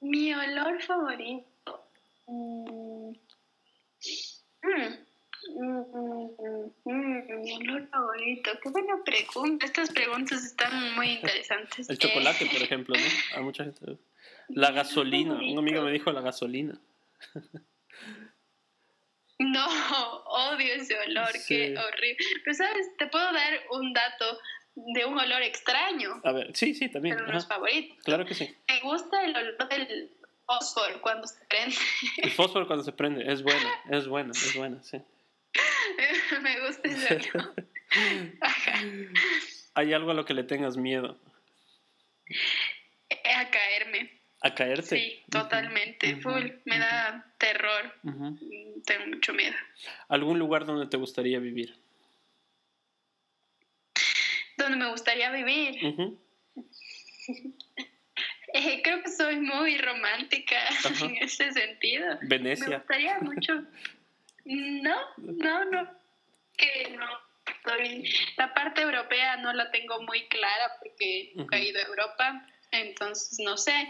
[0.01, 1.83] mi olor favorito.
[2.27, 2.88] Mm.
[4.69, 5.09] Mm.
[6.85, 8.51] Mm, mi olor favorito.
[8.61, 9.65] Qué buena pregunta.
[9.65, 11.89] Estas preguntas están muy interesantes.
[11.89, 13.37] El chocolate, por ejemplo, ¿no?
[13.37, 13.97] A mucha gente.
[14.49, 15.35] La gasolina.
[15.35, 16.79] Un amigo me dijo la gasolina.
[19.41, 19.65] No,
[20.25, 22.17] odio ese olor, qué horrible.
[22.43, 24.37] Pero sabes, te puedo dar un dato
[24.75, 26.19] de un olor extraño.
[26.25, 27.15] A ver, sí, sí, también.
[27.15, 27.95] Pero no es favorito.
[28.03, 28.53] Claro que sí.
[28.67, 30.11] Me gusta el olor del
[30.49, 31.75] fósforo cuando se prende.
[32.17, 34.99] El fósforo cuando se prende, es bueno, es bueno, es bueno, sí.
[36.41, 37.21] Me gusta ese.
[39.75, 41.17] ¿Hay algo a lo que le tengas miedo?
[43.25, 44.19] A caerme.
[44.41, 44.97] ¿A caerte?
[44.97, 46.15] Sí, totalmente.
[46.17, 46.51] Full.
[46.65, 47.93] Me da terror.
[48.85, 49.55] Tengo mucho miedo.
[50.07, 51.75] ¿Algún lugar donde te gustaría vivir?
[54.57, 56.19] Donde me gustaría vivir.
[58.53, 60.57] Eh, creo que soy muy romántica
[61.01, 62.17] en ese sentido.
[62.21, 62.67] Venecia.
[62.67, 63.63] Me gustaría mucho.
[64.45, 65.89] No, no, no.
[66.57, 67.29] Que no.
[68.37, 73.37] La parte europea no la tengo muy clara porque nunca he ido a Europa, entonces
[73.39, 73.87] no sé.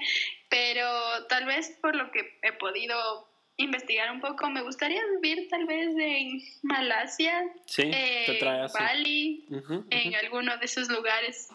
[0.50, 0.86] Pero
[1.28, 5.90] tal vez por lo que he podido investigar un poco, me gustaría vivir tal vez
[5.98, 7.44] en Malasia,
[7.78, 8.40] en
[8.74, 9.46] Bali,
[9.90, 11.50] en alguno de esos lugares.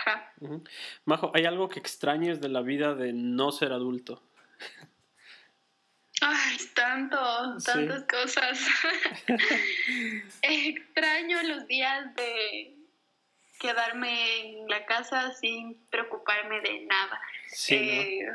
[0.00, 0.32] Ajá.
[1.04, 4.22] Majo, ¿hay algo que extrañes de la vida de no ser adulto?
[6.22, 7.18] Ay, tanto,
[7.64, 8.60] tantas cosas.
[10.42, 12.76] Extraño los días de
[13.58, 17.20] quedarme en la casa sin preocuparme de nada.
[17.68, 18.26] Eh,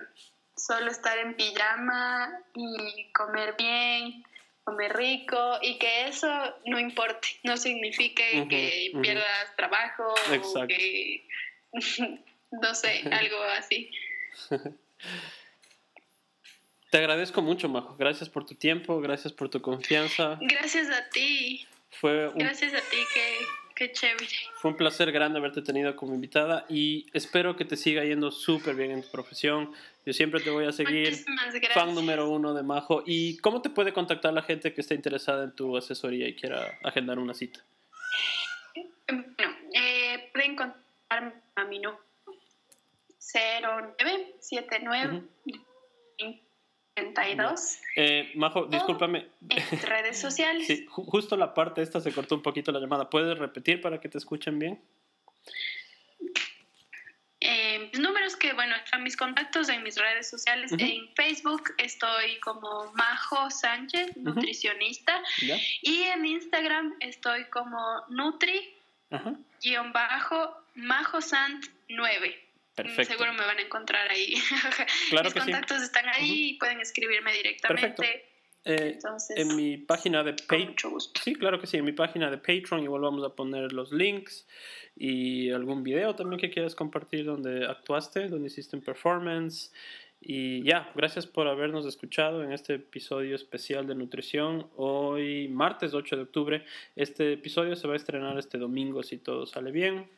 [0.55, 4.23] solo estar en pijama y comer bien,
[4.63, 6.27] comer rico y que eso
[6.65, 11.27] no importe, no signifique que pierdas trabajo o que,
[12.52, 13.91] no sé, algo así.
[16.91, 17.95] Te agradezco mucho, Majo.
[17.97, 20.38] Gracias por tu tiempo, gracias por tu confianza.
[20.41, 21.68] Gracias a ti.
[21.89, 23.45] Fue Gracias a ti, que
[23.76, 24.26] Qué chévere.
[24.56, 28.73] Fue un placer grande haberte tenido como invitada y espero que te siga yendo súper
[28.73, 29.73] bien en tu profesión.
[30.06, 31.14] Yo siempre te voy a seguir.
[31.73, 33.03] Fan número uno de Majo.
[33.06, 36.80] ¿Y cómo te puede contactar la gente que esté interesada en tu asesoría y quiera
[36.85, 37.65] agendar una cita?
[39.10, 39.26] Bueno,
[39.73, 40.85] eh, pueden contactarme
[41.55, 42.03] a mi número
[43.19, 45.23] 0979
[46.95, 47.79] 32.
[47.97, 49.27] Eh, Majo, discúlpame.
[49.49, 50.65] En redes sociales.
[50.65, 53.09] sí, justo la parte esta se cortó un poquito la llamada.
[53.09, 54.81] ¿Puedes repetir para que te escuchen bien?
[57.41, 60.71] Eh, números que, bueno, están mis contactos en mis redes sociales.
[60.71, 65.21] En Facebook estoy como Majo Sánchez, nutricionista.
[65.81, 67.77] Y en Instagram estoy como
[68.07, 68.73] Nutri,
[69.61, 72.35] guion bajo, Majo Sant 9.
[72.76, 73.14] Perfecto.
[73.14, 74.35] Seguro me van a encontrar ahí.
[75.23, 78.26] Mis contactos están ahí y pueden escribirme directamente.
[78.68, 78.97] Eh,
[79.35, 80.99] en mi página de Patreon.
[81.23, 81.77] Sí, claro que sí.
[81.77, 84.47] En mi página de Patreon igual vamos a poner los links
[84.95, 89.72] y algún video también que quieras compartir donde actuaste, donde hiciste un performance.
[90.19, 94.68] Y ya, gracias por habernos escuchado en este episodio especial de nutrición.
[94.76, 96.65] Hoy, martes 8 de octubre,
[96.95, 100.10] este episodio se va a estrenar este domingo si todo sale bien.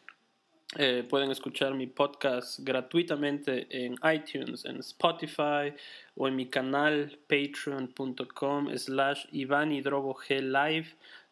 [0.76, 5.74] Eh, pueden escuchar mi podcast gratuitamente en iTunes, en Spotify
[6.16, 10.88] o en mi canal patreon.com slash live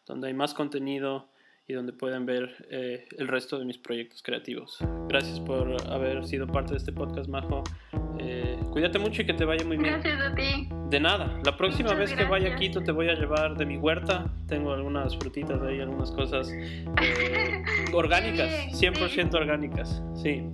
[0.06, 1.28] donde hay más contenido
[1.68, 4.78] y donde pueden ver eh, el resto de mis proyectos creativos.
[5.08, 7.64] Gracias por haber sido parte de este podcast, Majo.
[8.20, 9.94] Eh, cuídate mucho y que te vaya muy bien.
[9.94, 10.68] Gracias a ti.
[10.90, 11.40] De nada.
[11.44, 14.32] La próxima vez que vaya a Quito te voy a llevar de mi huerta.
[14.46, 18.48] Tengo algunas frutitas ahí, algunas cosas eh, orgánicas,
[18.80, 20.02] 100% orgánicas.
[20.14, 20.44] Sí.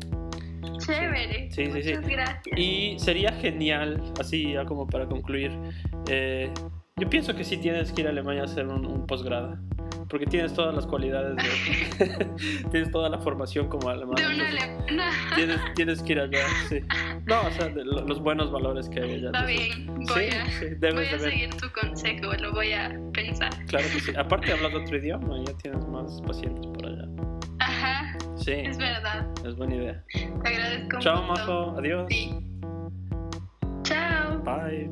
[0.79, 1.51] Chévere.
[1.53, 1.93] Sí, sí, sí.
[1.93, 2.59] gracias.
[2.59, 5.53] Y sería genial, así ya como para concluir,
[6.09, 6.51] eh,
[6.97, 9.59] yo pienso que sí tienes que ir a Alemania a hacer un, un posgrado
[10.13, 12.27] porque tienes todas las cualidades, de,
[12.71, 14.17] tienes toda la formación como alemán.
[15.35, 16.81] tienes, tienes que ir allá, sí.
[17.25, 19.27] No, o sea, los buenos valores que hay allá.
[19.29, 23.51] Está bien, voy a, voy a seguir tu consejo, lo voy a pensar.
[23.69, 24.13] Claro que sí.
[24.15, 27.09] Aparte hablas otro idioma, ya tienes más pacientes por allá.
[27.61, 28.19] Ajá.
[28.37, 28.53] Sí.
[28.53, 29.27] Es verdad.
[29.47, 30.05] Es buena idea.
[30.13, 31.75] Te agradezco Chao, Majo.
[31.79, 32.07] Adiós.
[32.11, 32.39] Sí.
[33.85, 34.43] Chao.
[34.43, 34.91] Bye.